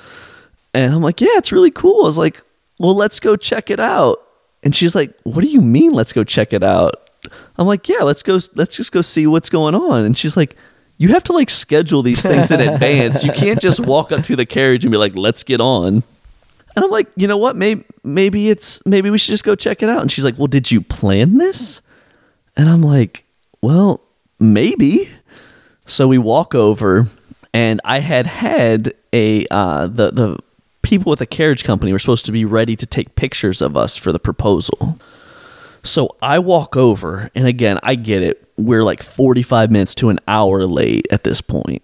And 0.74 0.94
I'm 0.94 1.02
like, 1.02 1.22
"Yeah, 1.22 1.38
it's 1.38 1.52
really 1.52 1.72
cool." 1.72 2.04
I 2.04 2.06
was 2.06 2.18
like, 2.18 2.44
"Well, 2.78 2.96
let's 2.96 3.20
go 3.20 3.36
check 3.36 3.72
it 3.72 3.80
out." 3.80 4.22
And 4.64 4.76
she's 4.76 4.94
like, 4.94 5.12
"What 5.24 5.42
do 5.42 5.48
you 5.48 5.62
mean, 5.62 5.94
let's 5.94 6.14
go 6.14 6.24
check 6.24 6.54
it 6.54 6.62
out?" 6.64 7.10
I'm 7.58 7.66
like, 7.66 7.90
"Yeah, 7.90 8.04
let's 8.04 8.22
go. 8.22 8.40
Let's 8.54 8.76
just 8.76 8.92
go 8.92 9.02
see 9.02 9.26
what's 9.26 9.50
going 9.50 9.74
on." 9.74 10.06
And 10.06 10.16
she's 10.16 10.38
like, 10.38 10.56
"You 11.00 11.10
have 11.10 11.24
to 11.24 11.34
like 11.34 11.50
schedule 11.50 12.04
these 12.04 12.22
things 12.22 12.52
in 12.52 12.62
advance. 12.70 13.24
You 13.24 13.32
can't 13.32 13.60
just 13.60 13.80
walk 13.80 14.12
up 14.12 14.24
to 14.26 14.36
the 14.36 14.46
carriage 14.46 14.86
and 14.86 14.92
be 14.92 14.98
like, 15.00 15.16
let's 15.16 15.42
get 15.44 15.60
on." 15.62 16.04
And 16.76 16.84
I'm 16.86 16.92
like, 16.92 17.08
"You 17.16 17.28
know 17.28 17.38
what? 17.38 17.56
Maybe 17.56 17.86
maybe 18.04 18.50
it's 18.50 18.86
maybe 18.86 19.10
we 19.10 19.18
should 19.18 19.32
just 19.32 19.46
go 19.46 19.56
check 19.56 19.82
it 19.82 19.90
out." 19.90 20.02
And 20.02 20.12
she's 20.12 20.26
like, 20.26 20.38
"Well, 20.38 20.48
did 20.48 20.70
you 20.72 20.82
plan 20.82 21.40
this?" 21.40 21.82
And 22.58 22.70
I'm 22.70 22.82
like, 22.82 23.26
well, 23.62 24.02
maybe. 24.40 25.10
So 25.86 26.08
we 26.08 26.18
walk 26.18 26.56
over, 26.56 27.08
and 27.54 27.82
I 27.84 28.00
had 28.00 28.26
had 28.26 28.94
a 29.14 29.46
uh, 29.52 29.88
the 29.88 30.12
the 30.12 30.40
people 30.82 31.10
with 31.10 31.20
the 31.20 31.26
carriage 31.26 31.64
company 31.64 31.92
were 31.92 32.00
supposed 32.00 32.26
to 32.26 32.32
be 32.32 32.46
ready 32.46 32.76
to 32.76 32.86
take 32.86 33.16
pictures 33.16 33.62
of 33.62 33.76
us 33.76 33.98
for 33.98 34.12
the 34.12 34.20
proposal. 34.20 35.00
So 35.84 36.16
I 36.22 36.40
walk 36.40 36.76
over, 36.76 37.30
and 37.36 37.46
again, 37.46 37.80
I 37.84 37.96
get 37.96 38.24
it. 38.24 38.48
We're 38.58 38.84
like 38.84 39.04
45 39.04 39.70
minutes 39.72 39.94
to 39.96 40.10
an 40.10 40.20
hour 40.28 40.66
late 40.66 41.08
at 41.12 41.24
this 41.24 41.42
point 41.42 41.84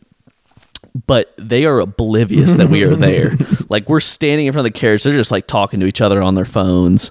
but 1.06 1.34
they 1.38 1.66
are 1.66 1.80
oblivious 1.80 2.56
that 2.56 2.70
we 2.70 2.84
are 2.84 2.96
there. 2.96 3.38
Like 3.70 3.88
we're 3.88 4.02
standing 4.02 4.48
in 4.48 4.52
front 4.52 4.68
of 4.68 4.74
the 4.74 4.78
carriage, 4.78 5.04
they're 5.04 5.14
just 5.14 5.32
like 5.32 5.48
talking 5.48 5.80
to 5.80 5.86
each 5.86 6.02
other 6.02 6.22
on 6.22 6.36
their 6.36 6.44
phones. 6.44 7.10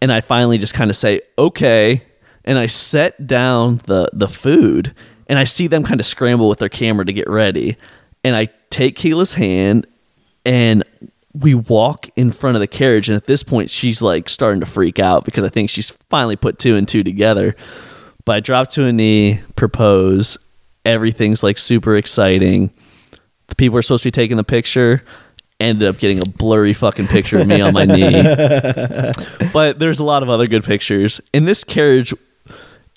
And 0.00 0.10
I 0.10 0.22
finally 0.22 0.56
just 0.56 0.72
kind 0.72 0.88
of 0.88 0.96
say, 0.96 1.20
"Okay." 1.36 2.02
And 2.44 2.58
I 2.58 2.66
set 2.66 3.26
down 3.26 3.80
the 3.86 4.10
the 4.12 4.28
food 4.28 4.94
and 5.28 5.38
I 5.38 5.44
see 5.44 5.66
them 5.66 5.84
kind 5.84 6.00
of 6.00 6.06
scramble 6.06 6.48
with 6.48 6.58
their 6.58 6.68
camera 6.68 7.04
to 7.04 7.12
get 7.12 7.28
ready. 7.28 7.76
And 8.24 8.34
I 8.34 8.48
take 8.70 8.96
Kayla's 8.96 9.34
hand 9.34 9.86
and 10.44 10.82
we 11.34 11.54
walk 11.54 12.08
in 12.16 12.32
front 12.32 12.56
of 12.56 12.60
the 12.60 12.66
carriage 12.66 13.08
and 13.08 13.16
at 13.16 13.26
this 13.26 13.42
point 13.42 13.70
she's 13.70 14.00
like 14.00 14.28
starting 14.28 14.60
to 14.60 14.66
freak 14.66 14.98
out 14.98 15.24
because 15.24 15.44
I 15.44 15.48
think 15.50 15.70
she's 15.70 15.90
finally 16.10 16.36
put 16.36 16.58
two 16.58 16.76
and 16.76 16.88
two 16.88 17.04
together. 17.04 17.54
But 18.24 18.36
I 18.36 18.40
drop 18.40 18.68
to 18.68 18.86
a 18.86 18.92
knee, 18.92 19.40
propose, 19.56 20.38
everything's 20.84 21.42
like 21.42 21.58
super 21.58 21.96
exciting. 21.96 22.72
The 23.48 23.54
people 23.54 23.78
are 23.78 23.82
supposed 23.82 24.02
to 24.02 24.08
be 24.08 24.12
taking 24.12 24.36
the 24.36 24.44
picture. 24.44 25.02
Ended 25.60 25.88
up 25.88 25.98
getting 25.98 26.18
a 26.18 26.30
blurry 26.36 26.72
fucking 26.72 27.08
picture 27.08 27.40
of 27.40 27.46
me 27.46 27.60
on 27.60 27.74
my 27.74 27.84
knee. 27.84 28.22
but 29.52 29.78
there's 29.78 29.98
a 29.98 30.04
lot 30.04 30.22
of 30.22 30.28
other 30.28 30.46
good 30.46 30.62
pictures. 30.62 31.20
In 31.32 31.46
this 31.46 31.64
carriage, 31.64 32.14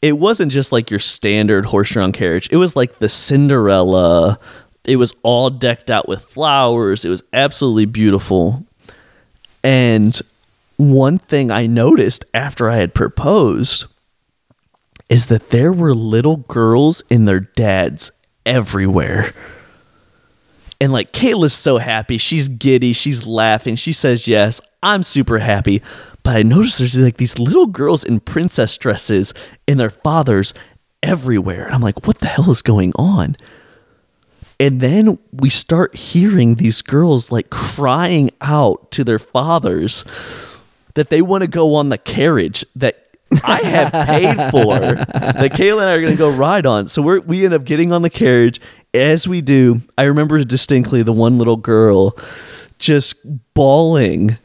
it 0.02 0.18
wasn't 0.18 0.52
just 0.52 0.72
like 0.72 0.90
your 0.90 1.00
standard 1.00 1.66
horse-drawn 1.66 2.12
carriage. 2.12 2.50
It 2.52 2.58
was 2.58 2.76
like 2.76 3.00
the 3.00 3.10
Cinderella. 3.10 4.40
It 4.84 4.96
was 4.96 5.14
all 5.22 5.50
decked 5.50 5.92
out 5.92 6.08
with 6.08 6.24
flowers. 6.24 7.06
It 7.06 7.10
was 7.10 7.24
absolutely 7.34 7.86
beautiful. 7.86 8.66
And 9.64 10.20
one 10.78 11.20
thing 11.20 11.52
I 11.52 11.68
noticed 11.68 12.26
after 12.34 12.70
I 12.70 12.78
had 12.78 12.96
proposed 12.96 13.86
is 15.08 15.28
that 15.28 15.52
there 15.52 15.72
were 15.72 15.94
little 15.94 16.38
girls 16.38 17.04
and 17.12 17.28
their 17.28 17.42
dads 17.42 18.12
everywhere. 18.46 19.34
And 20.80 20.92
like 20.92 21.12
Kayla's 21.12 21.54
so 21.54 21.78
happy. 21.78 22.18
She's 22.18 22.48
giddy. 22.48 22.94
She's 22.94 23.28
laughing. 23.28 23.76
She 23.76 23.94
says 23.94 24.28
yes. 24.28 24.60
I'm 24.82 25.04
super 25.04 25.38
happy. 25.38 25.84
But 26.24 26.36
I 26.36 26.44
noticed 26.44 26.80
there's 26.80 26.98
like 26.98 27.18
these 27.18 27.40
little 27.40 27.68
girls 27.68 28.04
in 28.04 28.20
princess 28.20 28.78
dresses 28.78 29.34
and 29.68 29.80
their 29.80 29.90
fathers 29.90 30.54
everywhere. 31.02 31.70
I'm 31.72 31.82
like, 31.82 32.06
what 32.06 32.20
the 32.20 32.28
hell 32.28 32.52
is 32.52 32.62
going 32.62 32.94
on? 32.96 33.36
And 34.60 34.80
then 34.80 35.18
we 35.32 35.50
start 35.50 35.96
hearing 35.96 36.56
these 36.56 36.84
girls 36.84 37.32
like 37.32 37.50
crying 37.50 38.30
out 38.42 38.92
to 38.92 39.04
their 39.04 39.18
fathers 39.18 40.06
that 40.94 41.10
they 41.10 41.22
want 41.22 41.42
to 41.42 41.48
go 41.48 41.74
on 41.74 41.90
the 41.90 41.98
carriage 41.98 42.64
that 42.76 43.08
I 43.44 43.62
have 43.64 43.92
paid 44.08 44.36
for 44.52 44.68
that 44.68 45.52
Kayla 45.54 45.82
and 45.82 45.90
I 45.90 45.94
are 45.94 46.02
going 46.02 46.12
to 46.12 46.18
go 46.18 46.30
ride 46.30 46.66
on. 46.66 46.88
So 46.90 47.02
we 47.02 47.20
we 47.20 47.46
end 47.46 47.54
up 47.54 47.64
getting 47.64 47.94
on 47.94 48.02
the 48.02 48.10
carriage. 48.10 48.60
As 48.94 49.28
we 49.28 49.42
do, 49.42 49.82
I 49.98 50.04
remember 50.04 50.44
distinctly 50.44 51.02
the 51.02 51.14
one 51.14 51.38
little 51.38 51.56
girl 51.56 52.18
just 52.78 53.16
bawling, 53.54 54.38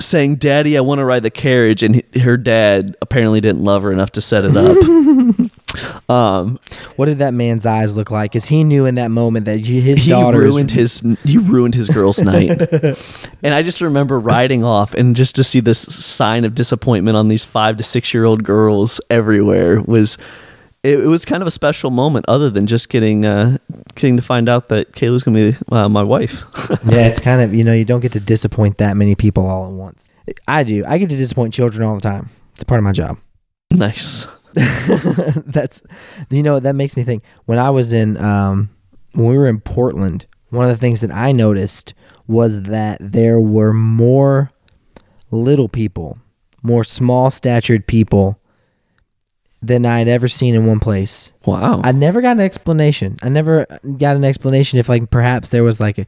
saying, 0.00 0.36
Daddy, 0.36 0.76
I 0.76 0.80
want 0.80 0.98
to 0.98 1.04
ride 1.04 1.22
the 1.22 1.30
carriage. 1.30 1.82
And 1.82 1.96
h- 1.96 2.22
her 2.22 2.36
dad 2.36 2.96
apparently 3.02 3.40
didn't 3.40 3.62
love 3.62 3.82
her 3.82 3.92
enough 3.92 4.10
to 4.12 4.20
set 4.20 4.44
it 4.44 4.56
up. 4.56 4.76
um, 6.10 6.58
What 6.96 7.06
did 7.06 7.18
that 7.18 7.34
man's 7.34 7.66
eyes 7.66 7.96
look 7.96 8.10
like? 8.10 8.32
Because 8.32 8.46
he 8.46 8.64
knew 8.64 8.86
in 8.86 8.96
that 8.96 9.10
moment 9.10 9.44
that 9.46 9.58
his 9.58 10.06
daughter 10.06 10.38
ruined 10.38 10.70
his 10.70 11.02
he 11.24 11.38
ruined 11.38 11.74
his 11.74 11.88
girl's 11.88 12.20
night 12.22 12.50
and 13.42 13.54
i 13.54 13.62
just 13.62 13.80
remember 13.80 14.18
riding 14.18 14.64
off 14.64 14.94
and 14.94 15.14
just 15.14 15.36
to 15.36 15.44
see 15.44 15.60
this 15.60 15.78
sign 15.80 16.44
of 16.44 16.54
disappointment 16.54 17.16
on 17.16 17.28
these 17.28 17.44
five 17.44 17.76
to 17.76 17.82
six 17.82 18.12
year 18.12 18.24
old 18.24 18.42
girls 18.42 19.00
everywhere 19.10 19.80
was 19.82 20.18
it, 20.82 21.00
it 21.00 21.06
was 21.06 21.24
kind 21.24 21.42
of 21.42 21.46
a 21.46 21.50
special 21.50 21.90
moment 21.90 22.24
other 22.28 22.50
than 22.50 22.66
just 22.66 22.88
getting 22.88 23.26
uh 23.26 23.58
getting 23.94 24.16
to 24.16 24.22
find 24.22 24.48
out 24.48 24.68
that 24.68 24.92
kayla's 24.92 25.22
gonna 25.22 25.52
be 25.52 25.56
uh, 25.70 25.88
my 25.88 26.02
wife 26.02 26.44
yeah, 26.86 27.06
it's 27.06 27.20
kind 27.20 27.40
of 27.40 27.54
you 27.54 27.64
know 27.64 27.72
you 27.72 27.84
don't 27.84 28.00
get 28.00 28.12
to 28.12 28.20
disappoint 28.20 28.78
that 28.78 28.96
many 28.96 29.14
people 29.14 29.46
all 29.46 29.66
at 29.66 29.72
once. 29.72 30.08
I 30.46 30.62
do. 30.62 30.84
I 30.86 30.98
get 30.98 31.10
to 31.10 31.16
disappoint 31.16 31.54
children 31.54 31.82
all 31.82 31.94
the 31.96 32.00
time. 32.00 32.30
It's 32.54 32.64
part 32.64 32.78
of 32.78 32.84
my 32.84 32.92
job. 32.92 33.18
nice 33.72 34.26
That's 34.54 35.82
you 36.28 36.42
know 36.42 36.58
that 36.58 36.74
makes 36.74 36.96
me 36.96 37.04
think. 37.04 37.22
When 37.44 37.58
I 37.58 37.70
was 37.70 37.92
in 37.92 38.16
um, 38.16 38.70
when 39.12 39.26
we 39.26 39.38
were 39.38 39.46
in 39.46 39.60
Portland, 39.60 40.26
one 40.48 40.64
of 40.64 40.70
the 40.70 40.76
things 40.76 41.00
that 41.02 41.12
I 41.12 41.30
noticed 41.30 41.94
was 42.26 42.62
that 42.62 42.98
there 43.00 43.40
were 43.40 43.72
more 43.72 44.50
little 45.30 45.68
people, 45.68 46.18
more 46.62 46.82
small 46.82 47.30
statured 47.30 47.86
people 47.86 48.39
than 49.62 49.84
I 49.84 49.98
had 49.98 50.08
ever 50.08 50.26
seen 50.28 50.54
in 50.54 50.66
one 50.66 50.80
place. 50.80 51.32
wow 51.44 51.80
I 51.84 51.92
never 51.92 52.20
got 52.22 52.32
an 52.32 52.40
explanation. 52.40 53.18
I 53.22 53.28
never 53.28 53.66
got 53.98 54.16
an 54.16 54.24
explanation 54.24 54.78
if 54.78 54.88
like 54.88 55.10
perhaps 55.10 55.50
there 55.50 55.62
was 55.64 55.80
like 55.80 55.98
a 55.98 56.06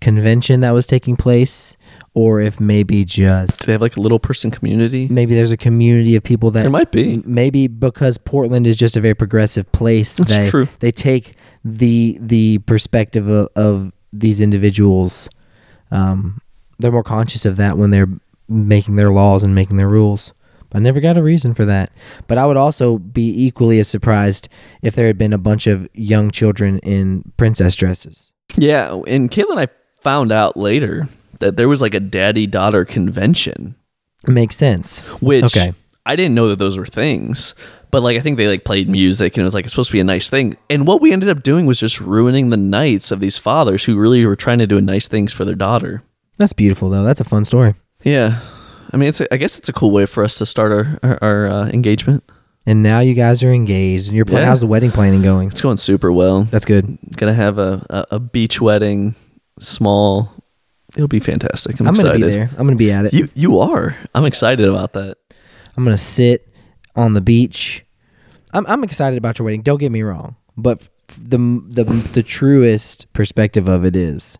convention 0.00 0.60
that 0.60 0.72
was 0.72 0.86
taking 0.86 1.16
place 1.16 1.76
or 2.14 2.40
if 2.40 2.58
maybe 2.58 3.04
just 3.04 3.60
do 3.60 3.66
they 3.66 3.72
have 3.72 3.80
like 3.80 3.96
a 3.96 4.00
little 4.00 4.18
person 4.18 4.50
community 4.50 5.06
maybe 5.08 5.32
there's 5.32 5.52
a 5.52 5.56
community 5.56 6.16
of 6.16 6.24
people 6.24 6.50
that 6.50 6.62
there 6.62 6.70
might 6.70 6.90
be 6.90 7.22
maybe 7.24 7.68
because 7.68 8.18
Portland 8.18 8.66
is 8.66 8.76
just 8.76 8.96
a 8.96 9.00
very 9.00 9.14
progressive 9.14 9.70
place 9.70 10.14
That's 10.14 10.36
they 10.36 10.50
true. 10.50 10.68
they 10.80 10.90
take 10.90 11.34
the 11.64 12.18
the 12.20 12.58
perspective 12.66 13.28
of, 13.28 13.48
of 13.54 13.92
these 14.12 14.40
individuals 14.40 15.28
um 15.92 16.40
they're 16.80 16.90
more 16.90 17.04
conscious 17.04 17.44
of 17.44 17.56
that 17.58 17.78
when 17.78 17.90
they're 17.90 18.08
making 18.48 18.96
their 18.96 19.10
laws 19.10 19.44
and 19.44 19.54
making 19.54 19.76
their 19.76 19.88
rules 19.88 20.32
I 20.74 20.78
never 20.78 21.00
got 21.00 21.16
a 21.18 21.22
reason 21.22 21.54
for 21.54 21.64
that. 21.66 21.92
But 22.26 22.38
I 22.38 22.46
would 22.46 22.56
also 22.56 22.98
be 22.98 23.44
equally 23.46 23.78
as 23.78 23.88
surprised 23.88 24.48
if 24.82 24.94
there 24.94 25.06
had 25.06 25.18
been 25.18 25.32
a 25.32 25.38
bunch 25.38 25.66
of 25.66 25.88
young 25.94 26.30
children 26.30 26.78
in 26.80 27.30
princess 27.36 27.76
dresses. 27.76 28.32
yeah 28.56 28.92
and 29.06 29.32
and 29.36 29.60
i 29.60 29.66
found 30.00 30.32
out 30.32 30.56
later 30.56 31.08
that 31.38 31.56
there 31.56 31.68
was 31.68 31.80
like 31.80 31.94
a 31.94 32.00
daddy 32.00 32.46
daughter 32.46 32.84
convention 32.84 33.74
Makes 34.26 34.56
sense. 34.56 35.00
which 35.20 35.44
Okay. 35.44 35.74
I 36.06 36.16
didn't 36.16 36.34
know 36.34 36.48
that 36.48 36.58
those 36.58 36.76
were 36.78 36.86
things. 36.86 37.54
But 37.90 38.02
like 38.02 38.16
I 38.16 38.20
think 38.20 38.36
they 38.36 38.48
like 38.48 38.64
played 38.64 38.88
music 38.88 39.36
and 39.36 39.42
it 39.42 39.44
was 39.44 39.54
like 39.54 39.64
it's 39.64 39.72
supposed 39.74 39.90
to 39.90 39.92
be 39.92 40.00
a 40.00 40.04
nice 40.04 40.30
thing. 40.30 40.56
And 40.70 40.86
what 40.86 41.00
we 41.00 41.12
ended 41.12 41.28
up 41.28 41.42
doing 41.42 41.66
was 41.66 41.78
just 41.80 42.00
ruining 42.00 42.50
the 42.50 42.56
nights 42.56 43.10
of 43.10 43.20
these 43.20 43.36
fathers 43.38 43.84
who 43.84 43.96
really 43.98 44.24
were 44.26 44.36
trying 44.36 44.58
to 44.60 44.66
do 44.66 44.80
nice 44.80 45.08
things 45.08 45.32
for 45.32 45.44
their 45.44 45.54
daughter. 45.56 46.02
That's 46.38 46.52
beautiful 46.52 46.88
though. 46.90 47.02
That's 47.04 47.20
a 47.20 47.24
fun 47.24 47.44
story. 47.44 47.74
Yeah. 48.04 48.40
I 48.92 48.96
mean, 48.96 49.08
it's 49.08 49.20
a, 49.20 49.32
I 49.32 49.36
guess 49.38 49.58
it's 49.58 49.68
a 49.68 49.72
cool 49.72 49.90
way 49.90 50.06
for 50.06 50.22
us 50.24 50.36
to 50.38 50.46
start 50.46 50.72
our 50.72 50.98
our, 51.02 51.18
our 51.22 51.46
uh, 51.46 51.68
engagement. 51.68 52.24
And 52.64 52.82
now 52.82 53.00
you 53.00 53.14
guys 53.14 53.42
are 53.42 53.52
engaged 53.52 54.06
and 54.08 54.16
you're 54.16 54.24
pla- 54.24 54.38
Yeah. 54.40 54.44
how's 54.46 54.60
the 54.60 54.68
wedding 54.68 54.92
planning 54.92 55.20
going? 55.22 55.48
It's 55.48 55.60
going 55.60 55.78
super 55.78 56.12
well. 56.12 56.44
That's 56.44 56.64
good. 56.64 56.96
Gonna 57.16 57.34
have 57.34 57.58
a, 57.58 57.84
a, 57.90 58.06
a 58.16 58.20
beach 58.20 58.60
wedding, 58.60 59.14
small. 59.58 60.32
It'll 60.94 61.08
be 61.08 61.18
fantastic. 61.20 61.80
I'm, 61.80 61.88
I'm, 61.88 61.94
excited. 61.94 62.20
gonna 62.20 62.26
be 62.32 62.38
there. 62.38 62.50
I'm 62.58 62.66
gonna 62.66 62.76
be 62.76 62.92
at 62.92 63.06
it. 63.06 63.14
You 63.14 63.28
you 63.34 63.58
are. 63.58 63.96
I'm 64.14 64.24
excited 64.26 64.68
about 64.68 64.92
that. 64.92 65.16
I'm 65.76 65.84
gonna 65.84 65.98
sit 65.98 66.46
on 66.94 67.14
the 67.14 67.20
beach. 67.20 67.84
I'm 68.52 68.66
I'm 68.66 68.84
excited 68.84 69.16
about 69.16 69.38
your 69.38 69.46
wedding. 69.46 69.62
Don't 69.62 69.78
get 69.78 69.90
me 69.90 70.02
wrong, 70.02 70.36
but 70.56 70.82
f- 70.82 70.90
the 71.18 71.38
the 71.68 71.84
the 72.12 72.22
truest 72.22 73.10
perspective 73.14 73.68
of 73.68 73.84
it 73.86 73.96
is, 73.96 74.36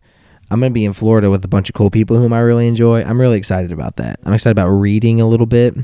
I'm 0.53 0.61
gonna 0.61 0.71
be 0.71 0.85
in 0.85 0.93
Florida 0.93 1.31
with 1.31 1.45
a 1.45 1.49
bunch 1.49 1.69
of 1.71 1.75
cool 1.75 1.91
people 1.91 2.19
whom 2.19 2.33
I 2.33 2.41
really 2.41 2.67
enjoy. 2.69 3.03
I'm 3.03 3.21
really 3.21 3.39
excited 3.39 3.73
about 3.73 3.97
that. 3.97 4.21
I'm 4.25 4.33
excited 4.35 4.53
about 4.53 4.69
reading 4.69 5.21
a 5.21 5.27
little 5.27 5.47
bit. 5.47 5.75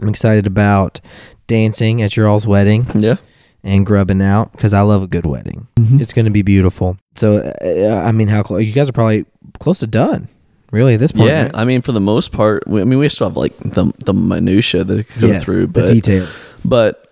I'm 0.00 0.08
excited 0.08 0.46
about 0.46 1.00
dancing 1.48 2.00
at 2.02 2.16
your 2.16 2.28
all's 2.28 2.46
wedding 2.46 2.86
Yeah. 2.94 3.16
and 3.64 3.84
grubbing 3.84 4.22
out 4.22 4.52
because 4.52 4.72
I 4.72 4.82
love 4.82 5.02
a 5.02 5.06
good 5.08 5.26
wedding. 5.26 5.66
It's 5.76 6.12
gonna 6.12 6.30
be 6.30 6.42
beautiful. 6.42 6.96
So 7.16 7.38
uh, 7.38 8.02
I 8.06 8.12
mean, 8.12 8.28
how 8.28 8.42
close? 8.44 8.62
You 8.64 8.72
guys 8.72 8.88
are 8.88 8.92
probably 8.92 9.24
close 9.58 9.80
to 9.80 9.86
done. 9.86 10.28
Really, 10.70 10.94
at 10.94 11.00
this 11.00 11.12
point. 11.12 11.28
Yeah, 11.30 11.44
right? 11.44 11.56
I 11.56 11.64
mean, 11.64 11.80
for 11.80 11.92
the 11.92 12.00
most 12.00 12.30
part, 12.30 12.62
we, 12.68 12.82
I 12.82 12.84
mean, 12.84 12.98
we 12.98 13.08
still 13.08 13.28
have 13.28 13.36
like 13.38 13.56
the 13.58 13.90
the 14.04 14.12
minutia 14.12 14.84
that 14.84 14.98
it 14.98 15.04
could 15.08 15.20
go 15.22 15.26
Yes, 15.28 15.42
through, 15.44 15.62
the 15.62 15.66
but 15.68 15.86
detail. 15.86 16.28
but 16.64 17.07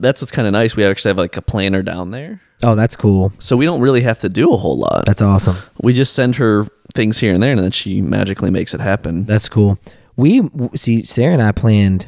that's 0.00 0.20
what's 0.20 0.32
kind 0.32 0.46
of 0.46 0.52
nice. 0.52 0.76
We 0.76 0.84
actually 0.84 1.10
have 1.10 1.18
like 1.18 1.36
a 1.36 1.42
planner 1.42 1.82
down 1.82 2.10
there, 2.10 2.40
Oh, 2.62 2.74
that's 2.74 2.96
cool. 2.96 3.32
so 3.38 3.56
we 3.56 3.64
don't 3.64 3.80
really 3.80 4.02
have 4.02 4.20
to 4.20 4.28
do 4.28 4.52
a 4.52 4.56
whole 4.56 4.78
lot. 4.78 5.04
That's 5.06 5.22
awesome. 5.22 5.56
We 5.82 5.92
just 5.92 6.14
send 6.14 6.36
her 6.36 6.66
things 6.94 7.18
here 7.18 7.34
and 7.34 7.42
there, 7.42 7.52
and 7.52 7.60
then 7.60 7.70
she 7.72 8.00
magically 8.02 8.50
makes 8.50 8.72
it 8.74 8.80
happen. 8.80 9.24
That's 9.24 9.48
cool. 9.48 9.78
We 10.16 10.48
see 10.74 11.02
Sarah 11.02 11.34
and 11.34 11.42
I 11.42 11.52
planned 11.52 12.06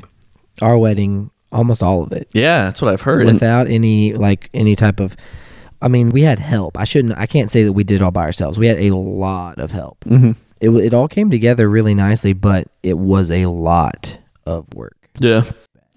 our 0.63 0.77
wedding 0.79 1.31
almost 1.51 1.83
all 1.83 2.03
of 2.03 2.13
it 2.13 2.29
yeah, 2.35 2.65
that's 2.65 2.83
what 2.83 2.93
I've 2.93 3.01
heard. 3.03 3.23
And 3.23 3.33
without 3.35 3.69
any 3.69 4.13
like 4.13 4.51
any 4.53 4.77
type 4.77 5.01
of. 5.01 5.17
I 5.81 5.87
mean, 5.89 6.11
we 6.11 6.23
had 6.23 6.41
help. 6.41 6.77
I 6.77 6.83
shouldn't. 6.85 7.17
I 7.17 7.27
can't 7.27 7.51
say 7.51 7.63
that 7.63 7.73
we 7.73 7.85
did 7.85 7.97
it 7.97 8.03
all 8.03 8.11
by 8.11 8.25
ourselves. 8.25 8.59
We 8.59 8.67
had 8.67 8.79
a 8.81 8.91
lot 8.97 9.59
of 9.61 9.71
help. 9.71 10.01
Mhm. 10.05 10.35
It 10.61 10.67
w- 10.67 10.85
it 10.85 10.93
all 10.93 11.07
came 11.07 11.31
together 11.31 11.69
really 11.71 11.95
nicely, 11.95 12.33
but 12.33 12.67
it 12.83 12.99
was 12.99 13.31
a 13.31 13.47
lot 13.47 14.19
of 14.45 14.67
work. 14.75 14.97
yeah, 15.21 15.45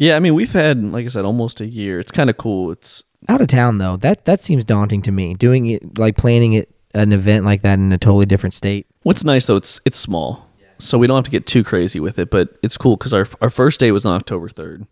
yeah. 0.01 0.15
I 0.15 0.19
mean, 0.19 0.33
we've 0.33 0.51
had 0.51 0.83
like 0.83 1.05
I 1.05 1.09
said, 1.09 1.25
almost 1.25 1.61
a 1.61 1.65
year. 1.65 1.99
It's 1.99 2.11
kind 2.11 2.29
of 2.29 2.37
cool. 2.37 2.71
It's 2.71 3.03
Out 3.29 3.41
of 3.41 3.47
town 3.47 3.77
though, 3.77 3.97
that 3.97 4.25
that 4.25 4.39
seems 4.41 4.65
daunting 4.65 5.01
to 5.03 5.11
me. 5.11 5.33
Doing 5.35 5.67
it 5.67 5.97
like 5.97 6.17
planning 6.17 6.53
it 6.53 6.69
an 6.93 7.13
event 7.13 7.45
like 7.45 7.61
that 7.61 7.79
in 7.79 7.91
a 7.93 7.97
totally 7.97 8.25
different 8.25 8.53
state. 8.53 8.87
what's 9.03 9.23
nice 9.23 9.45
though. 9.45 9.55
It's 9.57 9.79
it's 9.85 9.97
small, 9.97 10.49
so 10.79 10.97
we 10.97 11.07
don't 11.07 11.17
have 11.17 11.25
to 11.25 11.31
get 11.31 11.45
too 11.45 11.63
crazy 11.63 11.99
with 11.99 12.19
it. 12.19 12.29
But 12.29 12.57
it's 12.63 12.77
cool 12.77 12.97
because 12.97 13.13
our 13.13 13.27
our 13.41 13.49
first 13.49 13.79
day 13.79 13.91
was 13.91 14.05
on 14.05 14.15
October 14.15 14.49
third. 14.49 14.85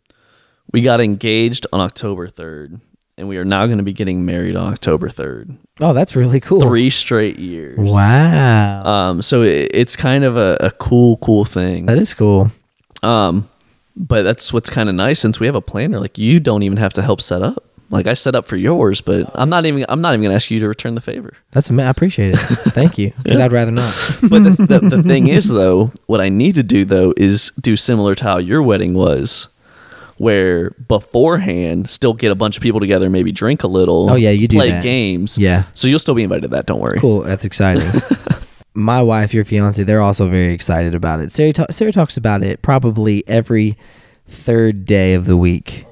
We 0.71 0.81
got 0.81 1.01
engaged 1.01 1.65
on 1.73 1.79
October 1.81 2.27
third, 2.27 2.79
and 3.17 3.27
we 3.27 3.37
are 3.37 3.45
now 3.45 3.65
going 3.65 3.79
to 3.79 3.83
be 3.83 3.91
getting 3.93 4.25
married 4.25 4.55
on 4.55 4.71
October 4.71 5.09
3rd. 5.09 5.57
Oh, 5.81 5.93
that's 5.93 6.15
really 6.15 6.39
cool. 6.39 6.61
Three 6.61 6.89
straight 6.89 7.37
years. 7.37 7.77
Wow. 7.77 8.83
Um, 8.83 9.21
so 9.21 9.41
it, 9.41 9.71
it's 9.73 9.95
kind 9.97 10.23
of 10.23 10.37
a, 10.37 10.57
a 10.61 10.71
cool, 10.71 11.17
cool 11.17 11.43
thing. 11.43 11.85
that 11.87 11.97
is 11.97 12.13
cool. 12.13 12.49
Um, 13.03 13.49
but 13.99 14.23
that's 14.23 14.51
what's 14.51 14.69
kind 14.69 14.89
of 14.89 14.95
nice 14.95 15.19
since 15.19 15.39
we 15.39 15.45
have 15.45 15.55
a 15.55 15.61
planner. 15.61 15.99
Like 15.99 16.17
you 16.17 16.39
don't 16.39 16.63
even 16.63 16.77
have 16.77 16.93
to 16.93 17.01
help 17.03 17.21
set 17.21 17.41
up. 17.43 17.63
Like 17.91 18.05
I 18.07 18.13
set 18.13 18.35
up 18.35 18.45
for 18.45 18.55
yours, 18.55 19.01
but 19.01 19.29
I'm 19.33 19.49
not 19.49 19.65
even. 19.65 19.83
I'm 19.89 19.99
not 19.99 20.13
even 20.13 20.21
gonna 20.23 20.35
ask 20.35 20.49
you 20.51 20.59
to 20.59 20.67
return 20.67 20.93
the 20.95 21.01
favor. 21.01 21.33
That's 21.51 21.69
ama- 21.71 21.83
I 21.83 21.89
appreciate 21.89 22.35
it. 22.35 22.37
Thank 22.77 22.97
you. 22.99 23.11
'Cause 23.25 23.39
I'd 23.39 23.51
rather 23.51 23.71
not. 23.71 23.91
But 24.29 24.43
the, 24.43 24.79
the, 24.79 24.97
the 24.97 25.03
thing 25.03 25.27
is, 25.27 25.47
though, 25.47 25.91
what 26.05 26.21
I 26.21 26.29
need 26.29 26.53
to 26.55 26.63
do 26.63 26.85
though 26.85 27.13
is 27.17 27.51
do 27.59 27.75
similar 27.75 28.13
to 28.15 28.23
how 28.23 28.37
your 28.37 28.61
wedding 28.61 28.93
was, 28.93 29.47
where 30.17 30.69
beforehand 30.87 31.89
still 31.89 32.13
get 32.13 32.31
a 32.31 32.35
bunch 32.35 32.57
of 32.57 32.61
people 32.63 32.79
together, 32.79 33.09
maybe 33.09 33.31
drink 33.31 33.63
a 33.63 33.67
little. 33.67 34.07
Oh, 34.11 34.15
yeah, 34.15 34.29
you 34.31 34.47
do 34.47 34.57
play 34.57 34.69
that. 34.69 34.83
games. 34.83 35.37
Yeah. 35.39 35.63
So 35.73 35.87
you'll 35.87 35.97
still 35.97 36.13
be 36.13 36.21
invited 36.23 36.43
to 36.43 36.47
that. 36.49 36.67
Don't 36.67 36.81
worry. 36.81 36.99
Cool. 36.99 37.21
That's 37.21 37.43
exciting. 37.43 37.89
My 38.73 39.01
wife, 39.01 39.33
your 39.33 39.45
fiance, 39.45 39.81
they're 39.83 40.01
also 40.01 40.29
very 40.29 40.53
excited 40.53 40.93
about 40.95 41.19
it. 41.21 41.31
Sarah, 41.31 41.53
ta- 41.53 41.65
Sarah 41.71 41.91
talks 41.91 42.15
about 42.17 42.43
it 42.43 42.61
probably 42.61 43.27
every 43.27 43.77
third 44.27 44.85
day 44.85 45.13
of 45.15 45.25
the 45.25 45.35
week. 45.37 45.85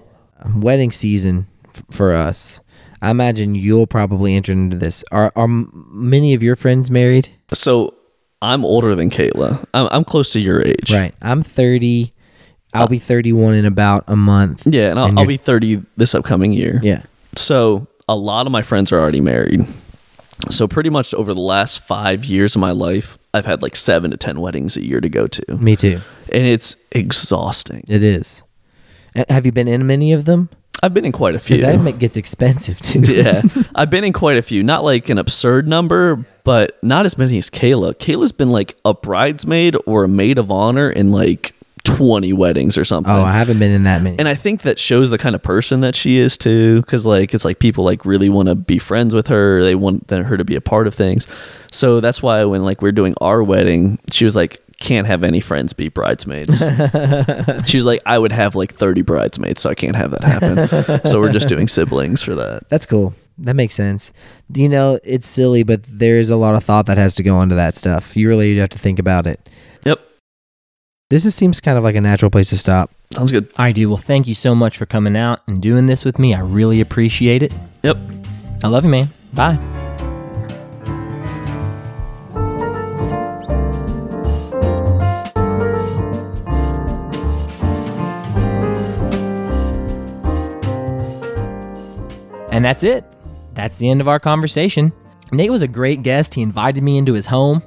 Wedding 0.56 0.92
season 0.92 1.48
f- 1.74 1.84
for 1.92 2.14
us. 2.14 2.60
I 3.02 3.10
imagine 3.10 3.56
you'll 3.56 3.88
probably 3.88 4.36
enter 4.36 4.52
into 4.52 4.78
this. 4.78 5.04
Are 5.12 5.32
are 5.36 5.44
m- 5.46 5.88
many 5.92 6.34
of 6.34 6.42
your 6.44 6.56
friends 6.56 6.90
married? 6.92 7.30
So 7.54 7.94
I'm 8.42 8.64
older 8.64 8.96
than 8.96 9.10
Kayla. 9.10 9.66
I'm, 9.74 9.88
I'm 9.92 10.04
close 10.04 10.30
to 10.32 10.40
your 10.40 10.64
age. 10.66 10.92
Right. 10.94 11.14
I'm 11.22 11.42
30. 11.44 12.14
I'll 12.74 12.88
be 12.88 13.00
31 13.00 13.56
in 13.56 13.66
about 13.66 14.04
a 14.08 14.16
month. 14.16 14.64
Yeah, 14.68 14.92
and 14.92 15.00
I'll, 15.00 15.06
And 15.08 15.20
I'll 15.20 15.26
be 15.26 15.38
30 15.38 15.84
this 15.98 16.14
upcoming 16.14 16.54
year. 16.54 16.80
Yeah. 16.84 17.02
So 17.36 17.88
a 18.08 18.16
lot 18.16 18.46
of 18.46 18.52
my 18.52 18.62
friends 18.62 18.92
are 18.92 19.00
already 19.00 19.22
married. 19.22 19.66
So 20.50 20.68
pretty 20.68 20.90
much 20.90 21.14
over 21.14 21.34
the 21.34 21.42
last 21.42 21.80
five 21.80 22.24
years 22.26 22.56
of 22.56 22.62
my 22.62 22.72
life, 22.72 23.18
I've 23.34 23.46
had 23.46 23.62
like 23.62 23.76
seven 23.76 24.12
to 24.12 24.18
ten 24.18 24.40
weddings 24.40 24.78
a 24.78 24.86
year 24.86 25.02
to 25.02 25.10
go 25.10 25.28
to, 25.28 25.58
Me 25.58 25.76
too. 25.76 26.02
and 26.32 26.46
it's 26.46 26.76
exhausting. 26.92 27.84
It 27.88 28.04
is. 28.04 28.44
Have 29.30 29.46
you 29.46 29.52
been 29.52 29.68
in 29.68 29.88
many 29.88 30.14
of 30.14 30.26
them? 30.26 30.50
I've 30.84 30.94
been 30.94 31.06
in 31.06 31.12
quite 31.12 31.36
a 31.36 31.40
few. 31.40 31.58
That 31.62 31.98
gets 31.98 32.18
expensive 32.18 32.80
too. 32.80 33.00
yeah, 33.08 33.42
I've 33.76 33.90
been 33.90 34.04
in 34.04 34.14
quite 34.14 34.38
a 34.38 34.44
few. 34.44 34.62
Not 34.62 34.84
like 34.84 35.10
an 35.10 35.18
absurd 35.18 35.68
number, 35.68 36.24
but 36.44 36.78
not 36.84 37.06
as 37.08 37.18
many 37.18 37.40
as 37.40 37.50
Kayla. 37.50 37.96
Kayla's 37.96 38.32
been 38.32 38.52
like 38.52 38.78
a 38.86 38.94
bridesmaid 38.94 39.76
or 39.88 40.04
a 40.04 40.08
maid 40.08 40.38
of 40.38 40.52
honor 40.52 40.90
in 40.92 41.12
like 41.12 41.54
20 41.88 42.34
weddings 42.34 42.78
or 42.78 42.84
something. 42.86 43.12
Oh, 43.14 43.22
I 43.24 43.34
haven't 43.34 43.60
been 43.60 43.72
in 43.72 43.84
that 43.84 44.02
many. 44.02 44.20
and 44.20 44.28
I 44.28 44.36
think 44.36 44.62
that 44.64 44.78
shows 44.78 45.10
the 45.10 45.18
kind 45.18 45.36
of 45.36 45.42
person 45.42 45.80
that 45.82 45.96
she 45.96 46.20
is 46.20 46.38
too, 46.38 46.82
because 46.82 47.06
like 47.06 47.34
it's 47.34 47.46
like 47.46 47.60
people 47.60 47.84
like 47.84 48.06
really 48.06 48.30
want 48.30 48.50
to 48.50 48.56
be 48.56 48.78
friends 48.78 49.16
with 49.16 49.28
her. 49.28 49.64
They 49.64 49.76
want 49.76 50.10
her 50.10 50.38
to 50.38 50.44
be 50.46 50.56
a 50.56 50.62
part 50.62 50.88
of 50.88 50.94
things. 50.96 51.28
So 51.72 52.00
that's 52.02 52.22
why 52.22 52.44
when 52.44 52.64
like 52.64 52.82
we're 52.82 52.92
doing 52.92 53.14
our 53.22 53.42
wedding, 53.44 54.00
she 54.12 54.26
was 54.26 54.36
like, 54.36 54.62
"Can't 54.80 55.08
have 55.08 55.24
any 55.24 55.40
friends 55.40 55.74
be 55.74 55.90
bridesmaids." 55.90 56.58
she 57.66 57.78
was 57.78 57.86
like, 57.86 58.02
"I 58.06 58.18
would 58.18 58.32
have 58.32 58.56
like 58.56 58.74
thirty 58.74 59.02
bridesmaids, 59.02 59.62
so 59.62 59.70
I 59.70 59.76
can't 59.76 59.96
have 59.96 60.12
that 60.12 60.24
happen." 60.24 61.06
so 61.06 61.20
we're 61.20 61.32
just 61.32 61.48
doing 61.50 61.68
siblings 61.68 62.22
for 62.24 62.36
that. 62.36 62.70
That's 62.70 62.86
cool. 62.86 63.14
That 63.40 63.56
makes 63.56 63.76
sense. 63.76 64.14
You 64.54 64.68
know, 64.68 65.00
it's 65.04 65.28
silly, 65.28 65.64
but 65.64 65.82
there's 65.88 66.30
a 66.30 66.36
lot 66.38 66.56
of 66.56 66.64
thought 66.64 66.86
that 66.88 66.98
has 66.98 67.14
to 67.16 67.24
go 67.24 67.42
into 67.42 67.56
that 67.56 67.76
stuff. 67.76 68.16
You 68.18 68.28
really 68.30 68.58
have 68.58 68.70
to 68.70 68.80
think 68.80 68.98
about 68.98 69.28
it. 69.28 69.48
Yep, 71.10 71.10
This 71.10 71.24
just 71.24 71.38
seems 71.38 71.62
kind 71.62 71.78
of 71.78 71.84
like 71.86 71.96
a 71.96 72.02
natural 72.02 72.30
place 72.30 72.50
to 72.50 72.58
stop. 72.58 72.92
sounds 73.14 73.32
good. 73.32 73.50
I 73.58 73.72
do. 73.72 73.88
Well, 73.88 73.98
thank 73.98 74.28
you 74.28 74.34
so 74.34 74.54
much 74.54 74.78
for 74.78 74.86
coming 74.86 75.16
out 75.16 75.40
and 75.48 75.62
doing 75.62 75.88
this 75.88 76.04
with 76.04 76.20
me. 76.20 76.34
I 76.34 76.42
really 76.42 76.82
appreciate 76.82 77.44
it. 77.44 77.54
Yep. 77.84 77.98
I 78.64 78.68
love 78.68 78.84
you, 78.84 78.90
man. 78.90 79.08
Bye. 79.34 79.58
And 92.52 92.66
that's 92.66 92.84
it. 92.84 93.06
That's 93.54 93.78
the 93.78 93.90
end 93.90 94.02
of 94.02 94.08
our 94.08 94.20
conversation. 94.20 94.92
Nate 95.32 95.52
was 95.52 95.62
a 95.62 95.68
great 95.68 96.02
guest. 96.04 96.34
He 96.34 96.42
invited 96.42 96.84
me 96.84 96.98
into 96.98 97.14
his 97.14 97.26
home. 97.28 97.62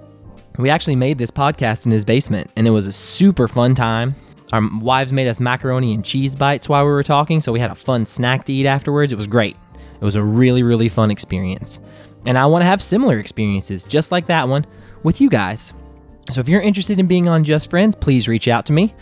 We 0.60 0.68
actually 0.70 0.96
made 0.96 1.16
this 1.18 1.30
podcast 1.30 1.86
in 1.86 1.92
his 1.92 2.04
basement, 2.04 2.50
and 2.54 2.66
it 2.66 2.70
was 2.70 2.86
a 2.86 2.92
super 2.92 3.48
fun 3.48 3.74
time. 3.74 4.14
Our 4.52 4.62
wives 4.80 5.12
made 5.12 5.26
us 5.26 5.40
macaroni 5.40 5.94
and 5.94 6.04
cheese 6.04 6.36
bites 6.36 6.68
while 6.68 6.84
we 6.84 6.90
were 6.90 7.02
talking, 7.02 7.40
so 7.40 7.52
we 7.52 7.60
had 7.60 7.70
a 7.70 7.74
fun 7.74 8.04
snack 8.04 8.44
to 8.44 8.52
eat 8.52 8.66
afterwards. 8.66 9.12
It 9.12 9.16
was 9.16 9.26
great. 9.26 9.56
It 10.00 10.04
was 10.04 10.16
a 10.16 10.22
really, 10.22 10.62
really 10.62 10.88
fun 10.88 11.10
experience. 11.10 11.80
And 12.26 12.36
I 12.36 12.46
want 12.46 12.62
to 12.62 12.66
have 12.66 12.82
similar 12.82 13.18
experiences, 13.18 13.84
just 13.84 14.12
like 14.12 14.26
that 14.26 14.48
one, 14.48 14.66
with 15.02 15.20
you 15.20 15.30
guys. 15.30 15.72
So 16.30 16.40
if 16.40 16.48
you're 16.48 16.60
interested 16.60 16.98
in 16.98 17.06
being 17.06 17.28
on 17.28 17.44
Just 17.44 17.70
Friends, 17.70 17.96
please 17.96 18.28
reach 18.28 18.46
out 18.46 18.66
to 18.66 18.72
me. 18.72 18.94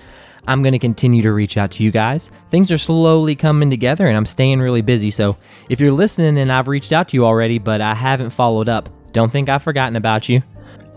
I'm 0.46 0.62
going 0.62 0.72
to 0.72 0.78
continue 0.78 1.22
to 1.22 1.32
reach 1.32 1.56
out 1.56 1.72
to 1.72 1.82
you 1.82 1.90
guys. 1.90 2.30
Things 2.50 2.70
are 2.70 2.78
slowly 2.78 3.34
coming 3.34 3.68
together 3.68 4.06
and 4.06 4.16
I'm 4.16 4.26
staying 4.26 4.60
really 4.60 4.80
busy. 4.80 5.10
So 5.10 5.36
if 5.68 5.78
you're 5.80 5.92
listening 5.92 6.38
and 6.38 6.50
I've 6.50 6.68
reached 6.68 6.92
out 6.92 7.08
to 7.08 7.16
you 7.16 7.26
already, 7.26 7.58
but 7.58 7.80
I 7.80 7.94
haven't 7.94 8.30
followed 8.30 8.68
up, 8.68 8.88
don't 9.12 9.30
think 9.30 9.48
I've 9.48 9.62
forgotten 9.62 9.96
about 9.96 10.28
you. 10.28 10.42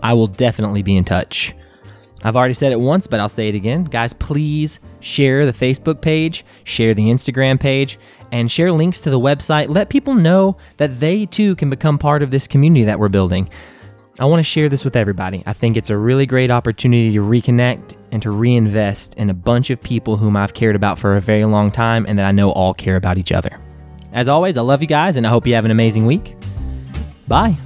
I 0.02 0.12
will 0.14 0.26
definitely 0.26 0.82
be 0.82 0.96
in 0.96 1.04
touch. 1.04 1.54
I've 2.24 2.36
already 2.36 2.54
said 2.54 2.72
it 2.72 2.80
once, 2.80 3.06
but 3.06 3.18
I'll 3.18 3.28
say 3.28 3.48
it 3.48 3.54
again. 3.54 3.84
Guys, 3.84 4.12
please 4.12 4.78
share 5.00 5.44
the 5.44 5.52
Facebook 5.52 6.00
page, 6.00 6.44
share 6.64 6.94
the 6.94 7.08
Instagram 7.08 7.58
page, 7.58 7.98
and 8.30 8.50
share 8.50 8.70
links 8.70 9.00
to 9.00 9.10
the 9.10 9.18
website. 9.18 9.68
Let 9.68 9.88
people 9.88 10.14
know 10.14 10.56
that 10.76 11.00
they 11.00 11.26
too 11.26 11.56
can 11.56 11.68
become 11.68 11.98
part 11.98 12.22
of 12.22 12.30
this 12.30 12.46
community 12.46 12.84
that 12.84 13.00
we're 13.00 13.08
building. 13.08 13.50
I 14.20 14.26
want 14.26 14.40
to 14.40 14.44
share 14.44 14.68
this 14.68 14.84
with 14.84 14.94
everybody. 14.94 15.42
I 15.46 15.52
think 15.52 15.76
it's 15.76 15.90
a 15.90 15.96
really 15.96 16.26
great 16.26 16.50
opportunity 16.50 17.12
to 17.14 17.20
reconnect 17.20 17.96
and 18.12 18.22
to 18.22 18.30
reinvest 18.30 19.14
in 19.14 19.30
a 19.30 19.34
bunch 19.34 19.70
of 19.70 19.82
people 19.82 20.18
whom 20.18 20.36
I've 20.36 20.54
cared 20.54 20.76
about 20.76 20.98
for 20.98 21.16
a 21.16 21.20
very 21.20 21.44
long 21.44 21.70
time 21.70 22.04
and 22.06 22.18
that 22.18 22.26
I 22.26 22.32
know 22.32 22.52
all 22.52 22.74
care 22.74 22.96
about 22.96 23.18
each 23.18 23.32
other. 23.32 23.58
As 24.12 24.28
always, 24.28 24.56
I 24.58 24.60
love 24.60 24.82
you 24.82 24.88
guys 24.88 25.16
and 25.16 25.26
I 25.26 25.30
hope 25.30 25.46
you 25.46 25.54
have 25.54 25.64
an 25.64 25.70
amazing 25.70 26.06
week. 26.06 26.36
Bye. 27.26 27.56